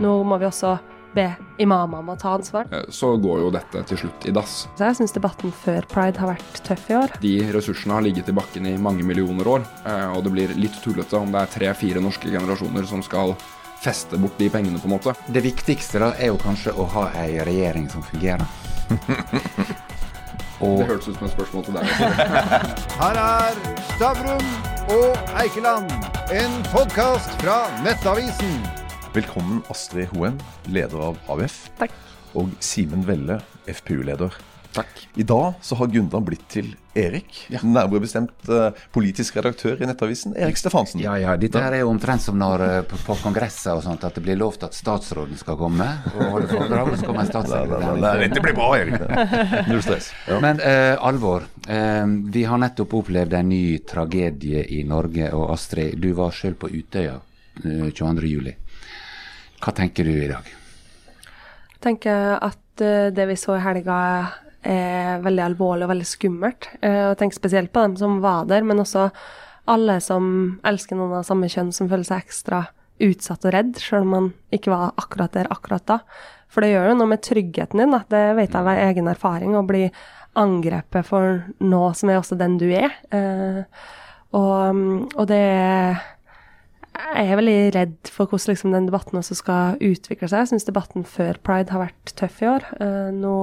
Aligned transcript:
Nå 0.00 0.16
må 0.26 0.38
vi 0.40 0.46
også 0.48 0.78
be 1.14 1.28
imamer 1.62 2.00
om 2.02 2.08
å 2.10 2.16
ta 2.18 2.32
ansvar. 2.34 2.66
Eh, 2.74 2.88
Så 2.90 3.12
går 3.22 3.40
jo 3.44 3.50
dette 3.54 3.82
til 3.86 4.00
slutt 4.00 4.26
i 4.26 4.32
dass. 4.34 4.64
Så 4.74 4.88
jeg 4.88 4.96
syns 4.98 5.14
debatten 5.14 5.52
før 5.54 5.86
pride 5.90 6.18
har 6.18 6.32
vært 6.32 6.62
tøff 6.66 6.88
i 6.90 6.96
år. 6.98 7.12
De 7.22 7.34
ressursene 7.54 7.94
har 7.94 8.02
ligget 8.02 8.28
i 8.28 8.34
bakken 8.34 8.66
i 8.66 8.76
mange 8.76 9.04
millioner 9.06 9.46
år, 9.46 9.66
eh, 9.86 10.08
og 10.16 10.24
det 10.24 10.32
blir 10.34 10.54
litt 10.58 10.80
tullete 10.82 11.14
om 11.20 11.30
det 11.30 11.40
er 11.44 11.52
tre-fire 11.54 12.02
norske 12.02 12.30
generasjoner 12.30 12.86
som 12.90 13.02
skal 13.02 13.36
feste 13.84 14.18
bort 14.18 14.38
de 14.38 14.48
pengene, 14.50 14.80
på 14.80 14.88
en 14.88 14.94
måte. 14.96 15.14
Det 15.28 15.42
viktigste 15.44 16.00
da 16.00 16.12
er 16.18 16.32
jo 16.32 16.38
kanskje 16.40 16.72
å 16.74 16.86
ha 16.96 17.10
ei 17.20 17.38
regjering 17.44 17.88
som 17.92 18.02
fungerer. 18.02 18.46
Det 20.64 20.86
hørtes 20.88 21.08
ut 21.10 21.18
som 21.18 21.26
et 21.26 21.32
spørsmål 21.34 21.64
til 21.66 21.74
deg. 21.76 21.84
Her 23.02 23.18
er 23.20 23.58
Stavrum 23.90 24.46
og 24.94 25.34
Eikeland, 25.42 25.90
en 26.32 26.54
podkast 26.72 27.34
fra 27.42 27.58
Nettavisen. 27.84 28.83
Velkommen 29.14 29.60
Astrid 29.70 30.08
Hoen, 30.10 30.40
leder 30.66 30.98
av 31.10 31.18
AUF, 31.30 31.68
Takk. 31.78 31.92
og 32.34 32.50
Simen 32.64 33.04
Velle, 33.06 33.36
FPU-leder. 33.70 34.34
Takk. 34.74 35.04
I 35.14 35.22
dag 35.22 35.52
så 35.62 35.76
har 35.78 35.86
Gundan 35.92 36.24
blitt 36.26 36.42
til 36.50 36.72
Erik, 36.98 37.44
nærmere 37.62 38.02
bestemt 38.02 38.48
eh, 38.50 38.72
politisk 38.94 39.36
redaktør 39.38 39.78
i 39.78 39.86
Nettavisen, 39.86 40.34
Erik 40.34 40.58
Stefansen. 40.58 40.98
ja, 41.04 41.12
ja, 41.22 41.36
dette 41.38 41.62
her 41.62 41.76
er 41.76 41.84
jo 41.84 41.92
omtrent 41.92 42.24
som 42.24 42.40
når 42.42 42.64
eh, 42.66 42.80
på, 42.90 42.98
på 43.06 43.14
kongresser 43.22 43.76
og 43.78 43.84
sånt 43.86 44.02
at 44.02 44.18
det 44.18 44.24
blir 44.26 44.40
lovt 44.40 44.66
at 44.66 44.74
statsråden 44.74 45.38
skal 45.38 45.60
komme 45.62 45.86
og 46.16 46.24
holde 46.34 46.50
foredrag, 46.50 46.90
og 46.90 46.98
så 46.98 47.06
kommer 47.06 47.22
en 47.22 47.30
Nei, 47.30 47.44
nei, 47.44 47.78
nei, 47.78 47.92
statssekretær. 48.00 48.24
dette 48.24 48.42
blir 48.48 48.58
bra, 48.58 48.72
Erik. 48.80 49.06
Null 49.70 49.84
stress. 49.86 50.10
Ja. 50.26 50.40
Men 50.42 50.58
uh, 50.58 51.06
alvor. 51.06 51.46
Vi 52.34 52.42
har 52.50 52.58
nettopp 52.60 52.98
opplevd 52.98 53.38
en 53.38 53.48
ny 53.54 53.62
tragedie 53.86 54.66
i 54.74 54.82
Norge. 54.90 55.30
Og 55.38 55.54
Astrid, 55.54 55.94
du 56.02 56.10
var 56.18 56.34
sjøl 56.34 56.58
på 56.58 56.68
Utøya 56.74 57.14
eh, 57.62 57.86
22.07. 57.94 58.52
Hva 59.62 59.74
tenker 59.76 60.06
du 60.06 60.14
i 60.14 60.30
dag? 60.30 60.48
Jeg 61.74 61.82
tenker 61.84 62.38
at 62.38 62.84
eh, 62.84 63.10
det 63.14 63.28
vi 63.30 63.36
så 63.38 63.58
i 63.58 63.64
helga 63.64 63.98
er 64.64 65.20
veldig 65.24 65.44
alvorlig 65.44 65.86
og 65.86 65.92
veldig 65.92 66.06
skummelt. 66.08 66.70
Eh, 66.80 67.00
jeg 67.10 67.18
tenker 67.20 67.38
spesielt 67.38 67.72
på 67.74 67.84
dem 67.84 67.98
som 68.00 68.20
var 68.24 68.48
der, 68.50 68.64
men 68.66 68.80
også 68.82 69.10
alle 69.70 69.98
som 70.04 70.24
elsker 70.66 70.98
noen 70.98 71.20
av 71.20 71.26
samme 71.28 71.48
kjønn, 71.52 71.72
som 71.72 71.88
føler 71.90 72.06
seg 72.08 72.24
ekstra 72.24 72.64
utsatt 73.04 73.44
og 73.48 73.54
redd, 73.54 73.76
selv 73.80 74.06
om 74.06 74.12
man 74.14 74.30
ikke 74.54 74.72
var 74.72 74.94
akkurat 75.00 75.34
der 75.36 75.50
akkurat 75.52 75.84
da. 75.88 75.98
For 76.52 76.62
det 76.62 76.74
gjør 76.74 76.92
jo 76.92 76.98
noe 77.00 77.10
med 77.10 77.24
tryggheten 77.26 77.82
din, 77.82 77.94
da. 77.94 78.04
det 78.12 78.24
vet 78.38 78.52
jeg 78.52 78.60
av 78.60 78.70
egen 78.74 79.10
erfaring, 79.10 79.56
å 79.58 79.66
bli 79.66 79.88
angrepet 80.38 81.06
for 81.06 81.42
noe 81.64 81.92
som 81.96 82.10
er 82.10 82.20
også 82.20 82.38
den 82.38 82.58
du 82.60 82.68
er. 82.70 82.94
Eh, 83.14 83.62
og, 84.34 84.84
og 85.14 85.26
det 85.30 85.40
er 85.40 86.02
jeg 86.94 87.26
er 87.26 87.38
veldig 87.38 87.58
redd 87.74 88.10
for 88.12 88.30
hvordan 88.30 88.52
liksom, 88.52 88.74
den 88.74 88.86
debatten 88.86 89.18
også 89.18 89.34
skal 89.38 89.78
utvikle 89.82 90.28
seg. 90.30 90.44
Jeg 90.44 90.50
syns 90.52 90.66
debatten 90.68 91.06
før 91.08 91.38
pride 91.42 91.74
har 91.74 91.82
vært 91.82 92.12
tøff 92.18 92.36
i 92.42 92.46
år. 92.46 92.66
Uh, 92.78 93.10
nå 93.14 93.34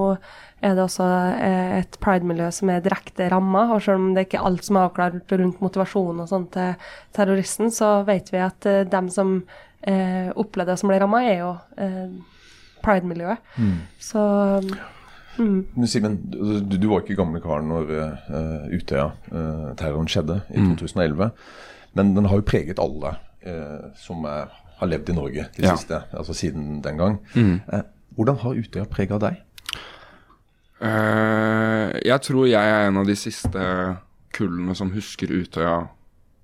er 0.64 0.76
det 0.76 0.84
også 0.86 1.04
uh, 1.04 1.72
et 1.82 1.98
pride-miljø 2.00 2.48
som 2.54 2.70
er 2.72 2.84
direkte 2.84 3.28
ramma, 3.32 3.66
og 3.74 3.82
selv 3.84 4.00
om 4.00 4.14
det 4.16 4.24
ikke 4.26 4.40
er 4.40 4.48
alt 4.48 4.64
som 4.64 4.78
er 4.78 4.88
avklart 4.88 5.34
rundt 5.36 5.60
motivasjonen 5.64 6.22
og 6.24 6.30
sånn 6.30 6.46
til 6.54 6.88
terroristen, 7.16 7.72
så 7.74 7.90
vet 8.08 8.32
vi 8.32 8.40
at 8.40 8.68
uh, 8.70 8.84
dem 8.88 9.10
som 9.12 9.34
uh, 9.42 10.28
opplevde 10.40 10.72
det 10.72 10.80
som 10.80 10.92
ble 10.92 11.00
ramma, 11.02 11.20
er 11.28 11.42
jo 11.42 11.50
uh, 11.76 12.46
pride-miljøet. 12.86 13.50
Så 14.00 14.22
mm, 15.36 15.58
Men 15.74 15.90
Simen, 15.90 16.16
du, 16.32 16.78
du 16.78 16.88
var 16.88 17.04
ikke 17.04 17.18
gamle 17.20 17.42
karen 17.44 17.68
når 17.68 17.92
uh, 17.92 18.64
Utøya-terroren 18.72 20.08
skjedde 20.08 20.40
i 20.48 20.64
2011. 20.72 21.36
Men 22.00 22.14
den 22.16 22.30
har 22.32 22.40
jo 22.40 22.48
preget 22.48 22.80
alle 22.80 23.12
som 23.98 24.24
er, 24.30 24.48
har 24.78 24.88
levd 24.88 25.10
i 25.10 25.14
Norge 25.16 25.48
de 25.56 25.62
Ja. 25.66 25.74
siste, 25.76 26.02
altså 26.14 26.34
siden 26.34 26.80
den 26.82 26.96
gang. 27.00 27.18
Eh, 27.36 27.82
hvordan 28.16 28.38
har 28.42 28.54
Utøya 28.54 28.84
prega 28.90 29.18
deg? 29.18 29.40
Eh, 30.82 31.90
jeg 32.02 32.20
tror 32.26 32.48
jeg 32.50 32.58
er 32.74 32.88
en 32.88 32.96
av 33.02 33.06
de 33.06 33.14
siste 33.18 33.62
kullene 34.34 34.74
som 34.78 34.90
husker 34.94 35.30
Utøya 35.30 35.88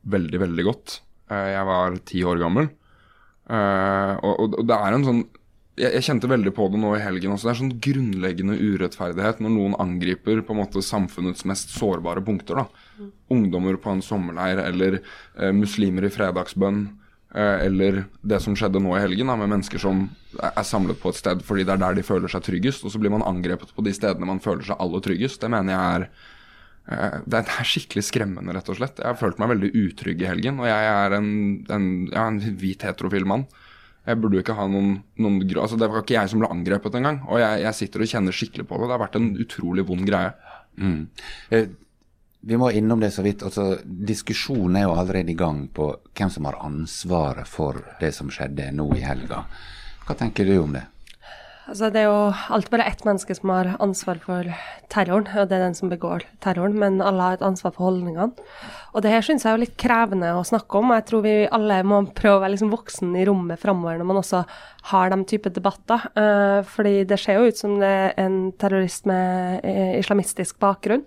veldig, 0.09 0.41
veldig 0.45 0.65
godt. 0.69 1.01
Eh, 1.31 1.49
jeg 1.57 1.67
var 1.67 1.97
ti 2.07 2.23
år 2.25 2.39
gammel. 2.43 2.69
Eh, 3.49 4.15
og 4.23 4.59
det 4.69 4.77
er 4.77 4.95
en 4.99 5.05
sånn 5.09 5.23
jeg, 5.79 5.93
jeg 5.95 6.07
kjente 6.09 6.31
veldig 6.31 6.53
på 6.57 6.69
det 6.73 6.83
nå 6.83 6.93
i 6.97 7.03
helgen 7.03 7.35
også. 7.35 7.49
Det 7.49 7.53
er 7.55 7.61
sånn 7.63 7.75
grunnleggende 7.89 8.59
urettferdighet 8.59 9.43
når 9.45 9.55
noen 9.55 9.77
angriper 9.81 10.43
på 10.45 10.55
en 10.55 10.63
måte 10.63 10.85
samfunnets 10.85 11.47
mest 11.49 11.75
sårbare 11.77 12.23
punkter. 12.25 12.63
da. 12.63 13.11
Ungdommer 13.33 13.79
på 13.81 13.93
en 13.95 14.05
sommerleir, 14.05 14.61
eller 14.65 15.01
eh, 15.01 15.53
muslimer 15.55 16.09
i 16.09 16.13
fredagsbønn. 16.13 16.87
Eh, 17.35 17.67
eller 17.67 18.07
det 18.25 18.41
som 18.41 18.57
skjedde 18.57 18.81
nå 18.83 18.95
i 18.97 19.03
helgen, 19.03 19.31
da, 19.31 19.37
med 19.39 19.53
mennesker 19.53 19.83
som 19.83 20.07
er 20.09 20.19
er 20.49 20.67
samlet 20.67 20.99
på 21.01 21.13
et 21.13 21.19
sted 21.19 21.41
fordi 21.45 21.65
det 21.67 21.75
er 21.75 21.81
der 21.83 21.97
de 21.99 22.07
føler 22.07 22.31
seg 22.33 22.45
tryggest. 22.47 22.85
Og 22.85 22.93
så 22.93 23.01
blir 23.01 23.13
man 23.15 23.27
angrepet 23.27 23.75
på 23.75 23.85
de 23.87 23.95
stedene 23.97 24.29
man 24.29 24.43
føler 24.45 24.67
seg 24.67 24.81
aller 24.83 25.05
tryggest. 25.05 25.41
Det 25.43 25.53
mener 25.53 25.75
jeg 25.75 25.95
er 25.95 26.09
eh, 26.97 27.17
det 27.27 27.43
er 27.45 27.71
skikkelig 27.73 28.07
skremmende, 28.09 28.55
rett 28.57 28.69
og 28.73 28.81
slett. 28.81 29.01
Jeg 29.01 29.13
har 29.13 29.21
følt 29.21 29.41
meg 29.41 29.55
veldig 29.55 29.73
utrygg 29.87 30.25
i 30.25 30.31
helgen. 30.31 30.61
Og 30.63 30.69
jeg 30.71 30.93
er 30.93 31.17
en, 31.19 31.33
en, 31.75 31.89
ja, 32.13 32.27
en 32.27 32.43
hvit 32.61 32.87
heterofil 32.87 33.29
mann. 33.29 33.47
Jeg 34.09 34.21
burde 34.23 34.39
jo 34.39 34.43
ikke 34.45 34.57
ha 34.57 34.65
noen, 34.71 34.95
noen 35.21 35.37
altså 35.61 35.77
Det 35.77 35.89
var 35.93 36.01
ikke 36.01 36.17
jeg 36.17 36.31
som 36.33 36.41
ble 36.41 36.49
angrepet 36.55 36.95
engang. 36.97 37.19
Og 37.29 37.43
jeg, 37.43 37.61
jeg 37.67 37.77
sitter 37.77 38.05
og 38.05 38.11
kjenner 38.15 38.37
skikkelig 38.39 38.65
på 38.71 38.79
det. 38.79 38.87
Det 38.89 38.95
har 38.97 39.03
vært 39.05 39.19
en 39.21 39.29
utrolig 39.45 39.85
vond 39.89 40.07
greie. 40.09 40.31
Eh, 41.53 41.69
Vi 42.49 42.57
må 42.57 42.71
innom 42.71 43.01
det 43.03 43.11
så 43.13 43.23
vidt. 43.27 43.43
altså 43.43 43.81
Diskusjonen 43.85 44.77
er 44.79 44.87
jo 44.87 44.95
allerede 44.95 45.33
i 45.35 45.37
gang 45.37 45.67
på 45.75 45.91
hvem 46.17 46.31
som 46.31 46.47
har 46.49 46.57
ansvaret 46.65 47.49
for 47.51 47.83
det 48.01 48.15
som 48.17 48.31
skjedde 48.33 48.71
nå 48.73 48.87
i 48.97 49.03
helga. 49.05 49.43
Hva 50.07 50.17
tenker 50.17 50.47
du 50.49 50.55
om 50.63 50.73
det? 50.73 50.85
Altså, 51.69 51.91
det 51.93 52.01
er 52.01 52.07
jo 52.09 52.53
alltid 52.55 52.73
bare 52.73 52.87
ett 52.89 53.03
menneske 53.05 53.35
som 53.37 53.51
har 53.53 53.69
ansvar 53.85 54.21
for 54.23 54.47
terroren, 54.89 55.27
og 55.37 55.51
det 55.51 55.57
er 55.59 55.65
den 55.67 55.75
som 55.77 55.91
begår 55.93 56.25
terroren, 56.41 56.79
men 56.81 56.97
alle 57.05 57.27
har 57.27 57.37
et 57.37 57.45
ansvar 57.45 57.75
for 57.75 57.91
holdningene. 57.91 58.47
Og 58.97 59.05
det 59.05 59.13
her 59.13 59.27
syns 59.27 59.45
jeg 59.45 59.53
er 59.53 59.61
litt 59.61 59.75
krevende 59.81 60.31
å 60.33 60.47
snakke 60.49 60.81
om, 60.81 60.95
jeg 60.97 61.05
tror 61.11 61.27
vi 61.27 61.35
alle 61.53 61.83
må 61.85 62.01
prøve 62.17 62.39
å 62.39 62.45
være 62.45 62.55
liksom 62.55 62.73
voksen 62.73 63.13
i 63.21 63.27
rommet 63.29 63.61
framover 63.61 64.01
når 64.01 64.09
man 64.09 64.21
også 64.23 64.41
har 64.95 65.13
den 65.13 65.27
type 65.29 65.53
debatter. 65.53 66.09
Eh, 66.17 66.63
fordi 66.73 66.95
det 67.11 67.21
ser 67.21 67.37
jo 67.37 67.53
ut 67.53 67.61
som 67.61 67.77
det 67.83 67.93
er 67.99 68.17
en 68.25 68.41
terrorist 68.57 69.05
med 69.11 69.61
eh, 69.69 69.99
islamistisk 70.01 70.57
bakgrunn. 70.65 71.05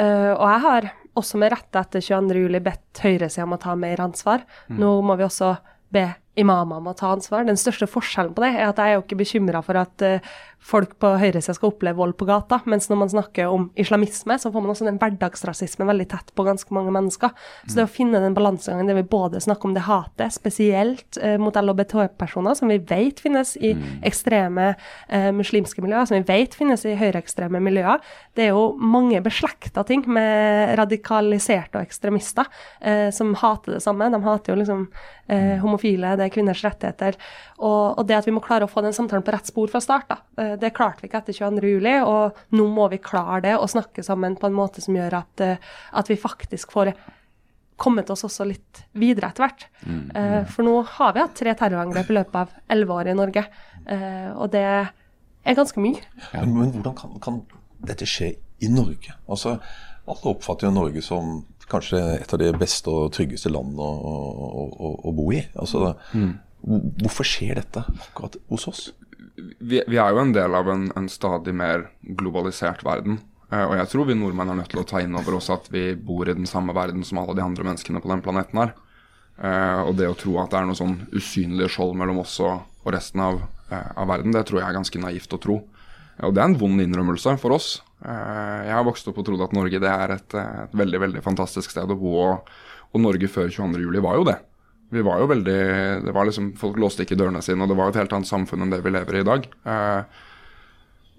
Eh, 0.00 0.32
og 0.32 0.46
jeg 0.46 0.64
har 0.64 0.90
også 1.20 1.42
med 1.42 1.52
rette 1.52 1.84
etter 1.84 2.00
22.07 2.08 2.56
bedt 2.64 3.04
høyresida 3.04 3.44
om 3.44 3.58
å 3.58 3.60
ta 3.60 3.76
mer 3.76 4.00
ansvar. 4.00 4.48
Nå 4.72 4.96
må 5.04 5.20
vi 5.20 5.28
også 5.28 5.58
be 5.92 6.06
imamer 6.38 6.80
må 6.82 6.94
ta 6.96 7.10
ansvar. 7.14 7.44
Den 7.48 7.58
største 7.58 7.88
forskjellen 7.90 8.34
på 8.36 8.44
det 8.44 8.52
er 8.54 8.68
at 8.68 8.78
jeg 8.78 8.92
er 8.92 8.98
jo 8.98 9.04
ikke 9.04 9.18
bekymra 9.20 9.62
for 9.66 9.80
at 9.80 10.04
eh, 10.06 10.30
folk 10.60 10.92
på 11.00 11.14
høyresida 11.20 11.54
skal 11.56 11.72
oppleve 11.72 11.96
vold 11.98 12.12
på 12.20 12.26
gata, 12.28 12.60
mens 12.68 12.86
når 12.90 12.98
man 13.00 13.10
snakker 13.10 13.48
om 13.50 13.68
islamisme, 13.80 14.36
så 14.38 14.50
får 14.52 14.62
man 14.62 14.72
også 14.74 14.86
den 14.86 14.98
hverdagsrasismen 15.00 15.88
veldig 15.88 16.06
tett 16.12 16.32
på 16.36 16.44
ganske 16.46 16.74
mange 16.76 16.92
mennesker. 16.94 17.32
Så 17.64 17.78
det 17.78 17.86
å 17.86 17.90
finne 17.90 18.20
den 18.22 18.36
balansegangen 18.36 18.90
der 18.90 18.98
vi 19.00 19.06
både 19.08 19.40
snakker 19.40 19.70
om 19.70 19.76
det 19.76 19.86
hatet, 19.88 20.36
spesielt 20.36 21.18
eh, 21.20 21.38
mot 21.40 21.56
LHBT-personer, 21.56 22.58
som 22.58 22.72
vi 22.72 22.78
vet 22.90 23.22
finnes 23.24 23.54
i 23.56 23.72
ekstreme 24.06 24.74
eh, 25.08 25.30
muslimske 25.36 25.82
miljøer, 25.84 26.08
som 26.08 26.20
vi 26.20 26.28
vet 26.28 26.56
finnes 26.56 26.84
i 26.84 26.96
høyreekstreme 27.00 27.62
miljøer, 27.64 28.04
det 28.36 28.46
er 28.46 28.52
jo 28.52 28.70
mange 28.76 29.22
beslekta 29.24 29.84
ting 29.88 30.04
med 30.12 30.76
radikaliserte 30.78 31.80
og 31.80 31.88
ekstremister 31.88 32.52
eh, 32.84 33.08
som 33.14 33.32
hater 33.40 33.78
det 33.78 33.84
samme. 33.84 34.12
De 34.12 34.22
hater 34.28 34.52
jo 34.52 34.60
liksom 34.60 34.86
eh, 35.32 35.56
homofile, 35.64 36.14
det 36.20 36.28
er 36.28 36.34
kvinners 36.34 36.64
rettigheter. 36.66 37.16
Og, 37.58 37.98
og 37.98 38.02
det 38.08 38.18
at 38.20 38.28
vi 38.28 38.34
må 38.36 38.42
klare 38.44 38.68
å 38.68 38.70
få 38.70 38.84
den 38.84 38.96
samtalen 38.96 39.24
på 39.26 39.34
rett 39.34 39.50
spor 39.50 39.72
fra 39.72 39.82
start, 39.84 40.10
da. 40.10 40.20
Eh, 40.40 40.56
det 40.60 40.74
klarte 40.76 41.02
vi 41.02 41.10
ikke 41.10 41.22
etter 41.24 41.36
22. 41.36 41.72
juli, 41.74 41.96
og 42.04 42.38
nå 42.56 42.68
må 42.70 42.90
vi 42.92 43.00
klare 43.02 43.42
det 43.48 43.56
og 43.58 43.70
snakke 43.72 44.04
sammen 44.06 44.38
på 44.40 44.50
en 44.50 44.58
måte 44.58 44.84
som 44.84 44.96
gjør 44.98 45.22
at, 45.22 45.46
eh, 45.46 45.72
at 45.96 46.12
vi 46.12 46.20
faktisk 46.20 46.76
får 46.76 46.94
kommet 47.80 48.10
oss 48.12 48.26
også 48.28 48.44
litt 48.48 48.82
videre 49.00 49.30
etter 49.30 49.46
hvert. 49.46 49.66
Eh, 49.88 50.40
for 50.52 50.66
nå 50.66 50.74
har 50.98 51.14
vi 51.16 51.22
hatt 51.22 51.36
tre 51.38 51.54
terrorangrep 51.56 52.10
i 52.12 52.16
løpet 52.18 52.40
av 52.42 52.52
elleve 52.70 52.98
år 53.00 53.12
i 53.12 53.16
Norge, 53.16 53.44
eh, 53.86 54.28
og 54.34 54.50
det 54.52 54.64
er 54.68 55.56
ganske 55.56 55.80
mye. 55.80 56.02
Men, 56.34 56.52
men 56.58 56.74
hvordan 56.74 56.96
kan, 56.98 57.14
kan 57.24 57.40
dette 57.88 58.08
skje 58.08 58.34
i 58.60 58.68
Norge? 58.72 59.16
Altså, 59.30 59.56
Alle 60.10 60.34
oppfatter 60.34 60.68
jo 60.68 60.74
Norge 60.74 61.02
som 61.04 61.40
kanskje 61.70 62.00
et 62.18 62.32
av 62.34 62.40
de 62.42 62.50
beste 62.58 62.92
og 62.92 63.12
tryggeste 63.16 63.52
landene 63.52 63.82
å, 63.82 64.14
å, 64.14 64.64
å, 64.70 64.92
å 65.10 65.14
bo 65.16 65.30
i. 65.34 65.42
Altså, 65.54 65.94
mm. 66.12 66.32
Hvorfor 67.00 67.24
skjer 67.24 67.56
dette 67.62 67.86
akkurat 67.88 68.36
hos 68.50 68.66
oss? 68.68 68.82
Vi, 69.40 69.80
vi 69.80 69.96
er 69.96 70.12
jo 70.12 70.20
en 70.20 70.34
del 70.36 70.54
av 70.56 70.68
en, 70.68 70.90
en 70.98 71.08
stadig 71.08 71.54
mer 71.56 71.86
globalisert 72.20 72.84
verden. 72.84 73.20
Eh, 73.50 73.64
og 73.64 73.74
jeg 73.78 73.90
tror 73.92 74.08
vi 74.10 74.18
nordmenn 74.18 74.52
er 74.52 74.60
nødt 74.60 74.70
til 74.74 74.82
å 74.82 74.86
ta 74.86 75.00
inn 75.02 75.16
over 75.18 75.38
oss 75.38 75.50
at 75.52 75.70
vi 75.72 75.90
bor 75.96 76.28
i 76.28 76.36
den 76.36 76.48
samme 76.48 76.74
verden 76.76 77.06
som 77.06 77.22
alle 77.22 77.38
de 77.38 77.44
andre 77.44 77.66
menneskene 77.66 78.02
på 78.02 78.12
den 78.12 78.22
planeten 78.24 78.62
her. 78.62 78.74
Eh, 79.40 79.80
og 79.86 79.96
det 79.98 80.10
å 80.10 80.18
tro 80.18 80.36
at 80.42 80.52
det 80.52 80.60
er 80.60 80.68
noe 80.68 80.78
sånn 80.78 80.98
usynlig 81.16 81.70
skjold 81.72 81.96
mellom 81.98 82.20
oss 82.22 82.36
og, 82.44 82.66
og 82.84 82.94
resten 82.94 83.24
av, 83.24 83.40
eh, 83.72 83.92
av 83.96 84.10
verden, 84.12 84.36
det 84.36 84.44
tror 84.48 84.60
jeg 84.60 84.68
er 84.68 84.78
ganske 84.78 85.02
naivt 85.02 85.36
å 85.36 85.40
tro. 85.40 85.62
Og 86.20 86.34
det 86.36 86.42
er 86.42 86.50
en 86.50 86.60
vond 86.60 86.82
innrømmelse 86.84 87.38
for 87.40 87.56
oss. 87.56 87.78
Eh, 88.00 88.60
jeg 88.64 88.72
har 88.72 88.86
vokst 88.86 89.08
opp 89.10 89.18
og 89.20 89.26
trodd 89.28 89.42
at 89.44 89.56
Norge 89.56 89.80
det 89.82 89.90
er 89.90 90.14
et, 90.16 90.36
eh, 90.38 90.62
et 90.64 90.78
veldig 90.80 91.00
veldig 91.02 91.24
fantastisk 91.24 91.72
sted 91.72 91.90
å 91.90 91.98
bo. 91.98 92.14
Og, 92.24 92.54
og 92.94 93.04
Norge 93.04 93.28
før 93.28 93.50
22.07 93.52 94.00
var 94.06 94.16
jo 94.16 94.24
det. 94.30 94.38
Vi 94.90 95.04
var 95.06 95.20
jo 95.22 95.28
veldig 95.30 95.60
det 96.02 96.14
var 96.16 96.26
liksom, 96.26 96.48
Folk 96.58 96.80
låste 96.82 97.04
ikke 97.04 97.18
dørene 97.18 97.42
sine, 97.46 97.62
og 97.62 97.70
det 97.70 97.76
var 97.78 97.92
et 97.92 98.00
helt 98.00 98.14
annet 98.16 98.30
samfunn 98.30 98.64
enn 98.64 98.72
det 98.72 98.80
vi 98.82 98.94
lever 98.94 99.20
i 99.20 99.22
i 99.22 99.28
dag. 99.28 99.46
Eh, 99.46 100.26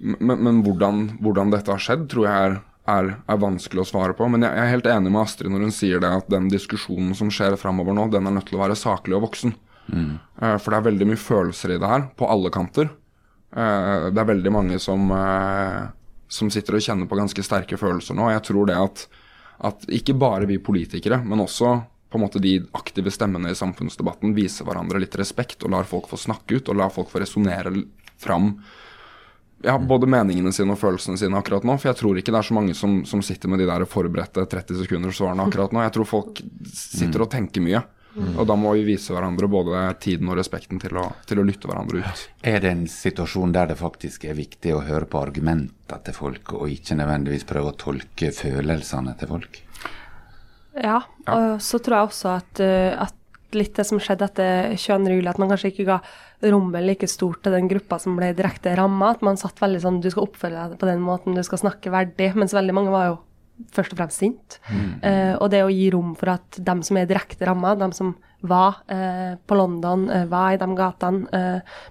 men, 0.01 0.37
men 0.41 0.59
hvordan, 0.65 1.05
hvordan, 1.21 1.53
dette 1.53 1.71
har 1.71 1.81
skjedd, 1.81 2.07
tror 2.09 2.25
jeg 2.25 2.45
er, 2.49 2.55
er, 2.89 3.11
er, 3.29 3.41
vanskelig 3.43 3.83
å 3.83 3.89
svare 3.91 4.17
på. 4.17 4.25
Men 4.33 4.47
jeg, 4.47 4.57
jeg, 4.57 4.65
er 4.65 4.75
helt 4.75 4.89
enig 4.89 5.13
med 5.13 5.21
Astrid 5.21 5.53
når 5.53 5.67
hun 5.67 5.75
sier 5.75 6.01
det 6.01 6.09
at 6.09 6.31
den 6.33 6.49
diskusjonen 6.49 7.13
som 7.17 7.29
skjer 7.29 7.59
framover 7.61 7.93
nå, 7.93 8.09
den 8.09 8.25
er 8.25 8.33
nødt 8.33 8.49
til 8.49 8.57
å 8.57 8.63
være 8.63 8.79
saklig 8.79 9.19
og 9.19 9.27
voksen. 9.29 9.53
Mm. 9.91 10.17
For 10.39 10.71
det 10.71 10.77
er 10.77 10.87
veldig 10.87 11.07
mye 11.09 11.19
følelser 11.19 11.75
i 11.75 11.77
det 11.81 11.89
her, 11.89 12.07
på 12.17 12.25
alle 12.31 12.49
kanter. 12.53 12.89
Det 13.51 14.21
er 14.21 14.29
veldig 14.29 14.53
mange 14.55 14.77
som, 14.79 15.09
som 16.31 16.51
sitter 16.53 16.77
og 16.77 16.83
kjenner 16.85 17.09
på 17.09 17.19
ganske 17.19 17.43
sterke 17.43 17.79
følelser 17.79 18.15
nå. 18.17 18.29
Jeg 18.31 18.45
tror 18.47 18.69
det 18.69 18.77
at, 18.79 19.07
at 19.67 19.89
ikke 19.91 20.15
bare 20.19 20.47
vi 20.49 20.61
politikere, 20.63 21.19
men 21.27 21.43
også 21.43 21.75
på 22.11 22.19
en 22.19 22.25
måte 22.25 22.41
de 22.43 22.57
aktive 22.75 23.11
stemmene 23.11 23.51
i 23.51 23.57
samfunnsdebatten 23.57 24.33
viser 24.35 24.67
hverandre 24.67 24.99
litt 24.99 25.15
respekt 25.19 25.63
og 25.63 25.71
lar 25.75 25.87
folk 25.87 26.09
få 26.11 26.19
snakke 26.19 26.59
ut 26.59 26.71
og 26.71 26.79
lar 26.79 26.91
folk 26.91 27.11
få 27.11 27.21
resonnere 27.23 27.71
fram 28.19 28.55
ja, 29.63 29.77
både 29.79 30.09
meningene 30.09 30.51
sine 30.55 30.73
og 30.75 30.81
følelsene 30.81 31.19
sine 31.21 31.37
akkurat 31.37 31.65
nå. 31.67 31.77
For 31.79 31.91
jeg 31.91 31.99
tror 31.99 32.19
ikke 32.19 32.33
det 32.33 32.41
er 32.41 32.47
så 32.49 32.57
mange 32.57 32.75
som, 32.77 33.01
som 33.07 33.21
sitter 33.25 33.51
med 33.51 33.61
de 33.61 33.67
der 33.69 33.85
forberedte 33.89 34.43
30 34.49 34.83
sekunders 34.83 35.19
svarene 35.21 35.45
akkurat 35.45 35.73
nå. 35.75 35.83
Jeg 35.85 35.95
tror 35.97 36.09
folk 36.09 36.41
sitter 36.73 37.25
og 37.25 37.31
tenker 37.31 37.63
mye. 37.63 37.83
Mm. 38.15 38.33
Og 38.41 38.47
da 38.49 38.57
må 38.59 38.73
vi 38.75 38.83
vise 38.89 39.13
hverandre 39.15 39.47
både 39.51 39.85
tiden 40.03 40.29
og 40.31 40.35
respekten 40.39 40.81
til 40.83 40.97
å, 40.99 41.05
til 41.27 41.39
å, 41.39 41.45
lytte 41.47 41.69
hverandre 41.69 42.01
ut. 42.03 42.25
Er 42.43 42.59
det 42.63 42.73
en 42.73 42.83
situasjon 42.91 43.53
der 43.55 43.71
det 43.71 43.79
faktisk 43.79 44.25
er 44.27 44.35
viktig 44.35 44.75
å 44.75 44.83
høre 44.83 45.07
på 45.07 45.21
argumenter 45.21 46.03
til 46.05 46.17
folk, 46.17 46.53
og 46.57 46.73
ikke 46.73 46.99
nødvendigvis 46.99 47.47
prøve 47.47 47.71
å 47.71 47.79
tolke 47.79 48.33
følelsene 48.35 49.15
til 49.19 49.31
folk? 49.31 49.61
Ja, 50.75 51.01
og 51.27 51.57
så 51.63 51.79
tror 51.83 51.97
jeg 51.97 52.11
også 52.11 52.35
at, 52.35 52.61
eh, 52.63 52.93
at 52.95 53.15
litt 53.55 53.75
det 53.75 53.85
som 53.87 53.99
skjedde 53.99 54.27
etter 54.29 54.75
22. 54.79 55.17
juli, 55.17 55.27
at 55.27 55.39
man 55.41 55.51
kanskje 55.51 55.71
ikke 55.73 55.87
ga 55.89 55.97
rommet 56.51 56.85
like 56.85 57.07
stort 57.11 57.41
til 57.43 57.55
den 57.55 57.67
gruppa 57.71 57.99
som 58.01 58.15
ble 58.17 58.31
direkte 58.35 58.73
ramma. 58.77 59.11
At 59.15 59.25
man 59.25 59.39
satt 59.39 59.59
veldig 59.61 59.81
sånn 59.83 59.99
du 60.03 60.09
skal 60.11 60.27
oppføre 60.27 60.69
deg 60.71 60.79
på 60.81 60.89
den 60.89 61.03
måten, 61.03 61.35
du 61.35 61.43
skal 61.45 61.61
snakke 61.63 61.93
verdig. 61.93 62.31
Mens 62.39 62.55
veldig 62.55 62.75
mange 62.75 62.93
var 62.93 63.09
jo 63.09 63.19
først 63.75 63.93
og 63.93 64.01
fremst 64.01 64.21
sint. 64.21 64.57
Mm. 64.69 64.91
Uh, 65.03 65.33
og 65.37 65.47
det 65.53 65.63
å 65.65 65.71
gi 65.71 65.87
rom 65.93 66.13
for 66.19 66.33
at 66.35 66.59
dem 66.59 66.83
som 66.85 66.99
er 66.99 67.09
direkte 67.09 67.47
ramma, 67.47 67.73
dem 67.79 67.93
som 67.95 68.13
var 68.47 68.81
uh, 68.89 69.37
på 69.45 69.57
London, 69.57 70.07
uh, 70.09 70.25
var 70.31 70.55
i 70.55 70.61
de 70.61 70.69
gatene, 70.77 71.41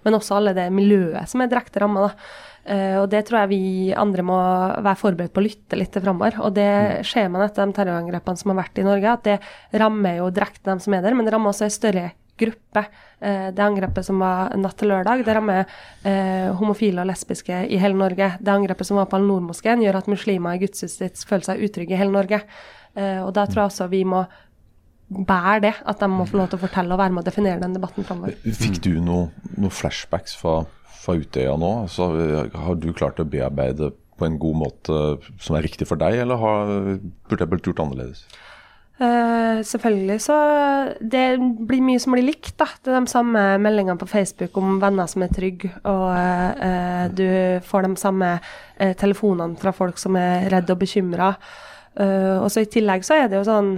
men 0.05 0.17
også 0.17 0.38
alle 0.38 0.55
det 0.56 0.69
miljøet 0.75 1.31
som 1.31 1.43
er 1.43 1.50
direkte 1.50 1.82
ramma, 1.82 2.08
da. 2.08 3.00
og 3.00 3.06
det 3.12 3.22
tror 3.26 3.43
jeg 3.43 3.50
vi 3.52 3.62
andre 3.96 4.25
må 4.26 4.38
være 4.82 4.99
forberedt 5.00 5.32
på 5.34 5.43
å 5.43 5.44
lytte 5.44 5.78
litt 5.78 5.93
til 5.94 6.05
framover. 6.05 6.38
Og 6.44 6.55
det 6.56 6.69
mm. 6.70 7.08
ser 7.08 7.31
man 7.32 7.44
etter 7.46 7.67
de 7.67 7.76
terrorangrepene 7.76 8.40
som 8.40 8.52
har 8.52 8.61
vært 8.62 8.81
i 8.81 8.87
Norge, 8.87 9.14
at 9.14 9.28
det 9.28 9.81
rammer 9.81 10.19
jo 10.20 10.31
direkte 10.34 10.67
dem 10.72 10.82
som 10.82 10.96
er 10.96 11.05
der, 11.06 11.17
men 11.17 11.28
det 11.28 11.34
rammer 11.34 11.55
også 11.55 11.69
en 11.69 11.76
større 11.76 12.11
gruppe. 12.40 12.84
Eh, 13.20 13.48
det 13.54 13.64
angrepet 13.64 14.06
som 14.06 14.20
var 14.22 14.54
natt 14.58 14.78
til 14.81 14.90
lørdag, 14.92 15.25
det 15.26 15.37
rammer 15.37 15.64
eh, 16.08 16.50
homofile 16.58 17.04
og 17.04 17.10
lesbiske 17.10 17.64
i 17.69 17.81
hele 17.81 17.98
Norge. 18.00 18.32
Det 18.40 18.52
angrepet 18.52 18.88
som 18.88 19.00
var 19.00 19.08
på 19.10 19.19
Al-Noor-moskeen, 19.20 19.84
gjør 19.84 20.00
at 20.00 20.10
muslimer 20.10 20.56
i 20.56 20.62
gudshuset 20.64 21.25
føler 21.28 21.48
seg 21.50 21.64
utrygge 21.66 21.96
i 21.96 22.00
hele 22.00 22.14
Norge. 22.14 22.42
Eh, 22.96 23.20
og 23.22 23.34
da 23.37 23.46
tror 23.46 23.64
jeg 23.64 23.72
også 23.75 23.90
vi 23.92 24.04
må 24.08 24.25
bære 25.10 25.62
det, 25.66 25.72
at 25.90 26.02
de 26.02 26.08
må 26.10 26.26
få 26.28 26.38
lov 26.38 26.50
til 26.50 26.60
å 26.60 26.64
fortelle 26.64 26.94
og 26.94 27.00
være 27.00 27.14
med 27.16 27.25
å 27.25 27.26
definere 27.26 27.62
den 27.62 27.75
debatten 27.75 28.06
framover. 28.06 28.37
Fikk 28.44 28.78
du 28.86 28.93
noen 29.02 29.32
noe 29.58 29.75
flashbacks 29.75 30.36
fra, 30.38 30.60
fra 31.02 31.16
Utøya 31.19 31.56
nå? 31.58 31.72
Altså, 31.86 32.12
har 32.54 32.78
du 32.78 32.93
klart 32.94 33.19
å 33.19 33.26
bearbeide 33.26 33.90
på 34.20 34.28
en 34.28 34.38
god 34.38 34.60
måte 34.60 35.00
som 35.40 35.56
er 35.56 35.66
riktig 35.66 35.88
for 35.88 36.00
deg, 36.00 36.20
eller 36.22 36.38
har, 36.38 36.70
burde 37.26 37.43
jeg 37.43 37.50
blitt 37.50 37.70
gjort 37.70 37.82
annerledes? 37.86 38.22
Uh, 39.00 39.62
selvfølgelig 39.64 40.19
så 40.20 40.35
Det 41.00 41.38
blir 41.41 41.81
mye 41.81 42.00
som 42.02 42.12
blir 42.12 42.26
likt, 42.26 42.52
da. 42.61 42.67
Det 42.85 42.93
er 42.93 42.99
de 42.99 43.12
samme 43.12 43.44
meldingene 43.62 43.97
på 44.00 44.08
Facebook 44.11 44.58
om 44.61 44.76
venner 44.82 45.08
som 45.08 45.25
er 45.25 45.32
trygge, 45.32 45.70
og 45.88 46.11
uh, 46.12 47.06
du 47.08 47.25
får 47.64 47.87
de 47.87 47.94
samme 47.97 48.35
uh, 48.37 48.93
telefonene 49.00 49.56
fra 49.61 49.73
folk 49.73 49.97
som 50.00 50.19
er 50.20 50.50
redde 50.52 50.76
og 50.76 50.85
bekymra. 50.85 51.35
og 52.00 52.47
så 52.52 52.62
I 52.62 52.69
tillegg 52.70 53.02
så 53.05 53.17
er 53.19 53.26
det 53.29 53.41
jo 53.41 53.44
sånn, 53.44 53.73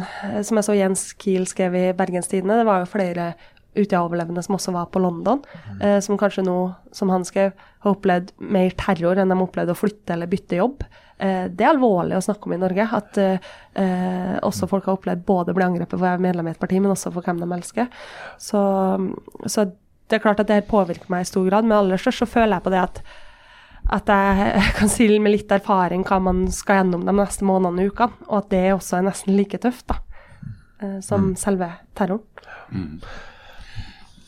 som 0.44 0.58
jeg 0.58 0.66
så 0.66 0.74
Jens 0.76 1.04
Kiel 1.18 1.46
skrev 1.48 1.74
i 1.74 1.84
Bergenstidene, 1.96 2.58
det 2.60 2.66
var 2.68 2.82
jo 2.82 2.90
flere 2.92 3.32
Utøya-overlevende 3.72 4.42
som 4.44 4.58
også 4.58 4.74
var 4.74 4.90
på 4.92 5.00
London, 5.00 5.40
mm. 5.80 6.02
som 6.04 6.18
kanskje 6.20 6.42
nå, 6.44 6.56
som 6.92 7.08
han 7.08 7.22
skrev, 7.24 7.54
har 7.82 7.94
opplevd 7.94 8.34
mer 8.52 8.74
terror 8.76 9.16
enn 9.16 9.32
de 9.32 9.38
har 9.38 9.46
opplevd 9.46 9.72
å 9.72 9.78
flytte 9.78 10.12
eller 10.12 10.28
bytte 10.28 10.58
jobb. 10.58 10.84
Eh, 11.22 11.46
det 11.50 11.64
er 11.64 11.72
alvorlig 11.72 12.16
å 12.18 12.24
snakke 12.24 12.48
om 12.48 12.56
i 12.56 12.60
Norge. 12.60 12.86
At 12.98 13.18
eh, 13.22 14.38
også 14.42 14.68
folk 14.70 14.88
har 14.88 14.98
opplevd 14.98 15.24
både 15.28 15.52
å 15.52 15.58
bli 15.58 15.66
angrepet 15.66 15.94
for 15.94 16.02
å 16.02 16.10
være 16.10 16.24
medlem 16.24 16.50
i 16.50 16.54
et 16.54 16.62
parti, 16.62 16.80
men 16.82 16.94
også 16.94 17.12
for 17.14 17.26
hvem 17.26 17.42
de 17.42 17.50
elsker. 17.58 17.90
Så, 18.42 18.62
så 19.46 19.66
det 19.70 20.18
er 20.18 20.24
klart 20.24 20.42
at 20.42 20.50
det 20.50 20.60
her 20.60 20.70
påvirker 20.70 21.12
meg 21.12 21.24
i 21.24 21.30
stor 21.30 21.46
grad. 21.48 21.68
Men 21.68 21.78
aller 21.78 22.00
størst 22.00 22.24
så 22.24 22.30
føler 22.30 22.56
jeg 22.58 22.66
på 22.68 22.74
det 22.74 22.86
at 22.86 23.04
at 23.92 24.06
jeg 24.06 24.60
kan 24.78 24.90
si 24.92 25.08
med 25.18 25.32
litt 25.34 25.50
erfaring 25.50 26.04
hva 26.06 26.20
man 26.22 26.44
skal 26.54 26.78
gjennom 26.78 27.02
de 27.02 27.14
neste 27.18 27.42
månedene 27.48 27.88
og 27.88 27.96
ukene, 27.96 28.26
og 28.28 28.36
at 28.38 28.52
det 28.52 28.60
også 28.76 29.00
er 29.00 29.08
nesten 29.08 29.34
like 29.34 29.58
tøft 29.58 29.88
da, 29.90 29.96
eh, 30.78 31.00
som 31.02 31.32
mm. 31.32 31.34
selve 31.40 31.66
terroren. 31.98 32.46
Mm. 32.70 33.00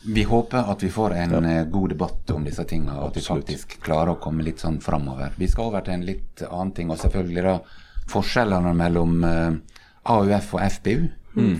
Vi 0.05 0.23
håper 0.23 0.71
at 0.71 0.83
vi 0.83 0.89
får 0.89 1.13
en 1.13 1.31
ja. 1.33 1.41
Eh, 1.51 1.65
god 1.65 1.89
debatt 1.89 2.29
om 2.29 2.45
disse 2.45 2.63
tingene, 2.63 2.97
og 2.99 3.09
at 3.09 3.17
vi 3.17 3.25
faktisk 3.25 3.77
klarer 3.83 4.13
å 4.13 4.21
komme 4.21 4.45
litt 4.45 4.61
sånn 4.61 4.79
framover. 4.83 5.33
Vi 5.39 5.49
skal 5.49 5.71
over 5.71 5.85
til 5.85 5.97
en 5.97 6.05
litt 6.05 6.43
annen 6.45 6.73
ting, 6.77 6.91
og 6.93 7.01
selvfølgelig 7.01 7.45
da 7.47 7.55
forskjellene 8.11 8.73
mellom 8.77 9.23
eh, 9.25 9.79
AUF 10.13 10.51
og 10.57 10.65
FPU. 10.77 11.07
Mm. 11.35 11.55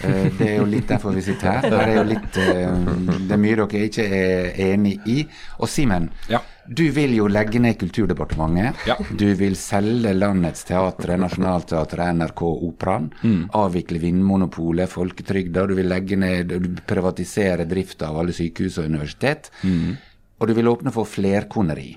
uh, 0.00 0.26
det 0.38 0.46
er 0.46 0.54
jo 0.62 0.68
litt 0.70 0.86
derfor 0.88 1.12
vi 1.12 1.24
sitter 1.26 1.50
her. 1.58 1.66
Det 1.68 1.80
er 1.82 1.90
jo 1.98 2.04
litt 2.08 2.38
Det 2.38 3.34
er 3.34 3.42
mye 3.42 3.58
dere 3.58 3.82
ikke 3.90 4.06
er 4.06 4.62
enig 4.70 4.94
i. 5.04 5.18
Og 5.60 5.68
Simen, 5.68 6.08
ja. 6.30 6.40
Du 6.70 6.84
vil 6.94 7.16
jo 7.16 7.24
legge 7.26 7.58
ned 7.58 7.74
Kulturdepartementet. 7.80 8.84
Ja. 8.86 8.94
Du 9.18 9.26
vil 9.34 9.56
selge 9.58 10.12
landets 10.14 10.62
teatre, 10.68 11.16
Nationaltheatret, 11.18 12.14
NRK, 12.14 12.42
Operaen. 12.68 13.08
Mm. 13.24 13.40
Avvikle 13.58 13.98
Vinmonopolet, 13.98 14.86
folketrygda. 14.92 15.64
Du 15.66 15.74
vil 15.74 15.90
legge 15.90 16.18
ned, 16.20 16.54
privatisere 16.86 17.66
drifta 17.66 18.12
av 18.12 18.20
alle 18.22 18.36
sykehus 18.36 18.78
og 18.78 18.86
universitet. 18.86 19.50
Mm. 19.66 19.96
Og 20.38 20.46
du 20.46 20.54
vil 20.60 20.70
åpne 20.70 20.94
for 20.94 21.10
flerkoneri. 21.10 21.88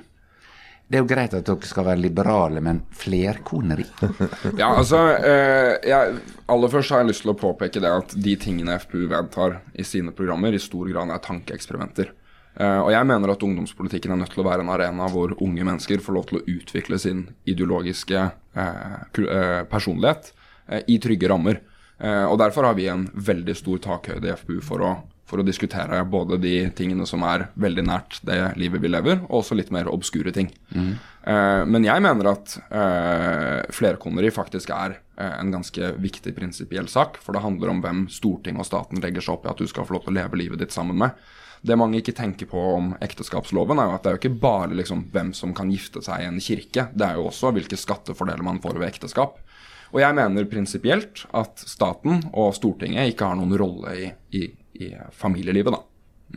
Det 0.90 0.98
er 0.98 1.06
jo 1.06 1.12
greit 1.12 1.38
at 1.38 1.46
dere 1.46 1.70
skal 1.70 1.88
være 1.92 2.02
liberale, 2.02 2.66
men 2.66 2.82
flerkoneri? 2.98 3.86
ja, 4.62 4.74
altså 4.74 5.04
eh, 5.20 5.78
jeg, 5.86 6.18
Aller 6.50 6.74
først 6.74 6.96
har 6.96 7.06
jeg 7.06 7.12
lyst 7.14 7.26
til 7.28 7.36
å 7.36 7.38
påpeke 7.46 7.82
det 7.82 7.94
at 7.94 8.18
de 8.26 8.36
tingene 8.42 8.82
FPU 8.82 9.06
vedtar 9.14 9.62
i 9.78 9.86
sine 9.86 10.18
programmer, 10.18 10.54
i 10.54 10.66
stor 10.66 10.90
grad 10.90 11.14
er 11.14 11.22
tankeeksperimenter. 11.30 12.10
Uh, 12.54 12.86
og 12.86 12.92
jeg 12.94 13.10
mener 13.10 13.34
at 13.34 13.44
ungdomspolitikken 13.44 14.14
er 14.14 14.20
nødt 14.22 14.36
til 14.36 14.44
å 14.44 14.46
være 14.46 14.62
en 14.62 14.70
arena 14.70 15.08
hvor 15.10 15.32
unge 15.42 15.66
mennesker 15.66 16.04
får 16.06 16.14
lov 16.14 16.28
til 16.30 16.38
å 16.38 16.44
utvikle 16.54 17.00
sin 17.02 17.24
ideologiske 17.50 18.20
uh, 18.22 18.98
uh, 19.18 19.62
personlighet 19.70 20.34
i 20.88 20.96
trygge 21.04 21.28
rammer. 21.28 21.58
og 22.00 22.38
Derfor 22.40 22.64
har 22.64 22.76
vi 22.78 22.86
en 22.88 23.02
veldig 23.12 23.54
stor 23.60 23.82
takhøyde 23.84 24.30
i 24.30 24.36
FPU 24.40 24.62
for 24.64 24.80
å, 24.80 24.92
for 25.30 25.40
å, 25.40 25.46
diskutere 25.48 26.02
både 26.06 26.38
de 26.42 26.56
tingene 26.76 27.06
som 27.10 27.24
er 27.28 27.48
veldig 27.60 27.86
nært 27.88 28.20
det 28.28 28.38
livet 28.60 28.84
vi 28.84 28.92
lever, 28.92 29.22
og 29.30 29.42
også 29.42 29.58
litt 29.58 29.72
mer 29.74 29.90
obskure 29.92 30.34
ting. 30.36 30.52
Mm. 30.74 30.94
men 31.72 31.86
jeg 31.86 32.04
mener 32.04 32.28
at 32.34 32.56
flerkoneri 33.72 34.32
faktisk 34.36 34.74
er 34.76 34.98
en 35.16 35.54
ganske 35.54 35.94
viktig 36.02 36.34
prinsipiell 36.36 36.90
sak. 36.92 37.20
For 37.24 37.36
det 37.36 37.44
handler 37.46 37.72
om 37.72 37.80
hvem 37.84 38.04
Stortinget 38.12 38.66
og 38.66 38.68
staten 38.68 39.02
legger 39.04 39.24
seg 39.24 39.38
opp 39.38 39.48
i 39.48 39.54
at 39.54 39.62
du 39.62 39.70
skal 39.70 39.88
få 39.88 39.98
lov 39.98 40.06
til 40.06 40.14
å 40.14 40.18
leve 40.20 40.40
livet 40.42 40.64
ditt 40.64 40.76
sammen 40.76 41.00
med. 41.00 41.16
Det 41.64 41.78
mange 41.80 42.02
ikke 42.02 42.16
tenker 42.18 42.50
på 42.52 42.60
om 42.74 42.90
ekteskapsloven, 43.04 43.80
er 43.80 43.88
jo 43.88 43.96
at 43.96 44.04
det 44.04 44.10
er 44.10 44.18
jo 44.18 44.20
ikke 44.20 44.42
bare 44.44 44.76
liksom 44.76 45.06
hvem 45.14 45.32
som 45.38 45.54
kan 45.56 45.72
gifte 45.72 46.02
seg 46.04 46.20
i 46.20 46.28
en 46.28 46.42
kirke, 46.44 46.90
det 46.92 47.06
er 47.08 47.20
jo 47.20 47.30
også 47.30 47.54
hvilke 47.56 47.80
skattefordeler 47.80 48.44
man 48.44 48.60
får 48.64 48.82
ved 48.82 48.90
ekteskap. 48.90 49.38
Og 49.94 50.02
jeg 50.02 50.18
mener 50.18 50.50
prinsipielt 50.50 51.24
at 51.38 51.64
staten 51.70 52.26
og 52.34 52.52
Stortinget 52.58 53.14
ikke 53.14 53.30
har 53.30 53.38
noen 53.40 53.56
rolle 53.62 53.94
i, 53.96 54.10
i, 54.36 54.44
i 54.74 54.94
familielivet, 55.12 55.74
da. 55.74 55.84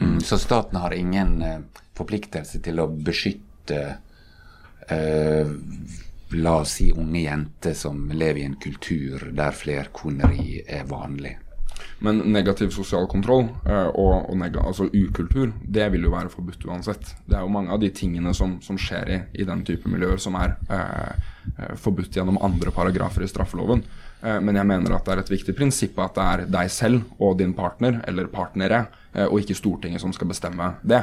Mm, 0.00 0.21
så 0.21 0.38
staten 0.38 0.78
har 0.78 0.93
ingen 0.93 1.43
eh, 1.43 1.61
forpliktelse 1.97 2.61
til 2.64 2.83
å 2.83 2.88
beskytte 2.90 3.81
eh, 4.88 5.55
la 6.37 6.55
oss 6.61 6.76
si 6.81 6.90
unge 6.93 7.23
jenter 7.23 7.75
som 7.75 8.11
lever 8.12 8.43
i 8.43 8.47
en 8.50 8.61
kultur 8.61 9.31
der 9.37 9.57
flerkoneri 9.57 10.62
er 10.66 10.85
vanlig? 10.90 11.37
Men 11.99 12.19
negativ 12.19 12.71
sosial 12.71 13.07
kontroll 13.09 13.47
eh, 13.64 13.88
og, 13.88 14.28
og 14.28 14.37
neg 14.40 14.59
altså 14.61 14.88
ukultur, 14.93 15.52
det 15.64 15.88
vil 15.95 16.05
jo 16.05 16.12
være 16.12 16.33
forbudt 16.33 16.66
uansett. 16.69 17.14
Det 17.25 17.38
er 17.38 17.45
jo 17.45 17.52
mange 17.52 17.73
av 17.73 17.81
de 17.81 17.90
tingene 17.95 18.35
som, 18.37 18.59
som 18.64 18.76
skjer 18.81 19.12
i, 19.12 19.21
i, 19.40 19.47
den 19.49 19.64
type 19.64 19.88
miljøer 19.88 20.21
som 20.21 20.37
er 20.40 20.59
eh, 20.69 21.31
eh, 21.55 21.73
forbudt 21.81 22.19
gjennom 22.19 22.40
andre 22.45 22.73
paragrafer 22.75 23.25
i 23.25 23.31
straffeloven. 23.31 23.85
Eh, 24.23 24.40
men 24.40 24.56
jeg 24.56 24.68
mener 24.68 24.96
at 24.96 25.06
det 25.06 25.14
er 25.14 25.23
et 25.23 25.32
viktig 25.35 25.54
prinsipp 25.56 25.99
at 26.02 26.16
det 26.16 26.26
er 26.26 26.44
deg 26.58 26.73
selv 26.73 27.23
og 27.23 27.38
din 27.40 27.54
partner, 27.56 28.00
eller 28.08 28.30
partnere, 28.32 28.87
eh, 29.14 29.26
og 29.26 29.40
ikke 29.42 29.58
Stortinget 29.58 30.02
som 30.02 30.14
skal 30.16 30.30
bestemme 30.30 30.73
det. 30.82 31.02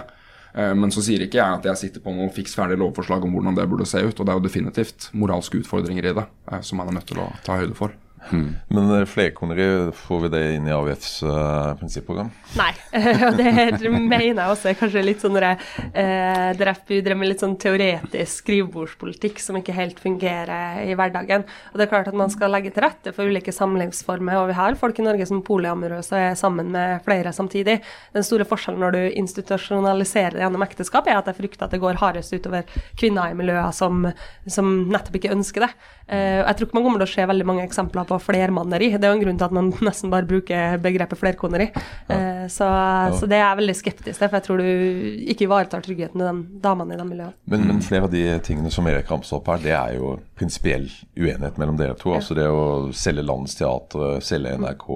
Eh, 0.53 0.73
men 0.77 0.93
så 0.93 1.03
sier 1.05 1.25
ikke 1.25 1.39
jeg 1.41 1.59
at 1.59 1.67
jeg 1.71 1.81
sitter 1.85 2.03
på 2.03 2.13
noe 2.15 2.31
fiks 2.33 2.55
ferdig 2.57 2.79
lovforslag 2.81 3.25
om 3.25 3.35
hvordan 3.35 3.57
det 3.57 3.69
burde 3.69 3.89
se 3.89 4.01
ut. 4.03 4.15
Og 4.17 4.25
det 4.25 4.33
er 4.33 4.39
jo 4.39 4.47
definitivt 4.47 5.09
moralske 5.13 5.61
utfordringer 5.61 6.09
i 6.09 6.15
det 6.21 6.27
som 6.65 6.81
man 6.81 6.91
er 6.91 6.99
nødt 6.99 7.09
til 7.11 7.21
å 7.23 7.31
ta 7.45 7.59
høyde 7.61 7.77
for. 7.77 7.95
Men 8.31 8.91
eh, 8.95 9.05
flerkoneri, 9.05 9.91
får 9.95 10.19
vi 10.25 10.29
det 10.33 10.41
inn 10.55 10.67
i 10.67 10.73
AUFs 10.73 11.23
uh, 11.25 11.73
prinsipprogram? 11.79 12.29
Nei, 12.57 12.71
og 13.27 13.37
det 13.37 13.91
mener 13.91 14.29
jeg 14.29 14.37
også 14.43 14.71
er 14.71 14.77
kanskje 14.79 15.03
litt 15.03 15.23
sånn 15.23 15.37
der, 15.37 15.61
eh, 15.91 16.49
der 16.57 16.71
FPU 16.77 16.99
drev 17.03 17.19
med 17.19 17.31
litt 17.31 17.43
sånn 17.43 17.55
teoretisk 17.61 18.43
skrivebordspolitikk 18.43 19.41
som 19.43 19.57
ikke 19.59 19.75
helt 19.75 19.99
fungerer 20.01 20.83
i 20.85 20.95
hverdagen. 20.97 21.45
Og 21.71 21.79
det 21.79 21.85
er 21.85 21.91
klart 21.91 22.09
at 22.11 22.17
man 22.17 22.31
skal 22.33 22.53
legge 22.53 22.73
til 22.73 22.85
rette 22.85 23.13
for 23.15 23.29
ulike 23.29 23.53
samlivsformer, 23.55 24.39
og 24.39 24.49
vi 24.51 24.57
har 24.57 24.79
folk 24.79 24.99
i 24.99 25.07
Norge 25.07 25.27
som 25.29 25.41
er 25.41 25.47
polyamorøse 25.47 26.13
og 26.15 26.19
er 26.19 26.39
sammen 26.39 26.71
med 26.73 27.03
flere 27.05 27.33
samtidig. 27.35 27.79
Den 28.15 28.27
store 28.27 28.47
forskjellen 28.47 28.83
når 28.83 28.95
du 28.97 29.01
institusjonaliserer 29.23 30.37
det 30.37 30.45
gjennom 30.45 30.65
ekteskap, 30.65 31.09
er 31.09 31.19
at 31.19 31.29
jeg 31.29 31.39
frykter 31.41 31.67
at 31.67 31.75
det 31.75 31.81
går 31.83 32.01
hardest 32.01 32.33
utover 32.33 32.67
kvinner 32.99 33.31
i 33.31 33.37
miljøer 33.37 33.73
som, 33.75 34.07
som 34.47 34.73
nettopp 34.91 35.19
ikke 35.19 35.33
ønsker 35.33 35.67
det. 35.67 35.71
Eh, 36.07 36.41
jeg 36.41 36.57
tror 36.57 36.67
ikke 36.67 36.77
man 36.77 36.85
kommer 36.87 37.03
til 37.03 37.07
å 37.07 37.13
se 37.13 37.27
veldig 37.29 37.47
mange 37.47 37.65
eksempler 37.67 38.07
på 38.09 38.12
flermanneri. 38.21 38.91
Det 38.97 39.07
er 39.07 39.13
jo 39.13 39.19
en 39.19 39.23
grunn 39.23 39.39
til 39.39 39.47
at 39.47 39.55
man 39.55 39.71
nesten 39.87 40.11
bare 40.13 40.27
bruker 40.29 40.77
begrepet 40.83 41.19
flerkoneri. 41.19 41.69
Eh, 42.11 42.45
så, 42.51 42.67
så, 43.15 43.29
det 43.29 43.39
er 43.39 43.45
jeg 43.45 43.59
veldig 43.61 43.77
skeptisk 43.79 44.19
til, 44.19 44.27
for 44.27 44.37
jeg 44.37 44.47
tror 44.47 44.61
du 44.63 45.27
ikke 45.33 45.47
ivaretar 45.47 45.85
tryggheten 45.85 46.21
til 46.21 46.29
de 46.29 46.61
damene 46.63 46.95
i 46.95 47.01
de 47.01 47.07
miljøene. 47.07 47.37
Men, 47.49 47.67
men, 47.69 47.81
flere 47.85 48.09
av 48.09 48.13
de 48.13 48.23
tingene 48.45 48.71
som 48.73 48.87
Erik 48.91 49.11
ramset 49.11 49.37
opp 49.39 49.51
her, 49.53 49.63
det 49.63 49.75
er 49.77 49.97
jo 49.97 50.15
prinsipiell 50.39 50.87
uenighet 51.17 51.59
mellom 51.61 51.79
dere 51.79 51.97
to. 51.99 52.13
Ja. 52.13 52.21
Altså 52.21 52.37
det 52.37 52.47
å 52.51 52.63
selge 52.97 53.25
landets 53.25 53.57
teatre, 53.59 54.15
selge 54.25 54.55
NRK, 54.61 54.87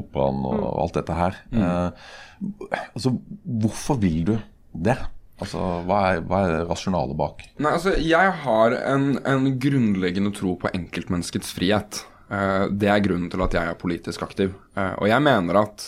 Operaen 0.00 0.44
og, 0.44 0.62
og 0.62 0.80
alt 0.86 1.00
dette 1.00 1.18
her. 1.18 1.42
Mm. 1.52 1.66
Eh, 1.66 2.88
altså, 2.92 3.16
hvorfor 3.44 4.00
vil 4.02 4.24
du 4.32 4.34
det? 4.76 4.98
Altså, 5.36 5.60
hva 5.84 5.98
er, 6.10 6.22
hva 6.24 6.42
er 6.46 6.62
rasjonalet 6.68 7.16
bak? 7.18 7.42
Nei, 7.60 7.74
altså, 7.76 7.92
Jeg 8.00 8.32
har 8.44 8.76
en, 8.78 9.16
en 9.28 9.48
grunnleggende 9.60 10.32
tro 10.36 10.54
på 10.60 10.70
enkeltmenneskets 10.72 11.52
frihet. 11.56 12.04
Uh, 12.26 12.66
det 12.74 12.88
er 12.90 13.04
grunnen 13.04 13.30
til 13.30 13.42
at 13.44 13.54
jeg 13.54 13.70
er 13.70 13.78
politisk 13.78 14.24
aktiv. 14.26 14.56
Uh, 14.76 14.94
og 14.98 15.06
jeg 15.10 15.22
mener 15.22 15.60
at 15.62 15.86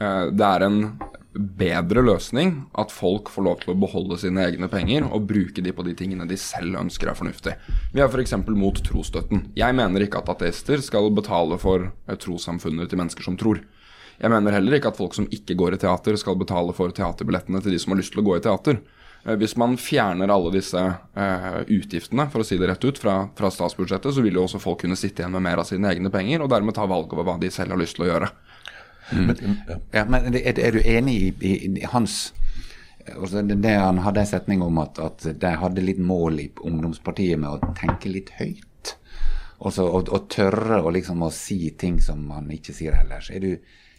uh, 0.00 0.28
det 0.28 0.46
er 0.46 0.66
en 0.66 0.82
bedre 1.30 2.02
løsning 2.02 2.56
at 2.80 2.90
folk 2.90 3.30
får 3.30 3.44
lov 3.46 3.60
til 3.62 3.72
å 3.72 3.78
beholde 3.78 4.18
sine 4.18 4.42
egne 4.48 4.66
penger 4.68 5.06
og 5.06 5.28
bruke 5.30 5.62
de 5.62 5.72
på 5.72 5.84
de 5.86 5.94
tingene 5.96 6.26
de 6.28 6.36
selv 6.40 6.74
ønsker 6.80 7.12
er 7.12 7.18
fornuftig. 7.18 7.54
Vi 7.94 8.02
er 8.02 8.10
f.eks. 8.10 8.34
mot 8.50 8.80
trosstøtten. 8.84 9.46
Jeg 9.56 9.76
mener 9.78 10.04
ikke 10.04 10.24
at 10.24 10.32
ateister 10.34 10.82
skal 10.82 11.06
betale 11.14 11.58
for 11.62 11.92
trossamfunnet 12.10 12.90
til 12.90 13.00
mennesker 13.00 13.28
som 13.28 13.38
tror. 13.38 13.62
Jeg 14.20 14.34
mener 14.34 14.58
heller 14.58 14.76
ikke 14.76 14.90
at 14.90 14.98
folk 14.98 15.14
som 15.16 15.28
ikke 15.32 15.56
går 15.56 15.78
i 15.78 15.80
teater, 15.80 16.18
skal 16.20 16.36
betale 16.36 16.74
for 16.76 16.92
teaterbillettene 16.92 17.62
til 17.62 17.72
de 17.72 17.78
som 17.80 17.94
har 17.94 18.02
lyst 18.02 18.12
til 18.12 18.20
å 18.20 18.26
gå 18.26 18.36
i 18.36 18.42
teater. 18.44 18.82
Eh, 19.24 19.36
hvis 19.36 19.56
man 19.60 19.76
fjerner 19.80 20.32
alle 20.32 20.52
disse 20.54 20.80
uh, 20.80 21.60
utgiftene 21.68 22.26
for 22.32 22.42
å 22.42 22.46
si 22.46 22.56
det 22.60 22.70
rett 22.70 22.84
ut, 22.84 22.98
fra, 22.98 23.16
fra, 23.36 23.50
statsbudsjettet, 23.52 24.14
så 24.16 24.24
vil 24.24 24.38
jo 24.38 24.46
også 24.46 24.62
folk 24.62 24.82
kunne 24.84 24.98
sitte 24.98 25.22
igjen 25.22 25.34
med 25.36 25.44
mer 25.44 25.60
av 25.60 25.68
sine 25.68 25.90
egne 25.92 26.12
penger, 26.12 26.44
og 26.44 26.52
dermed 26.52 26.76
ta 26.76 26.88
valg 26.88 27.12
over 27.12 27.28
hva 27.28 27.36
de 27.40 27.52
selv 27.52 27.76
har 27.76 27.82
lyst 27.82 27.98
til 27.98 28.06
å 28.06 28.12
gjøre. 28.14 28.30
Mm. 29.10 29.26
Men, 29.26 29.80
ja, 29.92 30.04
men 30.06 30.30
er, 30.38 30.54
er, 30.54 30.76
du 30.76 30.86
enig 30.86 31.16
i, 31.18 31.30
i, 31.42 31.54
i 31.82 31.88
hans 31.90 32.30
altså 33.10 33.40
det 33.42 33.72
Han 33.74 33.98
hadde 34.04 34.20
en 34.22 34.28
setning 34.28 34.60
om 34.62 34.76
at, 34.78 35.00
at 35.02 35.24
de 35.40 35.50
hadde 35.58 35.82
litt 35.82 35.98
mål 35.98 36.36
i 36.38 36.44
ungdomspartiet 36.68 37.40
med 37.40 37.50
å 37.50 37.72
tenke 37.74 38.12
litt 38.12 38.30
høyt. 38.38 38.92
Også, 39.58 39.84
og, 39.84 40.12
og 40.14 40.28
tørre 40.30 40.78
å, 40.84 40.92
liksom, 40.94 41.24
å 41.26 41.32
si 41.34 41.72
ting 41.80 41.98
som 42.04 42.22
man 42.28 42.46
ikke 42.54 42.76
sier 42.76 42.94
ellers. 43.00 43.32
Er 43.34 43.42
du, 43.42 43.50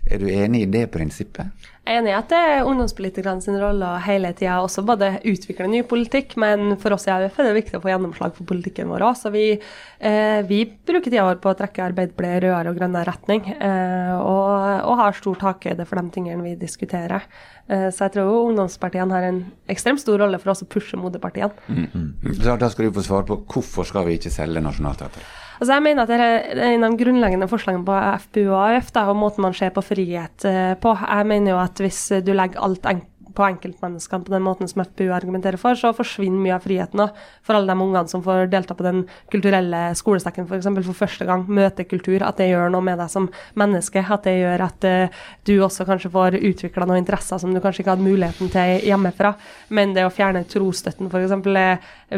er 0.05 0.21
du 0.21 0.29
enig 0.31 0.63
i 0.63 0.71
det 0.71 0.85
prinsippet? 0.93 1.67
Jeg 1.81 1.97
er 1.97 2.03
enig 2.03 2.11
i 2.11 2.13
at 2.13 2.27
det 2.29 2.39
er 2.45 2.67
ungdomspolitikerne 2.69 3.41
sin 3.41 3.55
rolle 3.57 3.88
hele 4.05 4.29
tida 4.38 4.59
også 4.61 4.83
både 4.85 5.15
utvikle 5.25 5.65
ny 5.65 5.79
politikk, 5.89 6.35
men 6.38 6.75
for 6.81 6.93
oss 6.93 7.07
i 7.07 7.13
AUF 7.13 7.39
er 7.41 7.50
det 7.50 7.55
viktig 7.55 7.79
å 7.79 7.81
få 7.81 7.89
gjennomslag 7.89 8.35
for 8.38 8.45
politikken 8.51 8.91
vår 8.91 9.07
òg. 9.07 9.17
Så 9.17 9.31
vi, 9.33 9.47
eh, 9.57 10.41
vi, 10.45 10.59
bruker 10.69 11.09
tida 11.09 11.25
vår 11.25 11.41
på 11.41 11.50
å 11.50 11.57
trekke 11.57 11.88
Arbeiderpartiet 11.88 12.45
rødere 12.45 12.69
og 12.69 12.77
grønnere 12.77 13.09
retning, 13.09 13.50
eh, 13.57 14.13
og, 14.13 14.85
og, 14.85 14.93
har 15.01 15.17
stor 15.17 15.41
takhøyde 15.41 15.89
for 15.89 15.97
de 15.97 16.13
tingene 16.13 16.45
vi 16.45 16.53
diskuterer. 16.61 17.25
Eh, 17.65 17.89
så 17.89 18.05
jeg 18.05 18.19
tror 18.19 18.51
ungdomspartiene 18.51 19.17
har 19.17 19.31
en 19.31 19.43
ekstremt 19.73 20.05
stor 20.05 20.21
rolle 20.21 20.38
for 20.38 20.53
oss 20.53 20.61
å 20.61 20.69
pushe 20.69 21.01
moderpartiene. 21.01 21.65
Mm 21.67 21.88
-hmm. 21.88 22.57
Da 22.61 22.69
skal 22.69 22.85
du 22.85 22.91
få 22.93 23.01
svare 23.01 23.25
på 23.25 23.41
hvorfor 23.41 23.83
skal 23.89 24.05
vi 24.05 24.19
ikke 24.21 24.29
selge 24.29 24.61
Nationaltheatret? 24.61 25.25
Altså 25.61 25.75
jeg 25.75 25.83
mener 25.85 26.07
at 26.07 26.09
det 26.09 26.17
er 26.17 26.71
en 26.71 26.83
av 26.88 26.93
de 26.95 26.97
grunnleggende 27.03 27.47
forslagene 27.50 27.85
på 27.85 27.97
FPU 28.23 28.47
og 28.47 28.61
AUF, 28.63 28.88
da, 28.95 29.03
og 29.11 29.19
måten 29.21 29.43
man 29.45 29.53
ser 29.53 29.69
på 29.75 29.83
frihet 29.85 30.45
eh, 30.50 30.71
på. 30.81 30.93
Jeg 30.97 31.27
mener 31.29 31.53
jo 31.53 31.59
at 31.61 31.80
hvis 31.83 32.03
du 32.25 32.35
legger 32.35 32.61
alt 32.63 32.85
enkelt 32.85 33.11
på 33.35 33.45
enkeltmenneskene 33.45 34.25
på 34.25 34.33
den 34.33 34.43
måten 34.45 34.69
som 34.69 34.83
FPU 34.83 35.11
argumenterer 35.15 35.59
for, 35.61 35.77
så 35.79 35.93
forsvinner 35.95 36.41
mye 36.41 36.55
av 36.57 36.65
friheten 36.65 37.01
da, 37.03 37.07
for 37.45 37.57
alle 37.57 37.71
de 37.71 37.85
ungene 37.85 38.11
som 38.11 38.23
får 38.25 38.50
delta 38.51 38.75
på 38.77 38.85
den 38.85 39.03
kulturelle 39.31 39.83
skolesekken 39.97 40.47
f.eks. 40.47 40.67
For, 40.67 40.89
for 40.91 41.01
første 41.05 41.27
gang. 41.27 41.45
Møte 41.47 41.85
kultur. 41.88 42.23
At 42.25 42.41
det 42.41 42.51
gjør 42.51 42.71
noe 42.73 42.85
med 42.85 43.00
deg 43.01 43.11
som 43.11 43.29
menneske. 43.59 44.03
At 44.03 44.27
det 44.27 44.38
gjør 44.39 44.65
at 44.67 44.88
uh, 44.88 45.23
du 45.47 45.53
også 45.63 45.88
kanskje 45.88 46.11
får 46.13 46.39
utvikla 46.41 46.88
noen 46.89 47.03
interesser 47.03 47.41
som 47.41 47.53
du 47.53 47.61
kanskje 47.63 47.85
ikke 47.85 47.95
hadde 47.95 48.07
muligheten 48.07 48.51
til 48.53 48.88
hjemmefra. 48.89 49.33
Men 49.71 49.95
det 49.97 50.05
å 50.07 50.13
fjerne 50.13 50.43
trosstøtten 50.50 51.11
f.eks. 51.11 51.35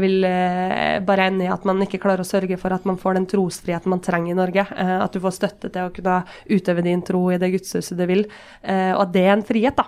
vil 0.02 0.26
uh, 0.26 1.00
bare 1.06 1.30
ende 1.30 1.46
i 1.48 1.52
at 1.54 1.66
man 1.70 1.82
ikke 1.86 2.02
klarer 2.02 2.24
å 2.24 2.28
sørge 2.28 2.58
for 2.62 2.74
at 2.74 2.88
man 2.90 2.98
får 3.02 3.20
den 3.20 3.28
trosfriheten 3.30 3.94
man 3.94 4.02
trenger 4.04 4.34
i 4.34 4.40
Norge. 4.40 4.66
Uh, 4.72 4.98
at 5.04 5.14
du 5.14 5.22
får 5.24 5.38
støtte 5.38 5.70
til 5.74 5.90
å 5.90 5.94
kunne 5.94 6.22
utøve 6.50 6.86
din 6.86 7.04
tro 7.06 7.26
i 7.34 7.40
det 7.42 7.52
gudshuset 7.54 8.00
du 8.00 8.06
vil. 8.10 8.26
og 8.64 9.02
at 9.04 9.12
det 9.14 9.24
er 9.28 9.34
en 9.34 9.46
frihet, 9.46 9.76
da. 9.78 9.86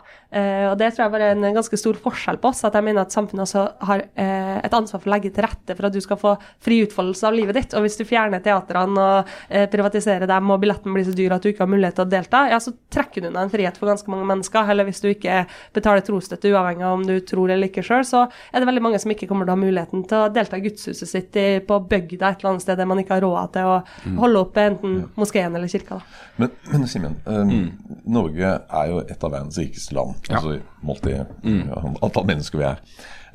og 0.69 0.75
det 0.79 0.89
tror 0.93 1.05
jeg 1.05 1.13
var 1.13 1.23
en 1.25 1.45
ganske 1.55 1.77
stor 1.79 1.97
forskjell 2.01 2.39
på 2.41 2.49
oss. 2.51 2.63
At 2.67 2.75
jeg 2.77 2.85
mener 2.85 3.05
at 3.05 3.13
samfunnet 3.13 3.45
også 3.45 3.63
har 3.87 4.03
eh, 4.19 4.57
et 4.65 4.75
ansvar 4.75 5.01
for 5.01 5.09
å 5.09 5.13
legge 5.15 5.31
til 5.33 5.45
rette 5.45 5.75
for 5.77 5.87
at 5.87 5.95
du 5.95 6.01
skal 6.03 6.19
få 6.19 6.33
fri 6.63 6.81
utfoldelse 6.85 7.27
av 7.27 7.37
livet 7.37 7.57
ditt. 7.59 7.75
Og 7.77 7.85
hvis 7.85 7.97
du 7.99 8.05
fjerner 8.07 8.43
teatrene 8.45 9.05
og 9.05 9.31
eh, 9.49 9.67
privatiserer 9.71 10.29
dem, 10.29 10.51
og 10.51 10.61
billetten 10.63 10.95
blir 10.95 11.07
så 11.07 11.15
dyr 11.15 11.35
at 11.35 11.45
du 11.45 11.51
ikke 11.51 11.65
har 11.65 11.71
mulighet 11.71 11.99
til 11.99 12.05
å 12.05 12.11
delta, 12.11 12.45
ja, 12.51 12.59
så 12.63 12.73
trekker 12.93 13.23
du 13.23 13.29
unna 13.31 13.45
en 13.45 13.53
frihet 13.53 13.79
for 13.79 13.91
ganske 13.91 14.11
mange 14.11 14.27
mennesker. 14.31 14.71
Eller 14.73 14.89
hvis 14.89 15.03
du 15.03 15.09
ikke 15.11 15.43
betaler 15.75 16.05
trosstøtte 16.05 16.51
uavhengig 16.51 16.85
av 16.85 16.99
om 16.99 17.05
du 17.07 17.15
tror 17.25 17.53
eller 17.53 17.71
ikke 17.71 17.85
sjøl, 17.85 18.05
så 18.07 18.25
er 18.25 18.61
det 18.61 18.69
veldig 18.69 18.85
mange 18.87 19.01
som 19.01 19.13
ikke 19.13 19.29
kommer 19.29 19.47
til 19.47 19.53
å 19.53 19.57
ha 19.57 19.63
muligheten 19.63 19.94
til 20.03 20.17
å 20.19 20.29
delta 20.33 20.59
i 20.59 20.63
gudshuset 20.65 21.09
sitt 21.09 21.39
i, 21.39 21.45
på 21.65 21.79
bygda 21.89 22.31
et 22.31 22.43
eller 22.43 22.53
annet 22.53 22.65
sted 22.65 22.79
der 22.79 22.89
man 22.89 23.01
ikke 23.01 23.17
har 23.17 23.25
råd 23.25 23.53
til 23.55 23.71
å 23.71 23.75
mm. 23.81 24.15
holde 24.21 24.43
oppe 24.45 24.67
enten 24.71 24.95
moskeen 25.15 25.55
eller 25.55 25.71
kirka. 25.71 25.99
Da. 25.99 26.23
Men, 26.43 26.55
men 26.71 26.87
Simen, 26.91 27.19
um, 27.25 27.51
mm. 27.51 27.99
Norge 28.17 28.53
er 28.55 28.91
jo 28.91 29.03
et 29.03 29.27
av 29.27 29.35
verdens 29.35 29.59
rikeste 29.61 29.97
land. 29.97 30.15
Ja. 30.29 30.41
altså 30.41 30.57
målt 30.85 31.07
i 31.09 31.17
mm. 31.17 31.61
ja, 31.71 31.83
antall 32.05 32.27
mennesker 32.29 32.61
vi 32.61 32.67
er. 32.69 32.81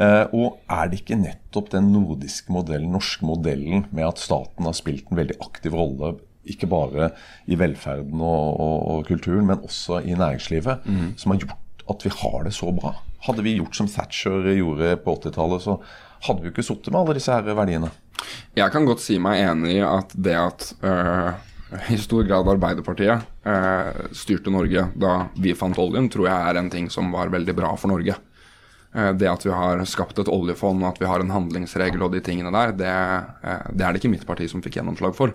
Uh, 0.01 0.25
og 0.33 0.73
er 0.73 0.89
det 0.89 1.03
ikke 1.03 1.21
nettopp 1.21 1.73
den 1.75 1.91
nordiske 1.93 2.53
modellen, 2.53 2.93
norske 2.95 3.27
modellen, 3.27 3.87
med 3.93 4.07
at 4.09 4.23
staten 4.23 4.69
har 4.69 4.77
spilt 4.77 5.11
en 5.11 5.21
veldig 5.21 5.41
aktiv 5.45 5.77
rolle 5.77 6.17
ikke 6.51 6.69
bare 6.71 7.11
i 7.51 7.59
velferden 7.61 8.21
og, 8.25 8.61
og, 8.61 8.77
og 8.91 9.03
kulturen, 9.09 9.47
men 9.47 9.61
også 9.67 10.01
i 10.01 10.17
næringslivet, 10.17 10.87
mm. 10.87 11.11
som 11.21 11.35
har 11.35 11.43
gjort 11.45 11.85
at 11.91 12.05
vi 12.07 12.13
har 12.17 12.45
det 12.47 12.55
så 12.55 12.71
bra? 12.75 12.95
Hadde 13.27 13.45
vi 13.45 13.57
gjort 13.59 13.77
som 13.77 13.89
Thatcher 13.91 14.47
gjorde 14.55 14.95
på 15.05 15.17
80-tallet, 15.19 15.65
så 15.65 15.77
hadde 16.27 16.45
vi 16.45 16.53
ikke 16.53 16.65
sittet 16.65 16.93
med 16.93 17.01
alle 17.03 17.17
disse 17.17 17.35
her 17.35 17.47
verdiene. 17.57 17.91
Jeg 18.57 18.73
kan 18.75 18.87
godt 18.89 19.03
si 19.03 19.17
meg 19.23 19.41
enig 19.45 19.79
i 19.79 19.85
at 19.85 20.13
det 20.13 20.37
at 20.37 20.67
øh, 20.85 21.31
i 21.95 22.01
stor 22.01 22.27
grad 22.29 22.49
Arbeiderpartiet 22.53 23.47
øh, 23.47 24.03
styrte 24.17 24.53
Norge 24.53 24.89
da 25.01 25.15
vi 25.41 25.57
fant 25.57 25.79
oljen, 25.81 26.11
tror 26.13 26.29
jeg 26.29 26.51
er 26.51 26.61
en 26.61 26.73
ting 26.73 26.91
som 26.93 27.13
var 27.15 27.33
veldig 27.33 27.55
bra 27.57 27.73
for 27.81 27.93
Norge. 27.93 28.19
Eh, 28.93 29.13
det 29.17 29.31
at 29.31 29.47
vi 29.47 29.55
har 29.55 29.85
skapt 29.89 30.21
et 30.21 30.31
oljefond 30.31 30.85
og 30.85 30.91
at 30.93 31.01
vi 31.01 31.09
har 31.09 31.25
en 31.25 31.33
handlingsregel 31.33 32.05
og 32.05 32.13
de 32.17 32.23
tingene 32.27 32.53
der, 32.55 32.77
det, 32.77 32.93
det 33.73 33.87
er 33.87 33.95
det 33.95 34.03
ikke 34.03 34.13
mitt 34.13 34.29
parti 34.29 34.51
som 34.51 34.63
fikk 34.65 34.81
gjennomslag 34.81 35.17
for. 35.17 35.35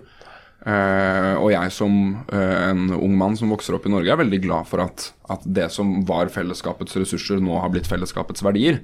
Og 0.66 1.50
jeg 1.52 1.70
som 1.70 1.92
en 2.34 2.88
ung 2.96 3.12
mann 3.14 3.36
som 3.38 3.52
vokser 3.52 3.76
opp 3.76 3.84
i 3.86 3.90
Norge, 3.92 4.08
er 4.10 4.18
veldig 4.18 4.40
glad 4.42 4.66
for 4.66 4.82
at, 4.82 5.04
at 5.30 5.44
det 5.44 5.68
som 5.70 6.00
var 6.08 6.32
fellesskapets 6.32 6.96
ressurser, 6.98 7.38
nå 7.44 7.60
har 7.60 7.70
blitt 7.70 7.86
fellesskapets 7.86 8.42
verdier. 8.42 8.80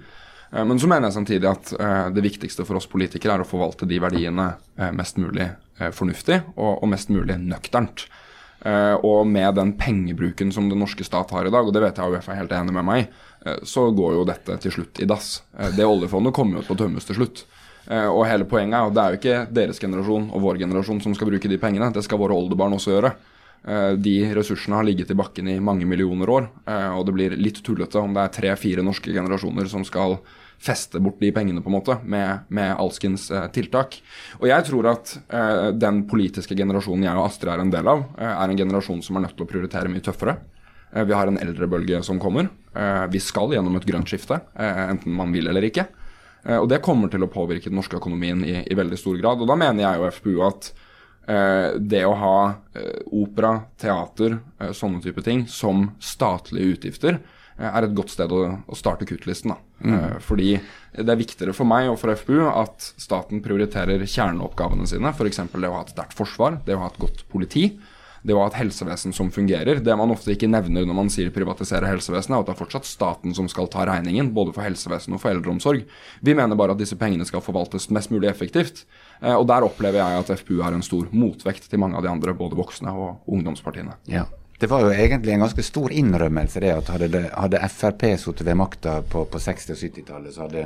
Eh, 0.52 0.64
men 0.64 0.80
så 0.80 0.90
mener 0.90 1.08
jeg 1.08 1.18
samtidig 1.18 1.50
at 1.50 1.72
det 2.14 2.24
viktigste 2.24 2.66
for 2.68 2.80
oss 2.80 2.90
politikere 2.90 3.38
er 3.38 3.44
å 3.44 3.48
forvalte 3.48 3.88
de 3.88 4.00
verdiene 4.02 4.52
mest 4.96 5.18
mulig 5.20 5.48
fornuftig 5.96 6.42
og, 6.54 6.84
mest 6.90 7.10
mulig 7.10 7.38
nøkternt. 7.40 8.06
Og 9.02 9.24
med 9.26 9.56
den 9.58 9.72
pengebruken 9.74 10.52
som 10.54 10.68
den 10.70 10.78
norske 10.78 11.02
stat 11.02 11.32
har 11.34 11.48
i 11.48 11.50
dag, 11.50 11.66
og 11.66 11.74
det 11.74 11.80
vet 11.82 11.96
jeg 11.98 12.06
AUF 12.06 12.28
er 12.30 12.38
helt 12.38 12.52
enig 12.54 12.74
med 12.76 12.86
meg 12.86 13.08
så 13.66 13.88
går 13.90 14.12
jo 14.14 14.26
dette 14.28 14.54
til 14.62 14.74
slutt 14.76 15.00
i 15.02 15.08
dass. 15.10 15.40
Det 15.74 15.82
oljefondet 15.82 16.34
kommer 16.36 16.60
jo 16.60 16.68
til 16.68 16.76
å 16.76 16.80
tømmes 16.84 17.08
til 17.08 17.18
slutt. 17.18 17.42
og 17.90 18.22
hele 18.30 18.46
poenget 18.46 18.78
er 18.78 18.86
at 18.86 18.94
det 18.94 19.02
er 19.02 19.10
jo 19.10 19.18
ikke 19.18 19.54
deres 19.58 19.82
generasjon 19.82 20.28
og 20.30 20.44
vår 20.44 20.60
generasjon 20.62 21.00
som 21.02 21.16
skal 21.18 21.32
bruke 21.32 21.50
de 21.50 21.58
pengene, 21.58 21.90
det 21.90 22.04
skal 22.06 22.20
våre 22.22 22.36
oldebarn 22.38 22.76
også 22.76 22.94
gjøre. 22.94 23.10
De 23.98 24.14
ressursene 24.34 24.78
har 24.78 24.86
ligget 24.86 25.10
i 25.10 25.18
bakken 25.18 25.50
i 25.50 25.58
mange 25.58 25.86
millioner 25.86 26.30
år, 26.30 26.46
og 26.94 27.02
det 27.08 27.16
blir 27.16 27.36
litt 27.38 27.58
tullete 27.66 27.98
om 27.98 28.14
det 28.14 28.22
er 28.22 28.36
tre-fire 28.38 28.86
norske 28.86 29.10
generasjoner 29.10 29.66
som 29.70 29.82
skal 29.86 30.20
feste 30.62 31.00
bort 31.02 31.18
de 31.20 31.32
pengene 31.34 31.62
på 31.62 31.70
en 31.70 31.76
måte 31.76 31.98
med, 32.06 32.46
med 32.54 32.76
alskens 32.78 33.26
eh, 33.34 33.48
tiltak. 33.54 33.98
Og 34.38 34.46
jeg 34.50 34.66
tror 34.68 34.92
at 34.92 35.16
eh, 35.26 35.68
den 35.74 36.04
politiske 36.10 36.56
generasjonen 36.58 37.08
jeg 37.08 37.18
og 37.18 37.26
Astrid 37.26 37.52
er 37.52 37.64
en 37.64 37.72
del 37.72 37.90
av, 37.90 38.04
eh, 38.16 38.32
er 38.32 38.52
en 38.52 38.60
generasjon 38.60 39.02
som 39.02 39.18
er 39.18 39.26
nødt 39.26 39.36
til 39.38 39.46
å 39.46 39.50
prioritere 39.50 39.90
mye 39.90 40.04
tøffere. 40.06 40.38
Eh, 40.92 41.04
vi 41.04 41.12
har 41.12 41.26
en 41.26 41.38
eldrebølge 41.38 42.02
som 42.02 42.20
kommer. 42.20 42.48
Eh, 42.74 43.06
vi 43.10 43.20
skal 43.20 43.52
gjennom 43.52 43.76
et 43.76 43.86
grønt 43.88 44.08
skifte, 44.08 44.40
eh, 44.54 44.84
enten 44.90 45.12
man 45.12 45.32
vil 45.32 45.48
eller 45.48 45.62
ikke. 45.70 45.88
og 46.42 46.64
det 46.68 46.80
kommer 46.82 47.06
til 47.06 47.22
å 47.22 47.30
påvirke 47.30 47.70
den 47.70 47.76
norske 47.78 47.94
økonomien 48.00 48.40
i, 48.42 48.64
i 48.66 48.74
veldig 48.74 48.96
stor 48.98 49.14
grad. 49.20 49.38
Og 49.38 49.46
da 49.46 49.54
mener 49.54 49.84
jeg 49.84 50.00
og 50.00 50.08
FPU 50.10 50.40
at 50.42 50.72
det 51.78 52.00
å 52.02 52.16
ha 52.18 52.38
opera, 53.14 53.52
teater, 53.78 54.40
sånne 54.74 54.98
type 55.04 55.22
ting 55.22 55.44
som 55.46 55.92
statlige 56.02 56.72
utgifter 56.74 57.20
er 57.58 57.84
et 57.86 57.94
godt 57.94 58.10
sted 58.14 58.32
å, 58.32 58.42
å 58.66 58.74
starte 58.78 59.06
kuttlisten. 59.08 59.52
Da. 59.54 59.58
Eh, 59.84 60.18
fordi 60.24 60.52
det 60.96 61.08
er 61.12 61.20
viktigere 61.20 61.54
for 61.56 61.68
meg 61.68 61.90
og 61.92 61.98
for 62.00 62.14
FPU 62.16 62.46
at 62.48 62.92
staten 63.00 63.42
prioriterer 63.44 64.02
kjerneoppgavene 64.08 64.86
sine. 64.88 65.12
F.eks. 65.12 65.42
det 65.52 65.68
å 65.68 65.74
ha 65.78 65.82
et 65.84 65.92
sterkt 65.94 66.16
forsvar, 66.18 66.60
det 66.66 66.76
å 66.76 66.84
ha 66.84 66.92
et 66.92 67.00
godt 67.02 67.26
politi. 67.32 67.72
Det 68.22 68.36
å 68.36 68.38
ha 68.38 68.46
et 68.46 68.54
helsevesen 68.54 69.10
som 69.10 69.32
fungerer. 69.34 69.80
Det 69.82 69.94
man 69.98 70.12
ofte 70.14 70.30
ikke 70.30 70.46
nevner 70.46 70.84
når 70.86 70.94
man 70.94 71.08
sier 71.10 71.32
privatisere 71.34 71.88
helsevesenet, 71.90 72.36
er 72.36 72.44
at 72.44 72.46
det 72.46 72.52
er 72.54 72.60
fortsatt 72.60 72.86
staten 72.86 73.34
som 73.34 73.48
skal 73.50 73.66
ta 73.66 73.82
regningen, 73.88 74.28
både 74.36 74.54
for 74.54 74.62
helsevesen 74.62 75.16
og 75.16 75.18
for 75.24 75.34
eldreomsorg. 75.34 75.82
Vi 76.22 76.36
mener 76.38 76.54
bare 76.54 76.76
at 76.76 76.78
disse 76.78 76.94
pengene 77.00 77.26
skal 77.26 77.42
forvaltes 77.42 77.88
mest 77.90 78.12
mulig 78.14 78.30
effektivt. 78.30 78.84
Eh, 79.20 79.34
Og 79.34 79.48
der 79.50 79.66
opplever 79.66 79.98
jeg 79.98 80.20
at 80.22 80.30
FPU 80.38 80.60
er 80.62 80.70
en 80.78 80.86
stor 80.86 81.10
motvekt 81.10 81.66
til 81.66 81.82
mange 81.82 81.98
av 81.98 82.06
de 82.06 82.12
andre, 82.14 82.30
både 82.38 82.54
voksne 82.62 82.94
og 82.94 83.26
ungdomspartiene. 83.26 83.98
Ja. 84.06 84.28
Det 84.62 84.68
var 84.70 84.84
jo 84.84 84.90
egentlig 84.94 85.32
en 85.34 85.40
ganske 85.42 85.62
stor 85.66 85.90
innrømmelse 85.90 86.60
det 86.62 86.68
at 86.70 86.90
hadde, 86.94 87.06
det, 87.10 87.22
hadde 87.34 87.60
Frp 87.66 88.04
sittet 88.14 88.46
ved 88.46 88.54
makta 88.54 88.92
på, 89.02 89.24
på 89.26 89.40
60- 89.42 89.72
og 89.74 89.80
70-tallet, 89.80 90.34
så 90.36 90.44
hadde 90.44 90.62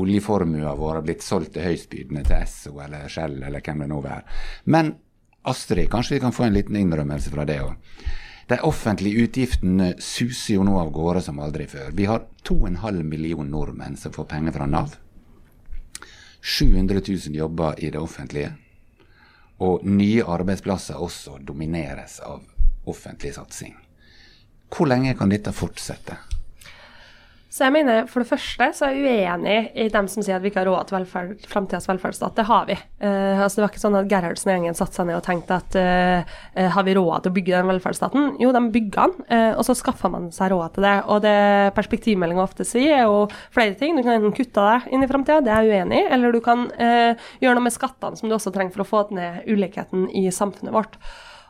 oljeformua 0.00 0.72
vår 0.78 1.02
blitt 1.04 1.20
solgt 1.20 1.52
til 1.52 1.66
høystbydende, 1.68 2.22
til 2.24 2.38
Esso 2.38 2.72
eller 2.80 3.12
Shell 3.12 3.36
eller 3.42 3.60
hvem 3.60 3.82
det 3.84 3.90
nå 3.92 3.98
var. 4.06 4.24
Men 4.72 4.94
Astrid, 5.52 5.90
kanskje 5.92 6.16
vi 6.16 6.22
kan 6.24 6.32
få 6.32 6.46
en 6.46 6.56
liten 6.56 6.80
innrømmelse 6.80 7.34
fra 7.36 7.44
det 7.44 7.58
òg. 7.66 7.76
De 8.48 8.60
offentlige 8.70 9.28
utgiftene 9.28 9.92
suser 10.00 10.54
jo 10.54 10.64
nå 10.64 10.80
av 10.80 10.96
gårde 10.96 11.26
som 11.28 11.44
aldri 11.44 11.68
før. 11.68 11.92
Vi 11.92 12.08
har 12.08 12.24
2,5 12.40 13.04
million 13.04 13.52
nordmenn 13.52 14.00
som 14.00 14.16
får 14.16 14.30
penger 14.32 14.56
fra 14.56 14.72
Nav. 14.78 14.96
700 16.40 17.04
000 17.04 17.36
jobber 17.36 17.84
i 17.84 17.92
det 17.92 18.00
offentlige. 18.00 18.56
Og 19.60 19.84
nye 19.84 20.24
arbeidsplasser 20.24 20.96
også 20.96 21.36
domineres 21.44 22.22
av 22.24 22.55
offentlig 22.86 23.34
satsing. 23.36 23.76
Hvor 24.72 24.88
lenge 24.90 25.14
kan 25.18 25.30
dette 25.30 25.52
fortsette? 25.54 26.18
Så 27.56 27.64
jeg 27.64 27.72
mener, 27.72 28.04
For 28.10 28.20
det 28.20 28.28
første 28.28 28.66
så 28.76 28.84
er 28.84 28.96
jeg 28.98 29.06
uenig 29.06 29.54
i 29.80 29.86
dem 29.88 30.08
som 30.12 30.20
sier 30.24 30.36
at 30.36 30.42
vi 30.44 30.50
ikke 30.50 30.60
har 30.60 30.68
råd 30.68 30.90
til 30.90 30.98
velferd, 30.98 31.44
framtidas 31.48 31.86
velferdsstat. 31.88 32.34
Det 32.36 32.44
har 32.50 32.66
vi. 32.68 32.74
Uh, 33.00 33.40
altså 33.40 33.56
Det 33.56 33.62
var 33.62 33.70
ikke 33.70 33.80
sånn 33.80 33.96
at 33.96 34.10
Gerhardsen 34.10 34.50
og 34.50 34.58
gjengen 34.58 34.76
satte 34.76 34.98
seg 34.98 35.08
ned 35.08 35.16
og 35.16 35.24
tenkte 35.24 35.56
at 35.56 35.78
uh, 35.80 36.34
har 36.74 36.84
vi 36.84 36.96
råd 36.98 37.24
til 37.24 37.32
å 37.32 37.36
bygge 37.38 37.54
den 37.54 37.70
velferdsstaten? 37.70 38.26
Jo, 38.42 38.50
de 38.52 38.62
bygger 38.74 39.14
den, 39.14 39.24
og 39.56 39.62
så 39.64 39.76
skaffer 39.78 40.12
man 40.12 40.28
seg 40.34 40.52
råd 40.52 40.74
til 40.74 40.84
det. 40.84 40.94
Og 41.12 41.22
det 41.24 41.38
perspektivmeldinga 41.78 42.44
ofte 42.44 42.66
sier, 42.68 42.98
er 42.98 43.06
jo 43.06 43.24
flere 43.54 43.76
ting. 43.78 43.96
Du 43.96 44.02
kan 44.02 44.18
enten 44.18 44.36
kutte 44.36 44.66
deg 44.66 44.90
inn 44.92 45.06
i 45.06 45.08
framtida, 45.08 45.40
det 45.44 45.54
er 45.54 45.64
jeg 45.64 45.80
uenig 45.80 46.02
i, 46.02 46.10
eller 46.16 46.36
du 46.36 46.42
kan 46.44 46.66
gjøre 46.76 47.56
noe 47.56 47.64
med 47.68 47.74
skattene 47.74 48.20
som 48.20 48.28
du 48.28 48.36
også 48.36 48.52
trenger 48.52 48.76
for 48.76 48.84
å 48.84 48.88
få 48.90 49.02
ned 49.16 49.48
ulikheten 49.48 50.10
i 50.12 50.26
samfunnet 50.34 50.76
vårt. 50.76 51.00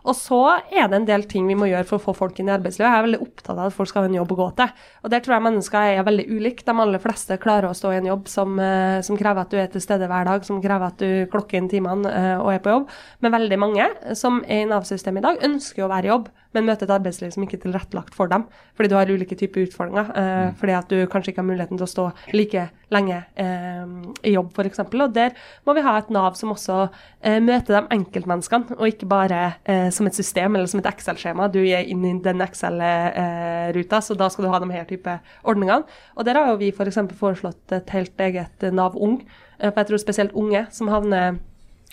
Og 0.07 0.15
så 0.15 0.41
er 0.71 0.87
det 0.91 1.01
en 1.01 1.09
del 1.09 1.25
ting 1.29 1.47
vi 1.49 1.57
må 1.59 1.69
gjøre 1.69 1.87
for 1.89 1.99
å 1.99 2.05
få 2.05 2.15
folk 2.17 2.39
inn 2.39 2.51
i 2.51 2.55
arbeidslivet. 2.55 2.87
Jeg 2.87 3.01
er 3.01 3.07
veldig 3.09 3.23
opptatt 3.25 3.57
av 3.57 3.65
at 3.67 3.75
folk 3.75 3.91
skal 3.91 4.05
ha 4.05 4.11
en 4.11 4.19
jobb 4.19 4.35
å 4.35 4.39
gå 4.39 4.49
til. 4.61 4.85
Og 5.03 5.13
der 5.13 5.25
tror 5.25 5.37
jeg 5.37 5.47
mennesker 5.49 5.91
er 5.97 6.07
veldig 6.07 6.27
ulike. 6.31 6.67
De 6.67 6.77
aller 6.85 7.03
fleste 7.03 7.39
klarer 7.43 7.69
å 7.71 7.77
stå 7.77 7.93
i 7.93 7.99
en 7.99 8.11
jobb 8.13 8.31
som, 8.31 8.59
eh, 8.63 9.01
som 9.07 9.19
krever 9.19 9.43
at 9.43 9.51
du 9.51 9.59
er 9.59 9.71
til 9.73 9.83
stede 9.83 10.09
hver 10.11 10.31
dag, 10.31 10.47
som 10.47 10.63
krever 10.63 10.87
at 10.87 11.03
du 11.03 11.27
klokker 11.33 11.59
inn 11.59 11.71
timene 11.73 12.13
eh, 12.13 12.39
og 12.39 12.53
er 12.55 12.63
på 12.63 12.75
jobb. 12.75 12.89
Men 13.21 13.37
veldig 13.37 13.59
mange 13.59 13.91
som 14.15 14.43
er 14.47 14.63
i 14.63 14.71
Nav-systemet 14.71 15.25
i 15.25 15.27
dag, 15.27 15.43
ønsker 15.51 15.87
å 15.87 15.91
være 15.91 16.07
i 16.07 16.13
jobb, 16.15 16.31
men 16.57 16.67
møte 16.71 16.87
et 16.87 16.95
arbeidsliv 16.95 17.35
som 17.35 17.45
ikke 17.45 17.59
er 17.59 17.65
tilrettelagt 17.67 18.17
for 18.17 18.33
dem. 18.33 18.47
Fordi 18.77 18.91
du 18.91 18.97
har 18.97 19.11
ulike 19.13 19.37
typer 19.39 19.67
utfordringer. 19.67 20.11
Eh, 20.17 20.49
fordi 20.59 20.77
at 20.77 20.91
du 20.93 21.05
kanskje 21.13 21.33
ikke 21.33 21.43
har 21.43 21.51
muligheten 21.51 21.79
til 21.79 21.87
å 21.87 21.91
stå 21.91 22.07
like 22.35 22.67
lenge 22.95 23.19
eh, 23.43 23.85
i 24.27 24.35
jobb, 24.35 24.53
f.eks. 24.55 24.83
Og 24.87 25.15
der 25.15 25.35
må 25.67 25.75
vi 25.77 25.85
ha 25.85 25.97
et 25.99 26.13
Nav 26.15 26.37
som 26.39 26.53
også 26.55 26.79
eh, 26.87 27.39
møter 27.43 27.77
de 27.77 27.97
enkeltmenneskene, 27.97 28.79
og 28.79 28.87
ikke 28.91 29.09
bare 29.11 29.41
eh, 29.67 29.89
som 29.95 30.09
et 30.09 30.19
system 30.19 30.57
eller 30.57 30.71
som 30.71 30.81
et 30.83 30.91
Excel-skjema. 30.93 31.51
Du 31.53 31.61
er 31.63 31.87
inn 31.87 32.05
i 32.07 32.15
den 32.23 32.45
Excel-ruta, 32.45 34.01
så 34.03 34.17
da 34.19 34.31
skal 34.33 34.47
du 34.47 34.53
ha 34.53 34.63
de 34.63 34.71
her 34.73 34.87
type 34.89 35.19
ordningene. 35.45 35.85
Og 36.17 36.29
der 36.29 36.39
har 36.39 36.53
jo 36.53 36.61
vi 36.63 36.73
f.eks. 36.73 37.03
foreslått 37.19 37.77
et 37.77 37.93
helt 37.97 38.27
eget 38.29 38.71
Nav 38.73 38.97
Ung, 38.97 39.21
eh, 39.59 39.69
for 39.69 39.83
jeg 39.83 39.93
tror 39.93 40.05
spesielt 40.07 40.39
unge 40.39 40.67
som 40.75 40.93
havner 40.93 41.41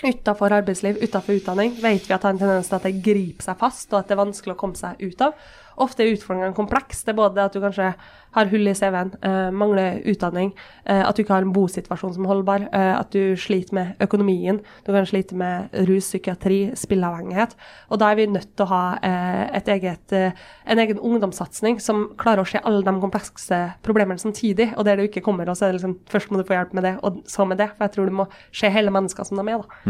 Utenfor 0.04 0.52
arbeidsliv, 0.52 0.98
utenfor 1.00 1.38
utdanning, 1.40 1.78
vet 1.80 2.08
vi 2.10 2.12
at 2.12 2.20
det 2.20 2.28
har 2.28 2.34
en 2.36 2.42
tendens 2.42 2.68
til 2.68 2.76
at 2.76 2.88
det 2.90 2.98
griper 3.06 3.46
seg 3.46 3.60
fast, 3.62 3.88
og 3.94 4.02
at 4.02 4.10
det 4.10 4.18
er 4.18 4.24
vanskelig 4.26 4.56
å 4.56 4.60
komme 4.60 4.80
seg 4.80 5.00
ut 5.00 5.24
av. 5.24 5.38
Ofte 5.82 6.04
er 6.04 6.14
utfordringene 6.14 6.56
komplekse. 6.58 7.06
Det 7.06 7.14
er 7.14 7.20
både 7.20 7.46
at 7.48 7.56
du 7.56 7.62
kanskje 7.64 7.94
har 8.34 8.50
hull 8.50 8.68
i 8.68 8.74
CV-en, 8.74 9.12
eh, 9.22 9.50
mangler 9.54 10.02
utdanning, 10.10 10.54
eh, 10.86 11.08
at 11.08 11.16
du 11.16 11.22
ikke 11.24 11.36
har 11.36 11.46
en 11.46 11.54
bosituasjon 11.54 12.16
som 12.16 12.26
er 12.26 12.32
holdbar, 12.32 12.68
eh, 12.74 13.00
at 13.00 13.12
du 13.12 13.36
sliter 13.38 13.74
med 13.74 13.96
økonomien, 14.02 14.60
du 14.86 14.92
kan 14.92 15.06
slite 15.06 15.36
med 15.36 15.70
rus, 15.88 16.10
psykiatri, 16.10 16.74
spilleavhengighet. 16.74 17.56
Og 17.92 18.00
da 18.00 18.12
er 18.12 18.16
vi 18.16 18.26
nødt 18.26 18.56
til 18.56 18.66
å 18.66 18.70
ha 18.70 19.00
eh, 19.04 19.58
et 19.58 19.68
eget, 19.68 20.14
eh, 20.14 20.32
en 20.66 20.80
egen 20.80 20.98
ungdomssatsing 20.98 21.80
som 21.80 22.10
klarer 22.18 22.42
å 22.42 22.50
se 22.50 22.62
alle 22.64 22.84
de 22.84 23.00
komplekse 23.00 23.62
problemene 23.84 24.20
samtidig, 24.20 24.74
og 24.78 24.86
der 24.86 24.98
du 24.98 25.04
ikke 25.04 25.22
kommer, 25.22 25.50
og 25.50 25.58
så 25.58 25.68
er 25.68 25.74
det 25.74 25.82
liksom 25.82 26.00
først 26.10 26.32
må 26.32 26.42
du 26.42 26.48
få 26.48 26.58
hjelp 26.58 26.74
med 26.74 26.84
det, 26.84 26.96
og 27.04 27.22
så 27.30 27.46
med 27.48 27.58
det. 27.58 27.70
For 27.78 27.86
jeg 27.86 27.96
tror 27.96 28.10
du 28.10 28.18
må 28.18 28.28
se 28.52 28.70
hele 28.70 28.94
mennesker 28.94 29.24
som 29.24 29.38
de 29.38 29.52
er, 29.52 29.62
da. 29.62 29.82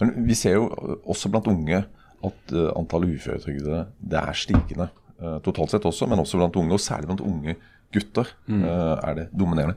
Men 0.00 0.26
vi 0.26 0.34
ser 0.34 0.58
jo 0.58 0.68
også 1.04 1.30
blant 1.32 1.50
unge 1.50 1.84
at 2.24 2.54
uh, 2.54 2.70
antallet 2.78 3.18
uføretrygdede 3.18 3.84
er 4.22 4.32
stigende. 4.38 4.88
Eh, 5.22 5.40
totalt 5.44 5.74
sett 5.74 5.88
også, 5.88 6.08
men 6.10 6.22
også 6.22 6.40
blant 6.40 6.56
unge, 6.60 6.76
og 6.76 6.82
særlig 6.82 7.10
blant 7.10 7.26
unge 7.26 7.58
gutter 7.94 8.32
eh, 8.48 8.94
er 9.08 9.20
det 9.20 9.28
dominerende. 9.32 9.76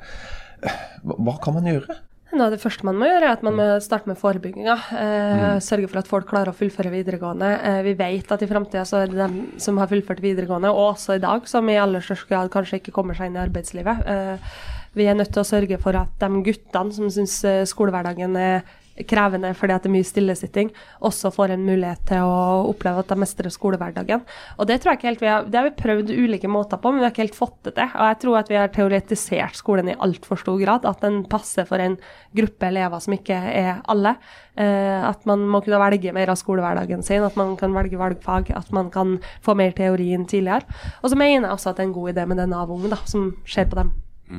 Hva, 0.62 1.18
hva 1.18 1.38
kan 1.44 1.58
man 1.58 1.70
gjøre? 1.70 2.00
Nå, 2.32 2.46
det 2.48 2.62
første 2.62 2.86
man 2.88 2.96
må 2.96 3.10
gjøre, 3.10 3.28
er 3.28 3.36
at 3.36 3.42
man 3.44 3.58
må 3.58 3.64
starte 3.84 4.08
med 4.08 4.20
forebygginga. 4.20 4.76
Eh, 4.96 5.56
Sørge 5.64 5.90
for 5.92 6.00
at 6.00 6.08
folk 6.08 6.30
klarer 6.30 6.54
å 6.54 6.56
fullføre 6.56 6.92
videregående. 6.94 7.50
Eh, 7.60 7.80
vi 7.90 7.96
vet 8.00 8.32
at 8.32 8.46
i 8.46 8.48
framtida 8.48 8.86
så 8.88 9.02
er 9.02 9.12
det 9.12 9.20
dem 9.20 9.40
som 9.60 9.80
har 9.82 9.92
fullført 9.92 10.24
videregående, 10.24 10.72
og 10.72 10.94
også 10.94 11.18
i 11.18 11.24
dag, 11.24 11.48
som 11.52 11.68
i 11.68 11.80
aller 11.82 12.04
største 12.06 12.32
grad 12.32 12.52
kanskje 12.54 12.80
ikke 12.80 12.94
kommer 12.96 13.20
seg 13.20 13.28
inn 13.32 13.36
i 13.36 13.44
arbeidslivet. 13.44 14.08
Eh, 14.08 14.54
vi 14.96 15.08
er 15.08 15.18
nødt 15.20 15.34
til 15.36 15.44
å 15.44 15.48
sørge 15.48 15.80
for 15.84 15.96
at 16.00 16.16
de 16.24 16.44
guttene 16.48 16.96
som 16.96 17.12
syns 17.12 17.36
eh, 17.48 17.66
skolehverdagen 17.68 18.40
er 18.40 18.64
krevende 19.08 19.54
fordi 19.58 19.76
at 19.76 19.86
det 19.86 19.92
er 19.92 19.96
mye 19.96 20.08
stillesitting, 20.08 20.72
også 21.06 21.32
får 21.34 21.56
en 21.56 21.66
mulighet 21.66 22.04
til 22.10 22.26
å 22.26 22.68
oppleve 22.70 23.04
at 23.04 23.12
de 23.12 23.18
mestrer 23.22 23.54
skolehverdagen. 23.54 24.24
Og 24.58 24.68
Det 24.70 24.80
tror 24.82 24.94
jeg 24.94 25.00
ikke 25.00 25.10
helt 25.10 25.24
vi 25.24 25.32
har, 25.32 25.48
det 25.48 25.60
har 25.60 25.68
vi 25.70 25.76
prøvd 25.82 26.14
ulike 26.14 26.52
måter 26.52 26.82
på, 26.82 26.92
men 26.92 27.02
vi 27.02 27.08
har 27.08 27.14
ikke 27.14 27.26
helt 27.26 27.40
fått 27.40 27.58
det 27.68 27.76
til. 27.80 27.90
Og 27.96 28.06
jeg 28.10 28.20
tror 28.24 28.40
at 28.40 28.52
vi 28.52 28.60
har 28.60 28.72
teoretisert 28.76 29.60
skolen 29.60 29.92
i 29.92 29.98
altfor 29.98 30.40
stor 30.40 30.60
grad. 30.62 30.88
At 30.88 31.04
den 31.06 31.24
passer 31.32 31.68
for 31.70 31.82
en 31.82 31.98
gruppe 32.38 32.70
elever 32.70 33.04
som 33.04 33.16
ikke 33.18 33.38
er 33.52 33.82
alle. 33.92 34.16
Eh, 34.56 35.10
at 35.10 35.26
man 35.30 35.46
må 35.48 35.64
kunne 35.64 35.82
velge 35.82 36.14
mer 36.16 36.32
av 36.32 36.40
skolehverdagen 36.40 37.04
sin, 37.08 37.26
at 37.26 37.38
man 37.40 37.56
kan 37.60 37.76
velge 37.76 38.00
valgfag, 38.00 38.54
at 38.56 38.72
man 38.76 38.92
kan 38.94 39.18
få 39.46 39.56
mer 39.60 39.76
teori 39.78 40.12
enn 40.16 40.28
tidligere. 40.30 40.68
Og 41.02 41.12
så 41.12 41.20
mener 41.20 41.48
jeg 41.48 41.58
også 41.58 41.72
at 41.72 41.80
det 41.80 41.86
er 41.86 41.92
en 41.92 42.00
god 42.00 42.14
idé 42.14 42.28
med 42.28 42.42
den 42.44 42.56
Nav-ungen 42.56 42.98
som 43.06 43.32
ser 43.48 43.70
på 43.72 43.80
dem. 43.80 43.94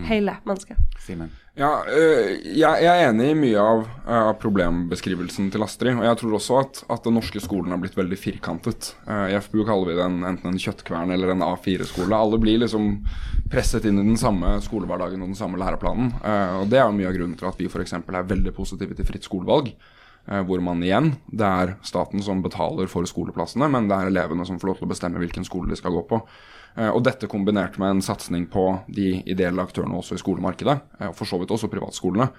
Hele 0.08 0.38
mennesket. 0.48 0.80
Simen? 1.04 1.32
Ja, 1.52 1.82
øh, 1.84 2.38
jeg, 2.56 2.84
er 2.88 3.10
enig 3.10 3.26
i 3.28 3.36
mye 3.36 3.60
av, 3.60 3.82
av 4.08 4.30
problembeskrivelsen 4.40 5.50
til 5.52 5.64
Astrid. 5.66 5.98
Og 6.00 6.06
jeg 6.06 6.18
tror 6.22 6.36
også 6.38 6.60
at, 6.62 6.80
at 6.94 7.04
den 7.04 7.18
norske 7.18 7.42
skolen 7.44 7.74
har 7.74 7.80
blitt 7.82 7.98
veldig 7.98 8.16
firkantet. 8.16 8.94
Eh, 9.04 9.34
I 9.34 9.36
FBU 9.36 9.66
kaller 9.68 9.90
vi 9.90 9.98
den 9.98 10.22
enten 10.24 10.48
en 10.48 10.62
kjøttkvern 10.62 11.12
eller 11.12 11.34
en 11.34 11.44
A4-skole. 11.44 12.16
Alle 12.16 12.40
blir 12.40 12.62
liksom 12.62 12.94
presset 13.52 13.84
inn 13.84 14.00
i 14.00 14.06
den 14.06 14.16
samme 14.20 14.54
skolehverdagen 14.64 15.20
og 15.20 15.34
den 15.34 15.36
samme 15.36 15.60
læreplanen. 15.60 16.14
Eh, 16.24 16.54
og 16.62 16.72
Det 16.72 16.80
er 16.80 16.86
jo 16.86 16.96
mye 16.96 17.10
av 17.12 17.18
grunnen 17.18 17.36
til 17.36 17.50
at 17.52 17.60
vi 17.60 17.68
f.eks. 17.68 17.98
er 18.00 18.30
veldig 18.32 18.56
positive 18.56 18.96
til 18.96 19.10
fritt 19.12 19.28
skolevalg. 19.28 19.74
Eh, 20.28 20.42
Hvor 20.46 20.62
man 20.62 20.82
igjen, 20.82 21.12
det 21.30 21.46
er 21.46 21.76
staten 21.82 22.22
som 22.22 22.42
betaler 22.42 22.88
for 22.90 23.06
skoleplassene, 23.08 23.68
men 23.70 23.88
det 23.88 23.98
er 23.98 24.10
elevene 24.10 24.46
som 24.46 24.58
får 24.60 24.72
lov 24.72 24.80
til 24.80 24.88
å 24.88 24.92
bestemme 24.94 25.22
hvilken 25.22 25.46
skole 25.48 25.70
de 25.70 25.78
skal 25.78 25.94
gå 25.94 26.02
på. 26.08 26.22
Eh, 26.76 26.88
Og 26.90 27.02
dette 27.04 27.28
kombinert 27.30 27.78
med 27.78 27.90
en 27.96 28.02
satsing 28.02 28.46
på 28.50 28.66
de 28.88 29.22
ideelle 29.26 29.62
aktørene 29.62 29.98
også 29.98 30.16
i 30.16 30.22
skolemarkedet, 30.22 30.80
eh, 31.00 31.08
og 31.08 31.16
for 31.16 31.26
så 31.26 31.38
vidt 31.40 31.50
også 31.54 31.70
privatskolene, 31.72 32.30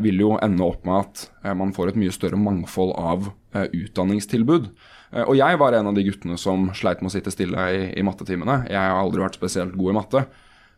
vil 0.00 0.16
jo 0.16 0.38
ende 0.40 0.64
opp 0.64 0.86
med 0.88 0.94
at 0.96 1.54
man 1.58 1.74
får 1.76 1.90
et 1.90 1.96
mye 2.00 2.12
større 2.14 2.38
mangfold 2.40 2.94
av 2.96 3.26
utdanningstilbud. 3.52 4.70
Og 5.28 5.34
jeg 5.36 5.58
var 5.60 5.76
en 5.76 5.90
av 5.90 5.94
de 5.98 6.06
guttene 6.06 6.38
som 6.40 6.70
sleit 6.72 7.02
med 7.02 7.10
å 7.10 7.12
sitte 7.12 7.34
stille 7.34 7.66
i, 7.68 7.82
i 7.92 8.02
mattetimene. 8.06 8.62
Jeg 8.70 8.80
har 8.80 8.96
aldri 8.96 9.20
vært 9.20 9.36
spesielt 9.36 9.76
god 9.76 9.92
i 9.92 9.96
matte. 9.98 10.22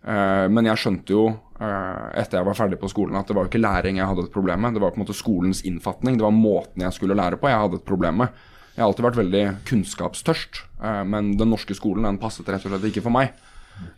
Eh, 0.04 0.46
Men 0.52 0.68
jeg 0.68 0.80
skjønte 0.82 1.14
jo 1.14 1.22
eh, 1.32 2.20
etter 2.20 2.38
jeg 2.40 2.48
var 2.48 2.58
ferdig 2.58 2.78
på 2.80 2.90
skolen 2.92 3.16
at 3.16 3.28
det 3.28 3.36
var 3.36 3.46
jo 3.46 3.52
ikke 3.52 3.62
læring 3.62 4.00
jeg 4.00 4.08
hadde 4.10 4.26
et 4.26 4.34
problem 4.34 4.60
med. 4.66 4.76
Det 4.76 4.82
var 4.84 4.92
på 4.92 5.00
en 5.00 5.04
måte 5.06 5.16
skolens 5.16 5.62
innfatning. 5.64 6.18
Det 6.20 6.26
var 6.26 6.34
måten 6.36 6.84
jeg 6.84 6.96
skulle 6.96 7.16
lære 7.16 7.40
på 7.40 7.48
jeg 7.48 7.62
hadde 7.62 7.80
et 7.80 7.88
problem 7.88 8.20
med. 8.24 8.44
Jeg 8.74 8.82
har 8.82 8.90
alltid 8.90 9.06
vært 9.06 9.18
veldig 9.22 9.42
kunnskapstørst, 9.70 10.62
eh, 10.82 11.02
men 11.08 11.34
den 11.38 11.52
norske 11.54 11.76
skolen 11.78 12.04
den 12.08 12.20
passet 12.20 12.48
rett 12.50 12.66
og 12.66 12.74
slett 12.74 12.88
ikke 12.90 13.04
for 13.06 13.14
meg. 13.14 13.34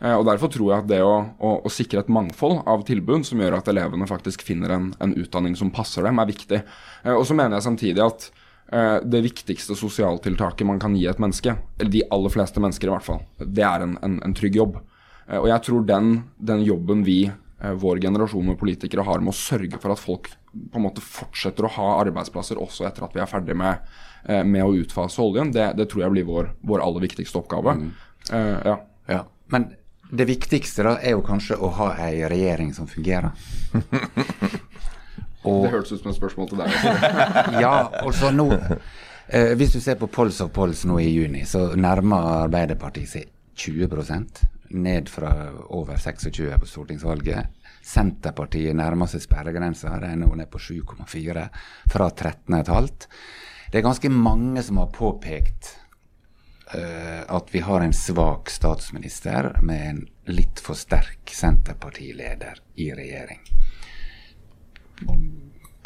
Og 0.00 0.22
Derfor 0.24 0.48
tror 0.48 0.70
jeg 0.70 0.80
at 0.80 0.86
det 0.88 1.02
å, 1.04 1.16
å, 1.36 1.48
å 1.68 1.68
sikre 1.68 2.00
et 2.00 2.08
mangfold 2.08 2.62
av 2.64 2.80
tilbud 2.88 3.26
som 3.28 3.42
gjør 3.42 3.58
at 3.58 3.66
elevene 3.68 4.06
faktisk 4.08 4.40
finner 4.40 4.72
en, 4.72 4.86
en 5.04 5.12
utdanning 5.20 5.52
som 5.52 5.68
passer 5.68 6.06
dem, 6.06 6.16
er 6.16 6.30
viktig. 6.30 6.62
Og 7.12 7.26
så 7.28 7.36
mener 7.36 7.58
jeg 7.58 7.66
samtidig 7.66 8.00
at 8.00 8.24
det 9.04 9.20
viktigste 9.26 9.76
sosialtiltaket 9.76 10.64
man 10.64 10.80
kan 10.80 10.96
gi 10.96 11.04
et 11.10 11.20
menneske, 11.20 11.58
eller 11.76 11.92
de 11.92 12.06
aller 12.08 12.32
fleste 12.32 12.62
mennesker 12.64 12.88
i 12.88 12.94
hvert 12.94 13.04
fall, 13.04 13.20
det 13.36 13.66
er 13.68 13.84
en, 13.84 13.98
en, 14.00 14.16
en 14.24 14.36
trygg 14.40 14.56
jobb. 14.56 14.80
Eh, 15.28 15.38
Og 15.38 15.48
jeg 15.50 15.62
tror 15.66 15.86
den, 15.86 16.16
den 16.38 16.64
jobben 16.66 17.04
vi 17.06 17.24
eh, 17.26 17.76
vår 17.76 18.00
generasjon 18.02 18.52
med 18.52 18.58
politikere 18.60 19.06
har 19.06 19.22
med 19.22 19.34
å 19.34 19.38
sørge 19.38 19.80
for 19.82 19.94
at 19.94 20.02
folk 20.02 20.30
på 20.56 20.78
en 20.78 20.86
måte 20.86 21.04
fortsetter 21.04 21.66
å 21.66 21.72
ha 21.76 21.88
arbeidsplasser 22.00 22.60
også 22.60 22.86
etter 22.88 23.06
at 23.06 23.16
vi 23.16 23.22
er 23.22 23.30
ferdig 23.30 23.56
med, 23.58 23.82
eh, 24.24 24.44
med 24.44 24.64
å 24.64 24.74
utfase 24.76 25.22
oljen, 25.22 25.52
det, 25.52 25.72
det, 25.76 25.88
tror 25.90 26.06
jeg 26.06 26.14
blir 26.14 26.28
vår, 26.28 26.52
vår 26.66 26.84
aller 26.84 27.04
viktigste 27.08 27.42
oppgave. 27.42 27.76
Mm. 27.76 27.90
Uh, 28.26 28.56
ja. 28.64 28.76
ja. 29.12 29.20
Men 29.52 29.68
det 30.10 30.26
viktigste 30.26 30.86
da 30.86 30.96
er 30.98 31.16
jo 31.16 31.22
kanskje 31.26 31.58
å 31.60 31.70
ha 31.76 31.90
ei 32.06 32.24
regjering 32.30 32.72
som 32.74 32.88
fungerer. 32.90 33.30
og, 35.46 35.66
det 35.66 35.72
hørtes 35.74 35.92
ut 35.92 36.02
som 36.02 36.10
et 36.12 36.18
spørsmål 36.18 36.50
til 36.50 36.62
deg. 36.62 36.74
ja, 37.64 37.74
altså 38.00 38.32
nå 38.34 38.48
eh, 38.56 39.52
Hvis 39.58 39.76
du 39.76 39.80
ser 39.82 39.98
på 40.00 40.08
Pols 40.10 40.40
of 40.42 40.54
Pols 40.56 40.86
nå 40.88 40.98
i 41.02 41.10
juni, 41.10 41.44
så 41.46 41.68
nærmer 41.78 42.46
Arbeiderpartiet 42.46 43.12
seg 43.12 43.32
20 43.56 43.90
ned 44.70 45.08
fra 45.08 45.32
over 45.74 45.96
26 45.96 46.58
på 46.60 46.66
stortingsvalget. 46.66 47.46
Senterpartiet 47.86 48.76
nærmer 48.76 49.10
seg 49.10 49.22
sperregrensa, 49.24 49.94
de 50.02 50.10
er 50.12 50.20
nå 50.20 50.32
ned 50.34 50.50
på 50.50 50.58
7,4 50.58 51.46
fra 51.92 52.08
13,5. 52.10 52.88
Det 53.70 53.80
er 53.80 53.86
ganske 53.86 54.10
mange 54.10 54.62
som 54.62 54.80
har 54.82 54.92
påpekt 54.94 55.72
uh, 56.74 57.22
at 57.26 57.54
vi 57.54 57.62
har 57.66 57.84
en 57.84 57.94
svak 57.94 58.50
statsminister 58.50 59.52
med 59.62 59.88
en 59.90 60.04
litt 60.34 60.62
for 60.62 60.78
sterk 60.78 61.30
Senterpartileder 61.30 62.62
i 62.82 62.90
regjering. 62.94 63.42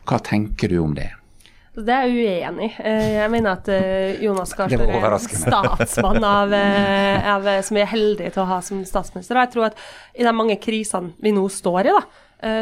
Hva 0.07 0.19
tenker 0.25 0.73
du 0.73 0.79
om 0.81 0.95
det? 0.97 1.11
Det 1.87 1.95
er 1.95 2.09
jeg 2.09 2.17
uenig 2.51 2.71
i. 2.71 2.73
Eh, 2.85 3.11
jeg 3.17 3.33
mener 3.33 3.59
at 3.59 3.69
eh, 3.73 4.23
Jonas 4.25 4.55
Gahr 4.57 4.73
Støre 4.73 4.99
er 4.99 5.17
en 5.17 5.27
statsmann 5.27 6.27
av, 6.27 6.55
av, 7.35 7.53
som 7.67 7.79
vi 7.79 7.85
er 7.85 7.93
heldige 7.93 8.35
til 8.35 8.45
å 8.45 8.49
ha 8.51 8.59
som 8.65 8.83
statsminister. 8.87 9.39
Og 9.39 9.47
jeg 9.47 9.55
tror 9.55 9.69
at 9.71 9.87
i 10.17 10.27
de 10.27 10.35
mange 10.37 10.59
krisene 10.63 11.15
vi 11.23 11.33
nå 11.37 11.47
står 11.53 11.91
i, 11.91 11.95
da, 11.97 12.05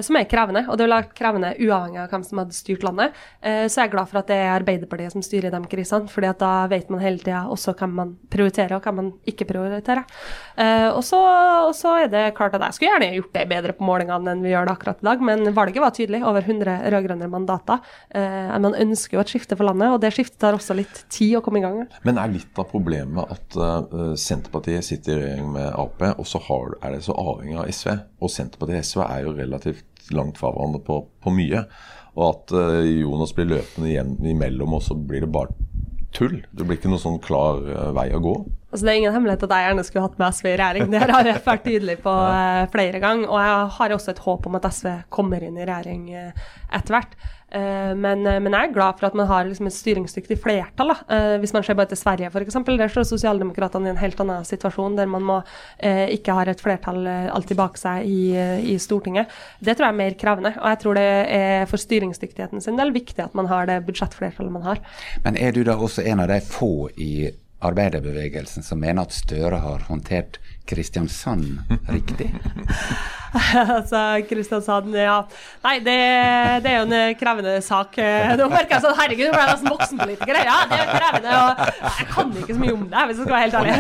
som 0.05 0.17
er 0.19 0.29
krevende. 0.31 0.65
Og 0.69 0.79
det 0.79 0.89
være 0.91 1.13
krevende 1.17 1.53
uavhengig 1.59 2.01
av 2.03 2.13
hvem 2.13 2.25
som 2.27 2.41
hadde 2.43 2.57
styrt 2.57 2.85
landet. 2.87 3.17
Uh, 3.45 3.67
så 3.69 3.83
jeg 3.83 3.89
er 3.89 3.95
glad 3.95 4.11
for 4.11 4.21
at 4.21 4.31
det 4.31 4.39
er 4.39 4.53
Arbeiderpartiet 4.57 5.15
som 5.15 5.25
styrer 5.25 5.55
de 5.55 5.61
krisene, 5.71 6.11
fordi 6.11 6.31
at 6.31 6.41
da 6.43 6.53
vet 6.71 6.91
man 6.93 7.03
hele 7.03 7.23
tida 7.23 7.45
også 7.53 7.75
hvem 7.79 7.95
man 8.01 8.15
prioriterer 8.33 8.77
og 8.79 8.85
hvem 8.85 8.99
man 9.03 9.11
ikke 9.29 9.49
prioriterer. 9.49 10.05
Uh, 10.59 10.91
og, 10.95 11.03
så, 11.07 11.95
er 11.99 12.13
det 12.13 12.25
klart 12.39 12.57
at 12.57 12.67
jeg 12.67 12.79
skulle 12.79 12.95
gjerne 12.95 13.13
gjort 13.17 13.35
det 13.37 13.47
bedre 13.51 13.77
på 13.77 13.87
målingene 13.87 14.35
enn 14.35 14.45
vi 14.45 14.53
gjør 14.53 14.69
det 14.69 14.75
akkurat 14.77 15.03
i 15.03 15.09
dag, 15.09 15.25
men 15.31 15.53
valget 15.57 15.85
var 15.85 15.95
tydelig. 15.97 16.23
Over 16.29 16.45
100 16.45 16.91
rød-grønne 16.93 17.29
mandater. 17.31 17.81
man 18.13 18.75
ønsker 18.75 19.17
jo 19.17 19.23
et 19.23 19.31
skifte 19.31 19.57
for 19.57 19.69
landet, 19.69 19.93
og 19.93 20.01
det 20.03 20.11
skiftet 20.15 20.39
tar 20.43 20.57
også 20.57 20.75
litt 20.77 21.05
tid 21.13 21.37
å 21.39 21.43
komme 21.45 21.61
i 21.61 21.65
gang 21.65 21.77
med. 21.81 21.95
Men 22.07 22.19
er 22.21 22.33
litt 22.33 22.59
av 22.59 22.69
problemet 22.71 23.33
at 23.33 23.57
Senterpartiet 24.21 24.87
sitter 24.87 25.15
i 25.15 25.23
regjering 25.23 25.51
med 25.55 25.69
Ap, 25.71 26.03
og 26.11 26.27
så 26.29 26.41
er 26.83 26.97
det 26.97 27.03
så 27.07 27.17
avhengig 27.19 27.59
av 27.61 27.71
SV? 27.73 27.91
Og 28.25 28.33
Senterpartiet 28.33 28.83
og 28.83 28.89
SV 28.91 29.05
er 29.07 29.25
jo 29.27 29.35
relativt 29.39 29.68
langt 30.15 30.41
fra 30.41 30.53
hverandre 30.55 30.83
på, 30.85 31.01
på 31.23 31.33
mye. 31.35 31.65
Og 32.19 32.25
at 32.33 32.55
uh, 32.57 32.83
Jonas 32.83 33.35
blir 33.37 33.51
løpende 33.53 33.93
igjen 33.93 34.15
imellom, 34.27 34.77
og 34.79 34.85
så 34.85 34.97
blir 34.99 35.25
det 35.25 35.33
bare 35.35 35.55
tull. 36.17 36.41
Det 36.51 36.65
blir 36.65 36.79
ikke 36.79 36.91
noen 36.91 37.03
sånn 37.05 37.21
klar 37.23 37.61
uh, 37.63 37.91
vei 37.97 38.09
å 38.17 38.23
gå. 38.25 38.35
Altså, 38.69 38.83
det 38.85 38.93
er 38.93 39.01
ingen 39.03 39.15
hemmelighet 39.15 39.47
at 39.47 39.55
jeg 39.55 39.69
gjerne 39.69 39.85
skulle 39.87 40.07
hatt 40.09 40.19
med 40.21 40.37
SV 40.37 40.49
i 40.51 40.57
regjering. 40.61 40.91
Det 40.93 41.03
har 41.13 41.31
jeg 41.31 41.45
vært 41.47 41.67
tydelig 41.69 41.99
på 42.05 42.15
uh, 42.15 42.65
flere 42.75 43.03
ganger. 43.05 43.31
Og 43.31 43.43
jeg 43.45 43.73
har 43.79 43.97
også 43.97 44.15
et 44.15 44.25
håp 44.27 44.49
om 44.51 44.59
at 44.59 44.71
SV 44.73 44.95
kommer 45.15 45.45
inn 45.47 45.61
i 45.61 45.69
regjering 45.69 46.09
etter 46.19 46.97
hvert. 46.97 47.19
Eh, 47.49 47.95
men, 47.97 48.27
eh, 48.27 48.37
men, 48.45 48.53
jeg 48.53 48.69
er 48.69 48.75
glad 48.75 48.99
for 48.99 49.09
at 49.09 49.15
man 49.17 49.29
har 49.31 49.47
liksom 49.49 49.71
et 49.71 49.77
styringsdyktig 49.77 50.37
flertall. 50.43 50.93
Da. 50.93 51.39
hvis 51.41 51.55
man 51.57 51.65
ser 51.65 51.77
bare 51.79 51.89
til 51.89 52.01
Sverige 52.01 52.29
f.eks., 52.29 52.59
der 52.69 52.93
står 52.93 53.07
Sosialdemokratene 53.09 53.89
i 53.89 53.93
en 53.95 54.01
helt 54.01 54.21
annen 54.21 54.45
situasjon, 54.45 54.97
der 54.99 55.09
man 55.09 55.25
må, 55.25 55.39
ikke 55.81 56.35
har 56.37 56.49
et 56.49 56.61
flertall 56.61 57.07
alltid 57.09 57.57
bak 57.59 57.79
seg 57.81 58.07
i, 58.07 58.21
i, 58.73 58.77
Stortinget. 58.81 59.33
Det 59.61 59.77
tror 59.77 59.89
jeg 59.89 59.95
er 59.95 60.01
mer 60.03 60.17
krevende. 60.21 60.55
Og 60.61 60.69
jeg 60.73 60.81
tror 60.85 61.01
det 61.01 61.09
er 61.39 61.67
for 61.71 61.81
styringsdyktigheten 61.81 62.65
sin 62.65 62.79
del 62.79 62.93
viktig 62.95 63.25
at 63.25 63.37
man 63.39 63.51
har 63.51 63.69
det 63.69 63.83
budsjettflertallet 63.89 64.53
man 64.55 64.67
har. 64.69 64.83
Men 65.25 65.37
er 65.37 65.53
du 65.57 65.65
da 65.67 65.77
også 65.77 66.05
en 66.07 66.25
av 66.25 66.33
de 66.33 66.41
få 66.45 66.89
i 66.97 67.13
arbeiderbevegelsen 67.65 68.63
som 68.63 68.81
mener 68.81 69.07
at 69.07 69.15
Støre 69.17 69.59
har 69.63 69.87
håndtert 69.89 70.39
Kristiansand 70.69 71.63
riktig? 71.89 72.29
altså, 73.77 74.03
Kristiansand, 74.29 74.95
ja. 74.95 75.17
Nei, 75.65 75.79
det, 75.81 75.97
det, 76.65 76.71
er 76.71 76.77
jo 76.77 76.87
en 76.87 77.17
krevende 77.19 77.55
sak. 77.65 77.97
Nå 78.39 78.49
merker 78.53 78.77
jeg 78.77 78.85
sånn 78.85 78.97
Herregud, 78.99 79.31
nå 79.31 79.33
ble 79.35 79.43
jeg 79.43 79.53
nesten 79.55 79.73
voksenpolitiker. 79.73 80.41
Ja, 80.49 80.59
det 80.69 80.81
er 80.83 80.93
krevende. 80.93 81.39
Og 81.41 81.65
jeg 81.99 82.09
kan 82.13 82.37
ikke 82.43 82.55
så 82.55 82.63
mye 82.63 82.77
om 82.77 82.85
det, 82.93 83.07
hvis 83.09 83.23
jeg 83.23 83.25
skal 83.25 83.37
være 83.37 83.45
helt 83.47 83.57
ærlig. 83.59 83.75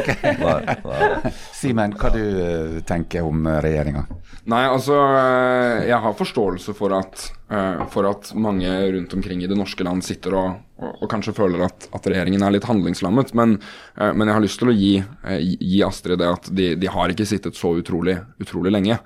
okay. 0.00 0.22
Simen, 1.66 1.96
hva 1.98 2.12
du 2.14 2.22
eh, 2.22 2.78
tenker 2.86 3.26
om 3.26 3.46
eh, 3.46 3.58
regjeringa? 3.64 4.04
Nei, 4.46 4.62
altså 4.70 4.94
eh, 4.94 5.86
Jeg 5.88 5.98
har 6.04 6.14
forståelse 6.14 6.74
for 6.78 6.94
at, 6.94 7.24
uh, 7.50 7.82
for 7.90 8.06
at 8.06 8.30
mange 8.38 8.70
rundt 8.94 9.14
omkring 9.16 9.42
i 9.42 9.48
det 9.50 9.58
norske 9.58 9.82
land 9.86 10.04
sitter 10.06 10.36
og, 10.38 10.60
og, 10.78 11.00
og 11.02 11.10
kanskje 11.10 11.34
føler 11.34 11.64
at, 11.66 11.88
at, 11.90 12.06
regjeringen 12.06 12.44
er 12.46 12.54
litt 12.54 12.68
handlingslammet. 12.68 13.32
Men, 13.38 13.56
uh, 13.98 14.12
men, 14.12 14.28
jeg 14.28 14.36
har 14.36 14.44
lyst 14.44 14.60
til 14.62 14.70
å 14.70 14.76
gi, 14.76 14.92
uh, 15.02 15.38
gi 15.42 15.80
Astrid 15.86 16.22
det 16.22 16.28
at 16.30 16.50
de, 16.54 16.68
de, 16.78 16.90
har 16.94 17.10
ikke 17.10 17.26
sittet 17.26 17.58
så 17.58 17.74
utrolig, 17.80 18.20
utrolig 18.42 18.74
lenge. 18.74 19.00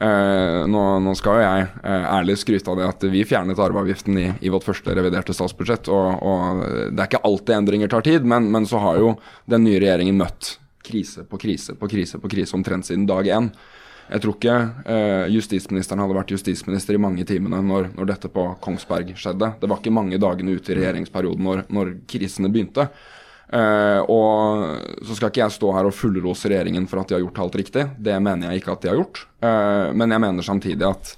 Nå, 0.00 0.82
nå, 1.04 1.12
skal 1.18 1.36
jo 1.36 1.40
jeg 1.42 1.64
ærlig 1.84 2.36
skryte 2.40 2.70
av 2.72 2.78
det 2.78 2.86
at 2.86 3.02
vi 3.12 3.20
fjernet 3.28 3.58
arveavgiften 3.60 4.16
i, 4.16 4.22
i, 4.40 4.48
vårt 4.48 4.64
første 4.64 4.94
reviderte 4.96 5.34
statsbudsjett. 5.36 5.90
Og, 5.92 6.22
og, 6.24 6.62
det 6.94 7.02
er 7.02 7.10
ikke 7.10 7.20
alltid 7.28 7.52
endringer 7.58 7.92
tar 7.92 8.06
tid, 8.06 8.24
men, 8.24 8.48
men 8.54 8.64
så 8.70 8.80
har 8.80 9.02
jo 9.02 9.10
den 9.50 9.66
nye 9.66 9.82
regjeringen 9.82 10.16
møtt 10.22 10.54
krise 10.84 11.26
på 11.28 11.38
krise 11.40 11.76
på 11.78 11.88
krise 11.90 12.20
på 12.20 12.30
krise 12.32 12.56
omtrent 12.56 12.88
siden 12.88 13.06
dag 13.08 13.28
én. 13.28 13.50
Jeg 14.10 14.24
tror 14.24 14.34
ikke 14.34 14.56
eh, 14.90 15.28
justisministeren 15.30 16.02
hadde 16.02 16.16
vært 16.16 16.32
justisminister 16.34 16.96
i 16.96 17.02
mange 17.02 17.24
timene 17.28 17.60
når, 17.62 17.92
når, 17.94 18.08
dette 18.10 18.30
på 18.32 18.48
Kongsberg 18.64 19.12
skjedde. 19.14 19.52
Det 19.60 19.70
var 19.70 19.78
ikke 19.78 19.94
mange 19.94 20.18
dagene 20.18 20.56
ute 20.58 20.72
i 20.72 20.78
regjeringsperioden 20.80 21.46
når, 21.46 21.62
når 21.70 21.92
krisene 22.10 22.50
begynte. 22.50 22.88
Eh, 23.50 24.00
og 24.10 25.06
så 25.06 25.16
skal 25.16 25.30
ikke 25.30 25.42
jeg 25.42 25.54
stå 25.56 25.70
her 25.74 25.88
og 25.88 25.94
fullrose 25.94 26.50
regjeringen 26.50 26.86
for 26.90 27.02
at 27.02 27.10
de 27.10 27.16
har 27.16 27.22
gjort 27.22 27.40
alt 27.44 27.60
riktig. 27.62 27.86
Det 27.98 28.18
mener 28.22 28.50
jeg 28.50 28.62
ikke 28.62 28.74
at 28.74 28.82
de 28.82 28.90
har 28.90 28.98
gjort. 28.98 29.24
Eh, 29.46 29.86
men 29.94 30.16
jeg 30.16 30.24
mener 30.26 30.46
samtidig 30.46 30.86
at, 30.90 31.14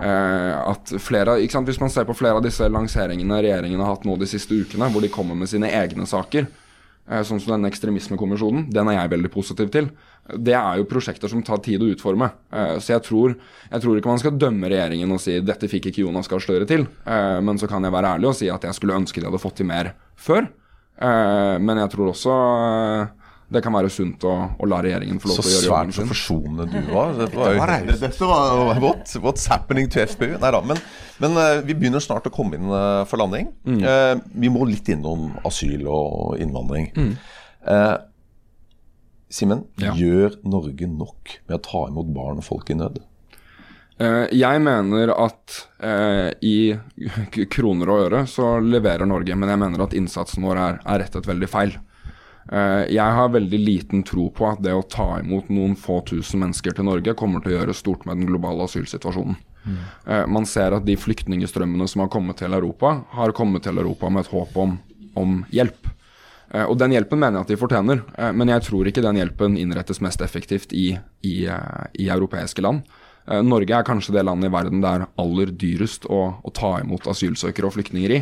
eh, 0.00 0.56
at 0.56 0.96
flere, 1.00 1.36
Hvis 1.36 1.80
man 1.80 1.90
ser 1.90 2.04
på 2.04 2.16
flere 2.16 2.40
av 2.40 2.42
disse 2.42 2.64
lanseringene 2.64 3.42
regjeringen 3.44 3.80
har 3.80 3.92
hatt 3.92 4.04
nå 4.04 4.16
de 4.16 4.26
siste 4.26 4.52
ukene, 4.56 4.88
hvor 4.88 5.00
de 5.00 5.08
kommer 5.08 5.34
med 5.34 5.48
sine 5.48 5.68
egne 5.68 6.06
saker, 6.06 6.46
sånn 7.28 7.40
som 7.42 7.54
denne 7.54 7.68
ekstremismekommisjonen, 7.68 8.68
den 8.72 8.88
er 8.88 9.00
jeg 9.00 9.12
veldig 9.12 9.30
positiv 9.34 9.72
til 9.74 9.90
det 10.22 10.54
er 10.54 10.78
jo 10.78 10.86
prosjekter 10.86 11.30
som 11.30 11.42
tar 11.44 11.60
tid 11.64 11.82
å 11.82 11.88
utforme. 11.90 12.28
Uh, 12.54 12.76
så 12.82 12.94
jeg 12.94 13.04
tror, 13.08 13.34
jeg 13.72 13.82
tror, 13.82 13.98
ikke 13.98 14.12
man 14.12 14.22
skal 14.22 14.36
dømme 14.38 14.70
regjeringen 14.70 15.14
og 15.14 15.20
si 15.22 15.38
dette 15.42 15.70
fikk 15.70 15.90
ikke 15.90 16.04
Jonas 16.04 16.30
Gahr 16.30 16.42
Støre 16.42 16.68
til. 16.68 16.86
Uh, 17.06 17.40
men 17.44 17.58
så 17.60 17.68
kan 17.70 17.82
jeg 17.82 17.94
være 17.94 18.14
ærlig 18.16 18.30
og 18.30 18.36
si 18.38 18.50
at 18.52 18.66
jeg 18.68 18.78
skulle 18.78 19.00
ønske 19.02 19.20
de 19.20 19.28
hadde 19.28 19.42
fått 19.42 19.58
til 19.60 19.68
mer 19.70 19.94
før. 20.16 20.50
Men 21.02 21.80
jeg 21.80 21.90
tror 21.90 22.10
også 22.12 22.32
det 23.52 23.62
kan 23.64 23.74
være 23.74 23.90
sunt 23.92 24.24
å, 24.28 24.32
å 24.56 24.68
la 24.68 24.80
regjeringen 24.84 25.20
få 25.22 25.30
lov 25.30 25.40
til 25.40 25.48
å 25.48 25.52
gjøre 25.52 25.66
jobben 25.68 25.92
sin. 25.92 25.94
Så 25.94 26.02
svært 26.02 26.12
forsonende 26.12 26.66
du 26.72 26.92
var. 26.92 27.12
Dette 27.22 27.38
var, 27.58 27.72
det, 27.72 27.98
dette 28.00 28.28
var 28.30 28.80
what, 28.82 29.12
what's 29.24 29.48
happening 29.50 29.90
to 29.92 30.02
FPU? 30.04 30.34
Nei 30.40 30.52
da. 30.54 30.62
Men, 30.66 30.80
men 31.22 31.38
vi 31.66 31.76
begynner 31.76 32.02
snart 32.02 32.28
å 32.28 32.32
komme 32.34 32.58
inn 32.58 32.72
for 33.08 33.20
landing. 33.20 33.52
Mm. 33.68 33.82
vi 34.42 34.50
må 34.52 34.66
litt 34.68 34.88
innom 34.92 35.30
asyl 35.48 35.86
og 35.90 36.40
innvandring. 36.42 36.90
Mm. 36.96 37.14
Simen, 39.32 39.64
ja. 39.80 39.94
gjør 39.96 40.36
Norge 40.44 40.88
nok 40.90 41.38
med 41.46 41.56
å 41.56 41.62
ta 41.64 41.86
imot 41.88 42.10
barn 42.12 42.42
og 42.42 42.46
folk 42.46 42.72
i 42.72 42.76
nød? 42.76 43.00
Uh, 44.02 44.26
jeg 44.34 44.60
mener 44.64 45.12
at 45.14 45.62
i 46.42 46.74
kroner 47.52 47.92
og 47.92 48.04
øre 48.08 48.26
så 48.30 48.56
leverer 48.64 49.08
Norge, 49.08 49.36
men 49.38 49.52
jeg 49.52 49.60
mener 49.62 49.84
at 49.84 49.96
innsatsen 49.96 50.44
vår 50.44 50.60
er, 50.60 50.84
er 50.84 51.02
rettet 51.04 51.28
veldig 51.28 51.48
feil. 51.50 51.76
Uh, 52.50 52.82
jeg 52.90 53.16
har 53.18 53.32
veldig 53.34 53.60
liten 53.62 54.02
tro 54.06 54.26
på 54.34 54.48
at 54.50 54.62
det 54.64 54.74
å 54.74 54.82
ta 54.82 55.20
imot 55.20 55.50
noen 55.52 55.76
få 55.78 56.00
tusen 56.08 56.42
mennesker 56.42 56.74
til 56.76 56.88
Norge 56.88 57.14
kommer 57.18 57.42
til 57.42 57.54
å 57.54 57.58
gjøre 57.60 57.76
stort 57.76 58.06
med 58.08 58.18
den 58.18 58.30
globale 58.30 58.66
asylsituasjonen. 58.66 59.38
Mm. 59.62 59.82
man 60.26 60.42
ser 60.42 60.74
at 60.74 60.82
de 60.82 60.96
flyktningstrømmene 60.98 61.86
som 61.86 62.00
har 62.02 62.08
kommet 62.10 62.40
til 62.40 62.50
Europa, 62.50 62.96
har 63.14 63.30
kommet 63.30 63.62
til 63.62 63.76
Europa 63.78 64.08
med 64.10 64.24
et 64.24 64.32
håp 64.32 64.56
om, 64.58 64.72
om 65.14 65.36
hjelp. 65.54 65.86
Eh, 66.52 66.66
og 66.68 66.76
Den 66.78 66.92
hjelpen 66.94 67.20
mener 67.20 67.40
jeg 67.40 67.46
at 67.46 67.52
de 67.54 67.60
fortjener, 67.60 68.02
eh, 68.18 68.32
men 68.36 68.52
jeg 68.52 68.66
tror 68.68 68.88
ikke 68.88 69.04
den 69.04 69.20
hjelpen 69.20 69.56
innrettes 69.60 70.02
mest 70.04 70.22
effektivt 70.24 70.74
i, 70.76 70.92
i, 71.24 71.36
eh, 71.48 71.86
i 71.98 72.10
europeiske 72.12 72.64
land. 72.64 72.84
Norge 73.22 73.70
er 73.70 73.84
kanskje 73.86 74.16
det 74.16 74.24
landet 74.26 74.48
i 74.48 74.52
verden 74.52 74.80
det 74.82 74.88
er 74.90 75.04
aller 75.22 75.52
dyrest 75.54 76.08
å, 76.10 76.42
å 76.42 76.50
ta 76.50 76.72
imot 76.82 77.04
asylsøkere 77.06 77.68
og 77.68 77.76
flyktninger 77.76 78.14
i. 78.16 78.18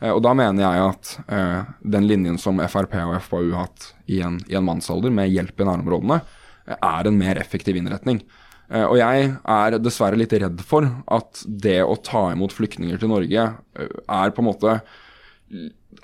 Og 0.00 0.22
Da 0.24 0.32
mener 0.32 0.64
jeg 0.64 0.84
at 0.88 1.10
eh, 1.28 1.72
den 1.96 2.06
linjen 2.08 2.38
som 2.40 2.60
Frp 2.72 2.94
og 3.02 3.18
FpU 3.20 3.50
har 3.52 3.66
hatt 3.66 3.90
i 4.08 4.22
en, 4.24 4.38
i 4.48 4.56
en, 4.56 4.64
mannsalder, 4.64 5.12
med 5.12 5.28
hjelp 5.28 5.60
i 5.60 5.66
nærområdene, 5.68 6.22
er 6.76 7.08
en 7.08 7.18
mer 7.18 7.40
effektiv 7.40 7.76
innretning. 7.76 8.22
Eh, 8.72 8.86
og 8.86 8.96
jeg 8.96 9.28
er 9.36 9.76
dessverre 9.82 10.16
litt 10.16 10.32
redd 10.32 10.64
for 10.64 10.88
at 11.04 11.44
det 11.44 11.82
å 11.84 11.98
ta 12.00 12.30
imot 12.32 12.56
flyktninger 12.56 13.00
til 13.00 13.12
Norge 13.12 13.46
er 13.50 14.34
på 14.34 14.44
en 14.44 14.48
måte 14.48 14.80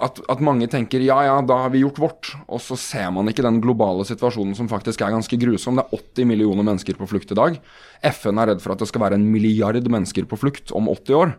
at, 0.02 0.18
at, 0.28 0.42
mange 0.44 0.66
tenker 0.68 1.02
ja, 1.04 1.16
ja, 1.24 1.36
da 1.46 1.60
har 1.62 1.72
vi 1.72 1.80
gjort 1.84 2.00
vårt. 2.02 2.30
Og 2.50 2.60
så 2.62 2.76
ser 2.80 3.08
man 3.14 3.30
ikke 3.30 3.44
den 3.46 3.60
globale 3.64 4.04
situasjonen 4.08 4.56
som 4.58 4.68
faktisk 4.70 5.04
er 5.04 5.14
ganske 5.14 5.38
grusom. 5.40 5.78
Det 5.78 5.86
er 5.86 6.00
80 6.02 6.30
millioner 6.32 6.66
mennesker 6.66 6.98
på 6.98 7.08
flukt 7.10 7.32
i 7.32 7.38
dag. 7.38 7.58
FN 8.10 8.42
er 8.42 8.52
redd 8.52 8.64
for 8.64 8.74
at 8.74 8.82
det 8.82 8.90
skal 8.90 9.06
være 9.06 9.20
en 9.20 9.28
milliard 9.30 9.78
mennesker 9.80 10.26
på 10.28 10.40
flukt 10.40 10.74
om 10.76 10.90
80 10.92 11.20
år. 11.20 11.36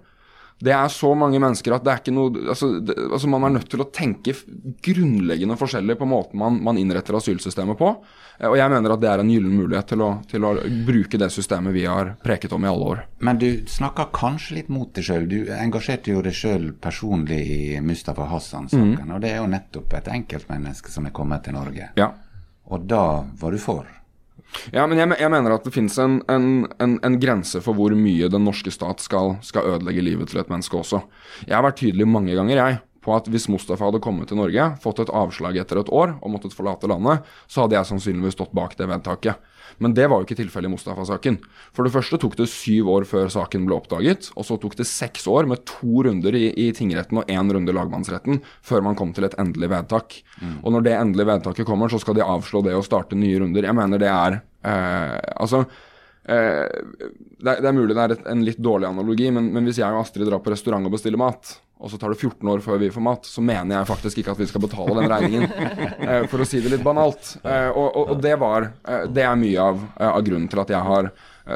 Det 0.59 0.73
er 0.73 0.87
så 0.89 1.11
mange 1.13 1.37
mennesker 1.41 1.75
at 1.75 1.83
det 1.85 1.91
er 1.91 1.99
ikke 2.01 2.13
noe 2.15 2.47
altså, 2.49 2.69
det, 2.81 2.95
altså 3.13 3.29
Man 3.29 3.45
er 3.45 3.51
nødt 3.59 3.67
til 3.69 3.83
å 3.83 3.89
tenke 3.93 4.33
grunnleggende 4.83 5.57
forskjellig 5.59 5.97
på 5.99 6.07
måten 6.09 6.39
man, 6.41 6.57
man, 6.65 6.79
innretter 6.81 7.17
asylsystemet 7.19 7.77
på. 7.77 7.91
Eh, 8.39 8.49
og 8.49 8.57
jeg 8.57 8.73
mener 8.73 8.95
at 8.95 9.03
det 9.03 9.11
er 9.11 9.21
en 9.21 9.29
gyllen 9.31 9.53
mulighet 9.53 9.91
til 9.93 10.03
å, 10.05 10.09
til 10.29 10.47
å, 10.47 10.55
bruke 10.87 11.19
det 11.21 11.29
systemet 11.33 11.75
vi 11.75 11.85
har 11.85 12.15
preket 12.23 12.55
om 12.57 12.65
i 12.65 12.71
alle 12.71 12.89
år. 12.93 13.03
Men 13.27 13.41
du 13.41 13.49
snakker 13.69 14.09
kanskje 14.15 14.59
litt 14.59 14.71
mot 14.73 14.89
deg 14.97 15.05
sjøl. 15.05 15.29
Du 15.29 15.51
engasjerte 15.53 16.15
jo 16.15 16.23
deg 16.25 16.37
sjøl 16.37 16.71
personlig 16.81 17.41
i 17.53 17.61
Mustafa 17.85 18.25
Hassan-saken. 18.31 19.05
Mm. 19.05 19.13
Og 19.13 19.21
det 19.23 19.35
er 19.35 19.41
jo 19.43 19.51
nettopp 19.53 19.93
et 19.99 20.09
enkeltmenneske 20.15 20.93
som 20.93 21.05
er 21.05 21.15
kommet 21.15 21.45
til 21.45 21.57
Norge. 21.57 21.91
Ja. 21.99 22.11
Og 22.73 22.89
da 22.89 23.05
var 23.39 23.53
du 23.53 23.61
for? 23.61 23.85
Ja, 24.71 24.85
men 24.87 24.99
jeg, 24.99 25.11
jeg, 25.19 25.31
mener 25.31 25.55
at 25.55 25.65
det 25.67 25.73
finnes 25.75 25.97
en, 26.01 26.19
en, 26.31 26.65
en, 26.81 26.97
en, 27.05 27.17
grense 27.21 27.61
for 27.63 27.77
hvor 27.77 27.93
mye 27.97 28.29
den 28.31 28.45
norske 28.47 28.71
stat 28.73 29.03
skal, 29.03 29.35
skal, 29.45 29.75
ødelegge 29.75 30.05
livet 30.05 30.31
til 30.31 30.41
et 30.41 30.51
menneske 30.51 30.79
også. 30.79 31.01
Jeg 31.45 31.55
har 31.57 31.65
vært 31.65 31.79
tydelig 31.81 32.07
mange 32.09 32.35
ganger, 32.37 32.59
jeg, 32.59 32.79
på 33.03 33.15
at 33.15 33.29
hvis 33.31 33.47
Mustafa 33.51 33.87
hadde 33.87 34.03
kommet 34.03 34.31
til 34.31 34.39
Norge, 34.39 34.69
fått 34.83 35.03
et 35.03 35.13
avslag 35.15 35.59
etter 35.61 35.81
et 35.81 35.91
år 35.93 36.17
og 36.17 36.33
måttet 36.33 36.55
forlate 36.55 36.89
landet, 36.91 37.27
så 37.47 37.63
hadde 37.63 37.77
jeg 37.77 37.91
sannsynligvis 37.91 38.35
stått 38.39 38.55
bak 38.57 38.75
det 38.79 38.89
vedtaket. 38.89 39.39
Men 39.83 39.93
det 39.97 40.07
var 40.09 40.21
jo 40.21 40.27
ikke 40.27 40.37
tilfellet 40.39 40.71
i 40.71 40.73
Mustafa-saken. 40.73 41.37
For 41.75 41.85
det 41.85 41.93
første 41.93 42.17
tok 42.21 42.37
det 42.39 42.49
syv 42.49 42.89
år 42.95 43.07
før 43.09 43.29
saken 43.33 43.67
ble 43.67 43.77
oppdaget, 43.77 44.31
og 44.35 44.47
så 44.47 44.57
tok 44.61 44.77
det 44.79 44.87
seks 44.89 45.27
år 45.29 45.49
med 45.49 45.63
to 45.69 46.03
runder 46.07 46.37
i, 46.37 46.47
i 46.57 46.69
tingretten 46.75 47.21
og 47.21 47.29
én 47.31 47.51
runde 47.53 47.73
i 47.73 47.77
lagmannsretten 47.77 48.41
før 48.65 48.85
man 48.87 48.97
kom 48.97 49.13
til 49.15 49.27
et 49.27 49.37
endelig 49.41 49.69
vedtak. 49.73 50.19
Mm. 50.41 50.57
Og 50.63 50.73
når 50.73 50.87
det 50.87 50.95
endelige 50.97 51.31
vedtaket 51.31 51.69
kommer, 51.69 51.93
så 51.93 52.01
skal 52.01 52.17
de 52.17 52.25
avslå 52.25 52.63
det 52.65 52.73
og 52.77 52.87
starte 52.87 53.19
nye 53.19 53.43
runder. 53.43 53.69
Jeg 53.69 53.77
mener 53.77 54.01
det 54.01 54.09
er 54.13 54.39
eh, 54.39 55.19
Altså 55.37 55.61
eh, 56.25 56.65
det, 56.65 57.51
er, 57.51 57.61
det, 57.61 57.69
er, 57.69 57.77
mulig 57.77 57.93
det 57.93 58.03
er 58.03 58.17
et, 58.17 58.27
en 58.33 58.43
litt 58.45 58.61
dårlig 58.61 58.89
analogi, 58.89 59.29
men, 59.33 59.51
men 59.53 59.69
hvis 59.69 59.81
jeg 59.83 59.93
og 59.93 60.01
Astrid 60.01 60.29
drar 60.29 60.41
på 60.41 60.53
restaurant 60.53 60.89
og 60.89 60.97
bestiller 60.97 61.21
mat, 61.21 61.57
og 61.77 61.91
så 61.91 61.99
tar 62.01 62.13
det 62.13 62.17
14 62.17 62.49
år 62.49 62.61
før 62.65 62.79
vi 62.81 62.89
får 62.93 63.03
mat, 63.05 63.27
så 63.29 63.41
mener 63.45 63.77
jeg 63.77 63.89
faktisk 63.91 64.21
ikke 64.21 64.33
at 64.33 64.41
vi 64.41 64.49
skal 64.49 64.63
betale 64.63 64.97
den 64.97 65.11
regningen. 65.11 65.47
eh, 66.09 66.23
for 66.31 66.41
å 66.41 66.47
si 66.49 66.61
det 66.63 66.73
litt 66.73 66.85
banalt. 66.85 67.35
Eh, 67.43 67.69
og, 67.69 67.87
og, 67.87 68.13
og, 68.13 68.21
det 68.23 68.33
var 68.41 68.71
eh, 68.81 69.05
Det 69.13 69.25
er 69.25 69.37
mye 69.37 69.65
av, 69.71 69.83
av, 70.09 70.21
grunnen 70.25 70.49
til 70.49 70.63
at 70.63 70.73
jeg 70.73 70.89
har 70.89 71.11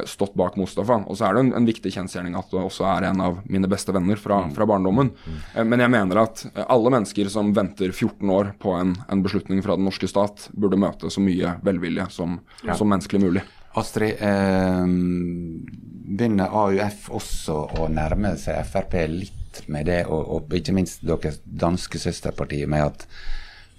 stått 0.08 0.38
bak 0.40 0.56
Mustafa. 0.56 1.02
Og 1.10 1.18
så 1.18 1.26
er 1.28 1.36
det 1.36 1.42
en, 1.44 1.50
en 1.58 1.66
viktig 1.68 1.92
kjensgjerning 1.92 2.38
at 2.40 2.54
det 2.54 2.62
også 2.62 2.86
er 2.88 3.10
en 3.10 3.24
av 3.26 3.42
mine 3.52 3.68
beste 3.72 3.92
venner 3.92 4.20
fra, 4.22 4.44
fra 4.56 4.68
barndommen. 4.70 5.12
Eh, 5.56 5.66
men 5.66 5.84
jeg 5.84 5.94
mener 5.98 6.22
at 6.24 6.46
alle 6.68 6.94
mennesker 6.94 7.32
som 7.34 7.52
venter 7.58 7.90
14 7.92 8.36
år 8.38 8.54
på 8.62 8.78
en, 8.78 8.96
en, 9.10 9.26
beslutning 9.26 9.66
fra 9.66 9.80
den 9.80 9.90
norske 9.90 10.08
stat, 10.08 10.48
burde 10.54 10.80
møte 10.80 11.12
så 11.12 11.24
mye 11.24 11.58
velvilje 11.66 12.08
som, 12.14 12.40
ja. 12.62 12.78
som 12.78 12.94
menneskelig 12.94 13.26
mulig. 13.26 13.46
Astrid, 13.82 14.22
eh, 14.22 14.86
begynner 16.12 16.52
AUF 16.62 17.08
også 17.16 17.62
å 17.82 17.92
nærme 17.92 18.36
seg 18.40 18.66
Frp 18.68 19.00
litt 19.10 19.41
med 19.68 19.88
det, 19.90 20.04
og, 20.08 20.28
og 20.36 20.56
ikke 20.58 20.76
minst 20.76 21.06
deres 21.06 21.40
danske 21.46 22.00
søsterparti, 22.00 22.64
med 22.66 22.92
at 22.92 23.08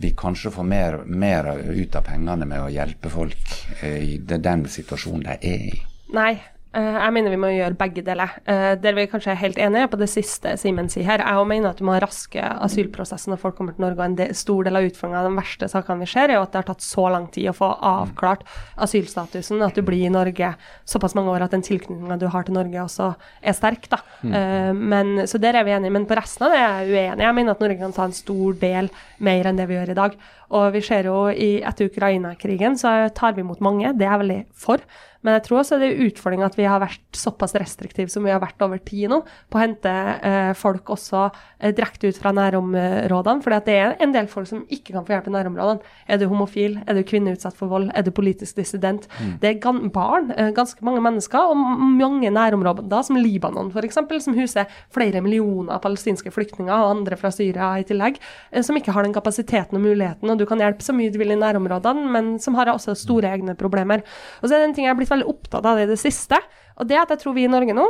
vi 0.03 0.13
kanskje 0.19 0.51
får 0.51 0.67
mer, 0.67 0.99
mer, 1.07 1.53
ut 1.71 1.97
av 1.97 2.07
pengene 2.07 2.49
med 2.49 2.65
å 2.65 2.71
hjelpe 2.73 3.13
folk 3.13 3.55
eh, 3.81 4.01
i 4.03 4.17
den 4.19 4.67
situasjonen 4.71 5.29
de 5.29 5.37
er 5.53 5.67
i? 5.71 5.77
Nei, 6.13 6.33
jeg 6.73 7.13
mener 7.13 7.33
vi 7.35 7.41
må 7.41 7.51
gjøre 7.53 7.77
begge 7.77 8.03
deler. 8.07 8.31
Uh, 8.47 8.73
der 8.81 8.95
vi 8.97 9.05
kanskje 9.11 9.35
er 9.35 9.41
helt 9.43 9.59
enige 9.61 9.91
på 9.93 9.99
det 10.01 10.09
siste 10.09 10.55
Simen 10.61 10.89
sier 10.93 11.05
her. 11.05 11.21
Jeg 11.21 11.49
mener 11.51 11.73
at 11.73 11.81
du 11.81 11.85
må 11.85 11.99
raske 12.01 12.41
asylprosesser 12.41 13.33
når 13.33 13.41
folk 13.43 13.59
kommer 13.59 13.77
til 13.77 13.85
Norge. 13.85 13.99
og 13.99 14.05
En 14.07 14.17
del, 14.17 14.33
stor 14.37 14.65
del 14.65 14.81
av 14.81 14.89
utfordringa 14.89 15.21
av 15.21 15.29
de 15.29 15.37
verste 15.37 15.69
sakene 15.69 16.07
vi 16.07 16.09
ser, 16.15 16.33
er 16.33 16.41
jo 16.41 16.47
at 16.47 16.55
det 16.55 16.63
har 16.63 16.69
tatt 16.71 16.87
så 16.87 17.07
lang 17.13 17.29
tid 17.35 17.51
å 17.53 17.57
få 17.57 17.69
avklart 17.77 18.47
asylstatusen 18.87 19.61
at 19.67 19.77
du 19.77 19.85
blir 19.85 20.07
i 20.07 20.13
Norge 20.13 20.55
såpass 20.89 21.17
mange 21.19 21.35
år 21.35 21.45
at 21.45 21.53
den 21.53 21.67
tilknytninga 21.67 22.17
du 22.21 22.29
har 22.33 22.49
til 22.49 22.57
Norge 22.57 22.87
også 22.87 23.13
er 23.43 23.59
sterk. 23.59 23.91
da. 23.93 24.01
Uh, 24.25 24.73
men, 24.73 25.27
så 25.29 25.41
der 25.43 25.61
er 25.61 25.69
vi 25.69 25.77
enige. 25.77 25.93
Men 25.93 26.09
på 26.09 26.17
resten 26.17 26.49
av 26.49 26.57
det 26.57 26.63
er 26.63 26.79
jeg 26.87 26.95
uenig. 26.97 27.27
Jeg 27.29 27.39
mener 27.41 27.57
at 27.57 27.67
Norge 27.67 27.81
kan 27.85 27.97
ta 27.99 28.09
en 28.09 28.17
stor 28.17 28.57
del 28.65 28.89
mer 29.21 29.49
enn 29.51 29.61
det 29.61 29.69
vi 29.69 29.77
gjør 29.77 29.93
i 29.93 30.01
dag. 30.01 30.21
Og 30.53 30.67
vi 30.75 30.83
ser 30.85 31.09
jo 31.09 31.29
i, 31.33 31.55
etter 31.65 31.89
Ukraina-krigen 31.89 32.77
så 32.81 32.93
tar 33.17 33.37
vi 33.37 33.45
imot 33.45 33.63
mange. 33.65 33.95
Det 33.97 34.05
er 34.05 34.15
jeg 34.15 34.23
veldig 34.25 34.43
for. 34.65 34.85
Men 35.23 35.39
jeg 35.39 35.47
tror 35.47 35.61
også 35.63 35.79
det 35.81 35.91
er 35.91 36.05
utfordringa 36.09 36.49
at 36.49 36.59
vi 36.59 36.67
har 36.69 36.83
vært 36.83 37.19
såpass 37.19 37.55
restriktive 37.59 38.11
som 38.13 38.27
vi 38.27 38.33
har 38.33 38.43
vært 38.43 38.63
over 38.65 38.81
tid 38.83 39.11
nå, 39.13 39.21
på 39.51 39.59
å 39.59 39.63
hente 39.63 39.93
eh, 40.19 40.53
folk 40.59 40.91
også 40.95 41.25
eh, 41.29 41.73
direkte 41.75 42.11
ut 42.11 42.19
fra 42.19 42.33
nærområdene. 42.37 43.45
For 43.45 43.55
det 43.55 43.77
er 43.77 43.97
en 44.03 44.15
del 44.15 44.29
folk 44.31 44.51
som 44.51 44.65
ikke 44.67 44.97
kan 44.97 45.07
få 45.07 45.17
hjelp 45.17 45.31
i 45.31 45.35
nærområdene. 45.37 45.93
Er 46.11 46.21
du 46.21 46.27
homofil, 46.31 46.79
er 46.87 46.99
du 46.99 47.05
kvinne 47.07 47.35
utsatt 47.37 47.57
for 47.59 47.71
vold, 47.71 47.91
er 47.95 48.07
du 48.07 48.13
politisk 48.15 48.59
dissident? 48.59 49.07
Mm. 49.21 49.37
Det 49.43 49.53
er 49.53 49.91
barn, 49.95 50.33
eh, 50.37 50.51
ganske 50.55 50.83
mange 50.85 51.03
mennesker, 51.05 51.53
og 51.53 51.57
mange 51.57 52.31
nærområder, 52.33 53.07
som 53.07 53.19
Libanon 53.21 53.71
f.eks., 53.73 54.01
som 54.23 54.37
huser 54.37 54.71
flere 54.93 55.23
millioner 55.25 55.81
palestinske 55.83 56.33
flyktninger, 56.35 56.73
og 56.73 56.99
andre 56.99 57.17
fra 57.21 57.31
Syria 57.35 57.73
i 57.79 57.87
tillegg, 57.87 58.19
eh, 58.51 58.63
som 58.63 58.77
ikke 58.79 58.95
har 58.95 59.07
den 59.07 59.15
kapasiteten 59.15 59.79
og 59.79 59.87
muligheten. 59.87 60.31
Og 60.31 60.39
du 60.39 60.47
kan 60.49 60.61
hjelpe 60.63 60.85
så 60.85 60.95
mye 60.97 61.13
du 61.13 61.21
vil 61.23 61.35
i 61.35 61.39
nærområdene, 61.39 62.11
men 62.11 62.35
som 62.43 62.59
har 62.59 62.73
også 62.73 62.97
store 62.99 63.31
egne 63.37 63.55
problemer. 63.59 64.03
Og 64.43 64.49
så 64.49 64.57
er 64.57 64.63
det 64.63 64.71
en 64.71 64.77
ting 64.77 64.89
jeg 64.89 64.95
har 64.95 64.99
blitt 64.99 65.12
veldig 65.13 65.29
opptatt 65.31 65.69
av 65.69 65.79
det 65.79 65.87
i 65.87 65.93
det 65.93 66.01
siste. 66.01 66.39
Og 66.81 66.89
det 66.89 66.99
at 67.01 67.13
jeg 67.15 67.23
tror 67.23 67.37
vi 67.37 67.47
i 67.47 67.53
Norge 67.53 67.77
nå 67.77 67.87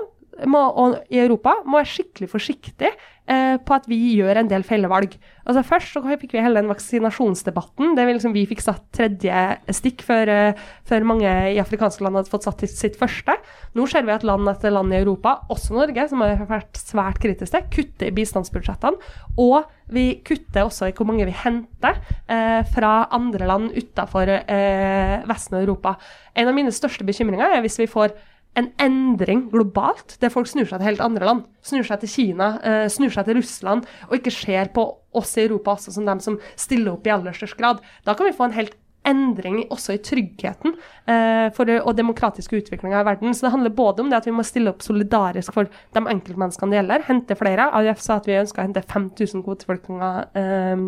må, 0.49 0.61
og 0.61 1.01
i 1.13 1.21
Europa 1.23 1.59
må 1.67 1.81
være 1.81 1.91
skikkelig 1.93 2.29
forsiktig 2.33 2.89
eh, 2.89 3.57
på 3.61 3.75
at 3.77 3.85
vi 3.91 3.99
gjør 4.17 4.41
en 4.41 4.49
del 4.51 4.65
feilvalg. 4.67 5.15
Altså 5.43 5.65
Først 5.67 5.93
så 5.95 6.03
fikk 6.07 6.35
vi 6.35 6.43
hele 6.43 6.61
den 6.61 6.71
vaksinasjonsdebatten. 6.71 7.93
Det 7.99 8.07
vi, 8.07 8.15
liksom, 8.17 8.35
vi 8.35 8.47
fikk 8.49 8.63
satt 8.65 8.85
tredje 8.97 9.43
stikk 9.75 10.05
før, 10.07 10.33
eh, 10.33 10.63
før, 10.89 11.07
mange 11.13 11.29
i 11.53 11.61
afrikanske 11.63 12.05
land 12.05 12.19
hadde 12.19 12.33
fått 12.33 12.49
satt 12.49 12.65
sitt 12.71 12.97
første. 13.01 13.37
Nå 13.77 13.87
ser 13.91 14.07
vi 14.09 14.15
at 14.15 14.27
land 14.27 14.49
etter 14.51 14.75
land 14.75 14.95
i 14.95 15.03
Europa, 15.03 15.41
også 15.53 15.77
Norge, 15.77 16.09
som 16.11 16.25
har 16.25 16.43
vært 16.49 16.81
svært 16.81 17.21
kritiske, 17.23 17.65
kutter 17.75 18.09
i 18.09 18.17
bistandsbudsjettene. 18.17 19.13
Og 19.43 19.63
vi 19.93 20.09
kutter 20.25 20.65
også 20.65 20.89
i 20.89 20.97
hvor 20.97 21.09
mange 21.09 21.29
vi 21.29 21.37
henter 21.37 22.01
eh, 22.33 22.61
fra 22.73 22.95
andre 23.13 23.49
land 23.51 23.73
utenfor 23.77 24.37
eh, 24.41 25.17
Vesten 25.29 25.61
og 25.61 25.67
Europa. 25.67 25.97
En 26.33 26.49
av 26.49 26.57
mine 26.57 26.73
største 26.73 27.05
bekymringer 27.05 27.59
er 27.59 27.65
hvis 27.65 27.81
vi 27.83 27.91
får 27.91 28.17
en 28.59 28.69
endring 28.83 29.47
globalt, 29.53 30.19
der 30.21 30.33
folk 30.33 30.49
snur 30.51 30.67
seg 30.69 30.81
til 30.81 30.91
helt 30.91 31.05
andre 31.05 31.29
land. 31.29 31.47
Snur 31.65 31.87
seg 31.89 32.03
til 32.03 32.13
Kina, 32.13 32.51
eh, 32.61 32.85
snur 32.93 33.13
seg 33.15 33.25
til 33.29 33.39
Russland, 33.41 33.87
og 34.11 34.19
ikke 34.19 34.35
ser 34.35 34.69
på 34.75 34.85
oss 35.17 35.37
i 35.39 35.47
Europa 35.47 35.77
også 35.77 35.95
som 35.95 36.09
dem 36.09 36.21
som 36.21 36.39
stiller 36.57 36.93
opp 36.93 37.07
i 37.07 37.15
aller 37.15 37.37
størst 37.37 37.57
grad. 37.57 37.81
Da 38.05 38.15
kan 38.15 38.29
vi 38.29 38.37
få 38.37 38.51
en 38.51 38.59
helt 38.59 38.77
endring 39.09 39.65
også 39.73 39.97
i 39.97 40.03
tryggheten 40.05 40.77
eh, 41.11 41.49
for, 41.57 41.67
og 41.83 41.97
demokratiske 41.99 42.61
utviklinga 42.61 43.01
i 43.01 43.09
verden. 43.09 43.35
Så 43.35 43.47
det 43.47 43.55
handler 43.57 43.75
både 43.75 44.05
om 44.05 44.11
det 44.11 44.21
at 44.21 44.29
vi 44.29 44.35
må 44.37 44.45
stille 44.47 44.71
opp 44.71 44.85
solidarisk 44.85 45.57
for 45.57 45.67
de 45.67 46.05
enkeltmenneskene 46.15 46.71
det 46.71 46.81
gjelder, 46.81 47.07
hente 47.09 47.39
flere. 47.39 47.71
AUF 47.81 48.05
sa 48.05 48.21
at 48.21 48.29
vi 48.31 48.39
ønsker 48.39 48.63
å 48.63 48.69
hente 48.69 48.85
5000 48.85 49.43
kvoteflyktninger 49.47 50.29
eh, 50.39 50.87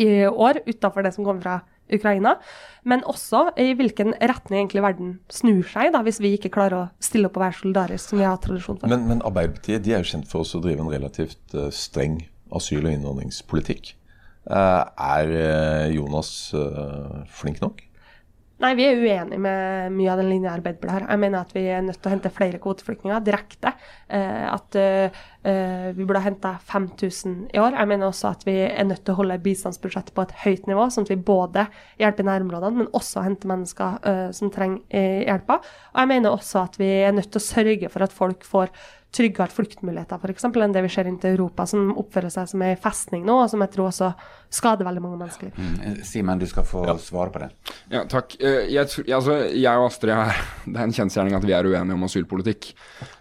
i 0.00 0.10
år 0.30 0.62
utenfor 0.64 1.04
det 1.04 1.12
som 1.16 1.26
kommer 1.26 1.44
fra 1.44 1.58
Ukraina, 1.92 2.36
men 2.88 3.02
også 3.04 3.50
i 3.60 3.72
hvilken 3.76 4.14
retning 4.20 4.62
egentlig 4.62 4.84
verden 4.84 5.10
snur 5.32 5.64
seg, 5.68 5.92
da, 5.94 6.00
hvis 6.06 6.20
vi 6.22 6.34
ikke 6.38 6.52
klarer 6.54 6.78
å 6.78 6.84
stille 7.02 7.28
opp 7.28 7.36
og 7.38 7.44
være 7.44 7.58
solidarisk, 7.60 8.12
som 8.12 8.20
vi 8.22 8.28
har 8.28 8.40
tradisjon 8.40 8.80
for. 8.80 8.90
Men, 8.90 9.04
men 9.10 9.24
Arbeiderpartiet 9.26 9.84
de 9.84 9.92
er 9.92 10.04
jo 10.04 10.12
kjent 10.14 10.30
for 10.30 10.44
å 10.44 10.62
drive 10.64 10.84
en 10.84 10.92
relativt 10.92 11.56
uh, 11.56 11.68
streng 11.74 12.22
asyl- 12.54 12.86
og 12.86 12.92
innvandringspolitikk. 12.94 13.94
Uh, 14.44 14.84
er 15.00 15.34
uh, 15.34 15.86
Jonas 15.92 16.30
flink 17.32 17.60
nok? 17.64 17.84
Nei, 18.62 18.70
vi 18.78 18.84
er 18.86 19.00
uenige 19.02 19.40
med 19.42 19.94
mye 19.96 20.12
av 20.12 20.20
den 20.20 20.28
linja 20.30 20.52
Arbeiderpartiet 20.54 20.94
har. 20.94 21.04
Jeg 21.10 21.20
mener 21.24 21.40
at 21.40 21.54
vi 21.56 21.64
er 21.74 21.80
nødt 21.82 21.98
til 21.98 22.06
å 22.06 22.12
hente 22.12 22.30
flere 22.30 22.60
kvoteflyktninger 22.62 23.24
direkte. 23.26 23.72
Eh, 24.06 24.44
at 24.46 24.78
eh, 24.78 25.24
vi 25.96 26.06
burde 26.06 26.22
ha 26.22 26.28
henta 26.28 26.52
5000 26.70 27.34
i 27.50 27.58
år. 27.58 27.74
Jeg 27.74 27.90
mener 27.90 28.12
også 28.12 28.30
at 28.30 28.46
vi 28.46 28.54
er 28.68 28.86
nødt 28.86 29.02
til 29.02 29.16
å 29.16 29.18
holde 29.18 29.40
bistandsbudsjettet 29.42 30.14
på 30.14 30.22
et 30.22 30.36
høyt 30.44 30.70
nivå, 30.70 30.86
sånn 30.86 31.08
at 31.08 31.10
vi 31.10 31.18
både 31.18 31.66
hjelper 31.98 32.22
i 32.22 32.30
nærområdene, 32.30 32.84
men 32.84 32.92
også 32.94 33.26
henter 33.26 33.50
mennesker 33.50 33.98
eh, 34.06 34.28
som 34.38 34.54
trenger 34.54 34.86
eh, 34.86 35.24
hjelpa. 35.26 35.58
Og 35.90 36.04
jeg 36.04 36.12
mener 36.14 36.38
også 36.38 36.62
at 36.62 36.78
vi 36.78 36.92
er 37.00 37.18
nødt 37.18 37.32
til 37.34 37.42
å 37.42 37.48
sørge 37.48 37.90
for 37.90 38.06
at 38.06 38.14
folk 38.14 38.46
får 38.46 38.70
tryggere 39.14 39.52
fluktmuligheter 39.54 40.20
for 40.22 40.32
eksempel, 40.32 40.64
enn 40.64 40.74
det 40.74 40.82
vi 40.84 40.90
ser 40.92 41.08
inn 41.08 41.18
til 41.22 41.36
Europa, 41.36 41.66
som 41.70 41.92
oppfører 42.00 42.32
seg 42.32 42.50
som 42.50 42.64
ei 42.66 42.74
festning 42.80 43.24
nå, 43.26 43.36
og 43.44 43.50
som 43.52 43.62
jeg 43.64 43.72
tror 43.74 43.90
også 43.90 44.10
skader 44.54 44.86
veldig 44.86 45.02
mange 45.04 45.20
mennesker. 45.22 45.52
Mm. 45.54 45.76
Eh, 45.88 46.00
Simen, 46.06 46.40
du 46.40 46.46
skal 46.50 46.66
få 46.68 46.84
ja. 46.88 46.96
svare 47.02 47.34
på 47.34 47.44
det. 47.44 47.50
Ja, 47.92 48.04
takk. 48.10 48.36
Eh, 48.40 48.66
jeg, 48.72 48.90
altså, 49.06 49.38
jeg 49.50 49.80
og 49.80 49.88
Astrid 49.88 50.14
er, 50.16 50.42
det 50.66 50.76
er 50.76 50.88
en 50.88 50.96
kjensgjerning 50.98 51.38
at 51.38 51.46
vi 51.46 51.56
er 51.56 51.70
uenige 51.70 51.98
om 51.98 52.06
asylpolitikk. 52.08 52.72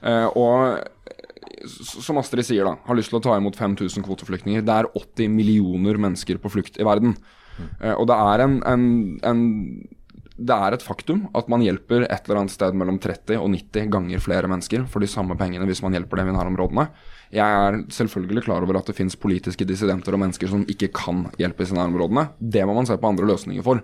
Eh, 0.02 0.28
og 0.34 0.82
som 1.64 2.20
Astrid 2.20 2.48
sier, 2.48 2.66
da, 2.68 2.76
har 2.88 2.98
lyst 2.98 3.14
til 3.14 3.22
å 3.22 3.24
ta 3.24 3.38
imot 3.40 3.58
5000 3.60 4.04
kvoteflyktninger. 4.06 4.66
Det 4.66 4.78
er 4.82 4.90
80 4.98 5.32
millioner 5.32 6.02
mennesker 6.02 6.42
på 6.42 6.52
flukt 6.52 6.80
i 6.82 6.88
verden. 6.88 7.16
Mm. 7.54 7.68
Og 8.00 8.08
det 8.10 8.16
er 8.18 8.42
en, 8.42 8.56
en, 8.66 8.86
en 9.30 9.42
det 10.34 10.56
er 10.56 10.74
et 10.74 10.84
faktum 10.84 11.28
at 11.38 11.50
man 11.52 11.62
hjelper 11.62 12.08
et 12.08 12.26
eller 12.26 12.42
annet 12.42 12.54
sted 12.56 12.74
mellom 12.78 12.98
30 13.02 13.38
og 13.38 13.52
90 13.54 13.90
ganger 13.94 14.24
flere 14.24 14.50
mennesker 14.50 14.88
for 14.90 15.04
de 15.04 15.10
samme 15.10 15.38
pengene 15.38 15.68
hvis 15.70 15.84
man 15.86 15.94
hjelper 15.94 16.20
dem 16.20 16.32
i 16.32 16.34
nærområdene. 16.34 16.88
Jeg 17.34 17.60
er 17.68 17.78
selvfølgelig 17.94 18.46
klar 18.48 18.66
over 18.66 18.80
at 18.80 18.90
det 18.90 18.98
finnes 18.98 19.18
politiske 19.20 19.68
dissidenter 19.70 20.18
og 20.18 20.24
mennesker 20.24 20.50
som 20.50 20.66
ikke 20.70 20.90
kan 20.94 21.28
hjelpes 21.38 21.74
i 21.74 21.78
nærområdene. 21.78 22.28
Det 22.40 22.66
må 22.66 22.74
man 22.78 22.90
se 22.90 22.98
på 22.98 23.14
andre 23.14 23.30
løsninger 23.30 23.66
for. 23.66 23.84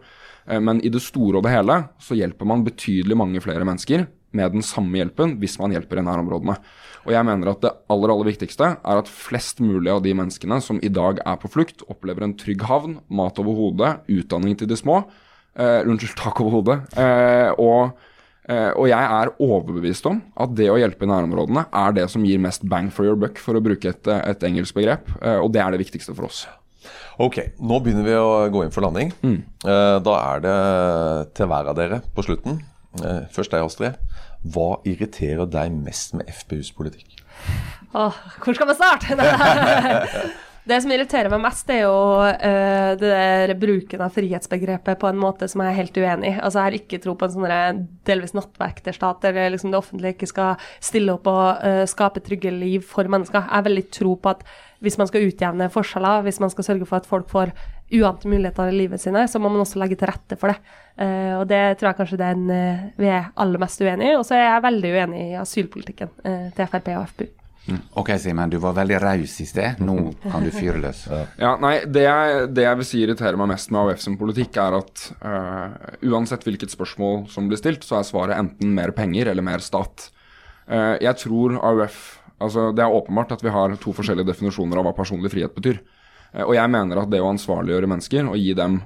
Eh, 0.49 0.59
men 0.59 0.81
i 0.81 0.89
det 0.89 1.03
store 1.05 1.37
og 1.37 1.45
det 1.45 1.53
hele 1.53 1.83
så 2.01 2.17
hjelper 2.17 2.49
man 2.49 2.65
betydelig 2.65 3.17
mange 3.17 3.45
flere 3.45 3.65
mennesker 3.65 4.07
med 4.33 4.53
den 4.53 4.65
samme 4.65 4.97
hjelpen 4.97 5.37
hvis 5.41 5.57
man 5.61 5.73
hjelper 5.73 6.01
i 6.01 6.07
nærområdene. 6.09 6.57
Og 7.05 7.13
jeg 7.13 7.25
mener 7.29 7.53
at 7.53 7.61
det 7.63 7.75
aller 7.93 8.13
aller 8.13 8.31
viktigste 8.33 8.73
er 8.73 8.99
at 8.99 9.09
flest 9.09 9.61
mulig 9.61 9.93
av 9.93 10.01
de 10.05 10.17
menneskene 10.17 10.59
som 10.65 10.81
i 10.81 10.91
dag 10.93 11.21
er 11.21 11.39
på 11.41 11.49
flukt, 11.49 11.85
opplever 11.89 12.25
en 12.25 12.37
trygg 12.37 12.65
havn, 12.69 12.99
mat 13.07 13.37
over 13.41 13.57
hodet, 13.57 13.95
utdanning 14.09 14.57
til 14.57 14.69
de 14.69 14.77
små. 14.77 15.03
Uh, 15.57 15.81
unnskyld, 15.89 16.15
tak 16.19 16.39
over 16.43 16.59
hodet. 16.59 16.77
Uh, 16.95 17.49
og, 17.59 17.97
uh, 18.47 18.71
og, 18.75 18.85
jeg 18.91 19.15
er 19.19 19.33
overbevist 19.41 20.05
om 20.09 20.21
at 20.39 20.53
det 20.55 20.69
å 20.71 20.77
hjelpe 20.79 21.07
i 21.07 21.09
nærområdene 21.09 21.65
er 21.81 21.97
det 21.97 22.05
som 22.13 22.25
gir 22.27 22.41
mest 22.43 22.63
bang 22.69 22.91
for 22.93 23.07
your 23.07 23.19
buck, 23.19 23.41
for 23.41 23.57
å 23.57 23.63
bruke 23.63 23.91
et, 23.91 24.11
et 24.19 24.47
engelsk 24.47 24.77
begrep. 24.77 25.09
og 25.19 25.51
det 25.55 25.63
er 25.63 25.75
det 25.75 25.83
viktigste 25.83 26.15
for 26.15 26.29
oss. 26.29 26.45
Ok, 27.19 27.41
nå 27.59 27.81
begynner 27.83 28.05
vi 28.07 28.15
å 28.15 28.47
gå 28.53 28.63
inn 28.63 28.71
for 28.71 28.85
landing. 28.85 29.11
Mm. 29.25 29.41
da 30.05 30.13
er 30.21 30.43
det 30.45 30.57
til 31.35 31.49
hver 31.51 31.67
av 31.67 31.75
dere 31.75 31.99
på 32.15 32.23
slutten. 32.23 32.61
først 33.35 33.51
deg, 33.51 33.65
Astrid. 33.65 33.99
Hva 34.47 34.77
irriterer 34.87 35.49
deg 35.51 35.73
mest 35.75 36.15
med 36.15 36.29
FPUs 36.31 36.71
politikk? 36.71 37.19
Åh, 37.91 38.21
hvor 38.39 38.55
skal 38.55 38.69
vi 38.71 38.77
starte? 38.79 39.17
Det 40.69 40.77
som 40.83 40.91
irriterer 40.93 41.31
meg 41.33 41.41
mest, 41.41 41.69
er 41.73 41.79
jo 41.87 41.93
uh, 42.21 42.91
det 42.99 43.09
der 43.09 43.53
bruken 43.57 44.03
av 44.05 44.13
frihetsbegrepet 44.13 44.99
på 45.01 45.07
en 45.09 45.17
måte 45.17 45.47
som 45.49 45.63
jeg 45.63 45.71
er 45.71 45.77
helt 45.79 45.97
uenig 45.97 46.29
i. 46.29 46.33
Altså, 46.35 46.59
jeg 46.59 46.67
har 46.67 46.77
ikke 46.77 46.99
tro 47.01 47.15
på 47.17 47.25
en 47.25 47.33
sånn 47.33 47.79
delvis 48.05 48.35
nattverkterstat 48.37 49.25
der 49.25 49.39
liksom 49.55 49.73
det 49.73 49.79
offentlige 49.79 50.17
ikke 50.17 50.29
skal 50.29 50.67
stille 50.77 51.15
opp 51.15 51.29
og 51.31 51.63
uh, 51.65 51.81
skape 51.89 52.21
trygge 52.25 52.53
liv 52.53 52.85
for 52.85 53.09
mennesker. 53.09 53.41
Jeg 53.41 53.55
har 53.55 53.65
veldig 53.65 53.85
tro 53.97 54.13
på 54.21 54.35
at 54.35 54.45
hvis 54.85 54.99
man 55.01 55.09
skal 55.09 55.25
utjevne 55.25 55.71
forskjeller, 55.73 56.21
hvis 56.27 56.39
man 56.43 56.53
skal 56.53 56.69
sørge 56.69 56.91
for 56.91 57.01
at 57.01 57.09
folk 57.09 57.33
får 57.33 57.55
uante 57.97 58.29
muligheter 58.29 58.69
i 58.69 58.77
livet 58.77 59.01
sine, 59.01 59.25
så 59.25 59.41
må 59.41 59.49
man 59.49 59.65
også 59.65 59.81
legge 59.81 59.97
til 59.97 60.11
rette 60.11 60.37
for 60.37 60.53
det. 60.53 60.77
Uh, 61.01 61.39
og 61.39 61.49
det 61.49 61.63
tror 61.79 61.91
jeg 61.91 62.01
kanskje 62.03 62.21
den 62.21 62.45
vi 62.99 63.09
er 63.09 63.33
aller 63.41 63.65
mest 63.65 63.81
uenig 63.81 64.13
i. 64.13 64.15
Og 64.21 64.27
så 64.27 64.37
er 64.37 64.45
jeg 64.51 64.67
veldig 64.69 64.95
uenig 64.99 65.27
i 65.31 65.37
asylpolitikken 65.41 66.17
til 66.53 66.69
Frp 66.69 66.93
og 66.99 67.09
FPU. 67.09 67.38
Ok, 67.93 68.11
Simen, 68.17 68.49
du 68.49 68.57
var 68.61 68.73
veldig 68.77 68.99
raus 69.01 69.35
i 69.43 69.45
sted. 69.47 69.81
Nå 69.83 69.95
kan 70.23 70.45
du 70.45 70.51
fyre 70.53 70.79
løs. 70.81 71.03
ja, 71.37 71.53
nei, 71.61 71.75
det 71.85 72.05
jeg, 72.05 72.45
det 72.55 72.65
jeg, 72.65 72.79
vil 72.79 72.87
si 72.87 73.01
irriterer 73.03 73.37
meg 73.39 73.51
mest 73.51 73.73
med 73.73 73.81
AUF 73.81 74.03
sin 74.03 74.17
politikk, 74.19 74.57
er 74.61 74.79
at 74.79 75.05
uh, 75.21 75.75
uansett 76.09 76.45
hvilket 76.47 76.73
spørsmål 76.73 77.27
som 77.31 77.49
blir 77.49 77.61
stilt, 77.61 77.85
så 77.85 77.99
er 77.99 78.07
svaret 78.07 78.39
enten 78.39 78.73
mer 78.75 78.93
penger 78.97 79.31
eller 79.31 79.45
mer 79.45 79.63
stat. 79.65 80.09
Uh, 80.69 80.95
jeg 81.01 81.15
tror 81.25 81.59
AUF 81.59 82.15
Altså, 82.39 82.69
det 82.71 82.79
er 82.79 82.93
åpenbart 82.95 83.33
at 83.35 83.41
vi 83.43 83.51
har 83.51 83.73
to 83.83 83.91
forskjellige 83.91 84.29
definisjoner 84.29 84.79
av 84.79 84.85
hva 84.87 84.93
personlig 84.95 85.27
frihet 85.33 85.51
betyr. 85.51 85.81
Uh, 86.31 86.45
og 86.45 86.53
jeg 86.55 86.71
mener 86.71 87.01
at 87.01 87.09
det 87.11 87.19
å 87.19 87.27
ansvarliggjøre 87.33 87.89
mennesker 87.91 88.29
og 88.31 88.39
gi 88.39 88.53
dem 88.55 88.77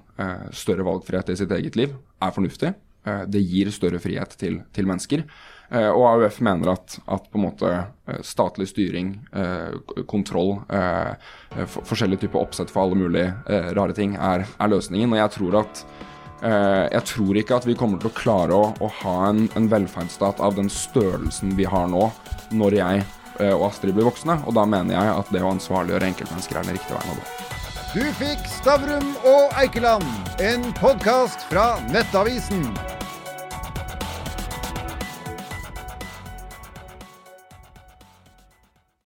større 0.57 0.85
valgfrihet 0.87 1.29
i 1.29 1.35
sitt 1.37 1.53
eget 1.53 1.77
liv, 1.77 1.93
er 2.17 2.33
fornuftig. 2.33 2.71
det 3.27 3.41
gir 3.43 3.69
større 3.75 3.99
frihet 3.99 4.33
til, 4.39 4.61
til 4.73 4.87
mennesker. 4.89 5.25
Eh, 5.73 5.89
og 5.89 6.05
AUF 6.05 6.37
mener 6.45 6.75
at, 6.75 6.99
at, 7.09 7.27
på 7.31 7.39
en 7.39 7.45
måte 7.47 7.69
eh, 7.73 8.21
statlig 8.25 8.67
styring, 8.69 9.15
eh, 9.33 10.03
kontroll, 10.09 10.59
forskjellige 11.63 12.25
typer 12.25 12.41
oppsett 12.43 12.71
for 12.73 12.85
alle 12.85 12.97
mulige 12.97 13.61
rare 13.77 13.93
ting 13.97 14.15
er, 14.17 14.45
er 14.45 14.71
løsningen. 14.71 15.13
Og 15.13 15.21
jeg 15.21 15.37
tror 15.37 15.61
at 15.63 15.85
jeg 16.43 17.03
tror 17.07 17.37
ikke 17.39 17.55
at 17.55 17.63
vi 17.63 17.75
kommer 17.79 18.01
til 18.01 18.09
å 18.09 18.17
klare 18.17 18.55
å, 18.57 18.63
å 18.83 18.87
ha 18.99 19.13
en, 19.29 19.45
en, 19.55 19.69
velferdsstat 19.71 20.41
av 20.43 20.57
den 20.57 20.67
størrelsen 20.67 21.53
vi 21.55 21.63
har 21.63 21.85
nå, 21.87 22.09
når 22.51 22.75
jeg 22.81 23.05
og 23.55 23.63
Astrid 23.69 23.95
blir 23.95 24.09
voksne. 24.09 24.35
Og 24.43 24.57
da 24.57 24.65
mener 24.67 24.97
jeg 24.97 25.13
at 25.13 25.31
det 25.31 25.39
å 25.39 25.53
ansvarliggjøre 25.53 26.09
enkeltmennesker 26.11 26.59
er 26.59 26.67
den 26.67 26.75
riktige 26.75 26.99
veien 26.99 27.13
å 27.13 27.21
gå. 27.21 27.29
Du 27.93 28.03
fikk 28.19 28.43
Stavrum 28.57 29.13
og 29.23 29.55
Eikeland, 29.61 30.35
en 30.43 30.67
podkast 30.81 31.47
fra 31.47 31.77
Nettavisen. 31.93 32.67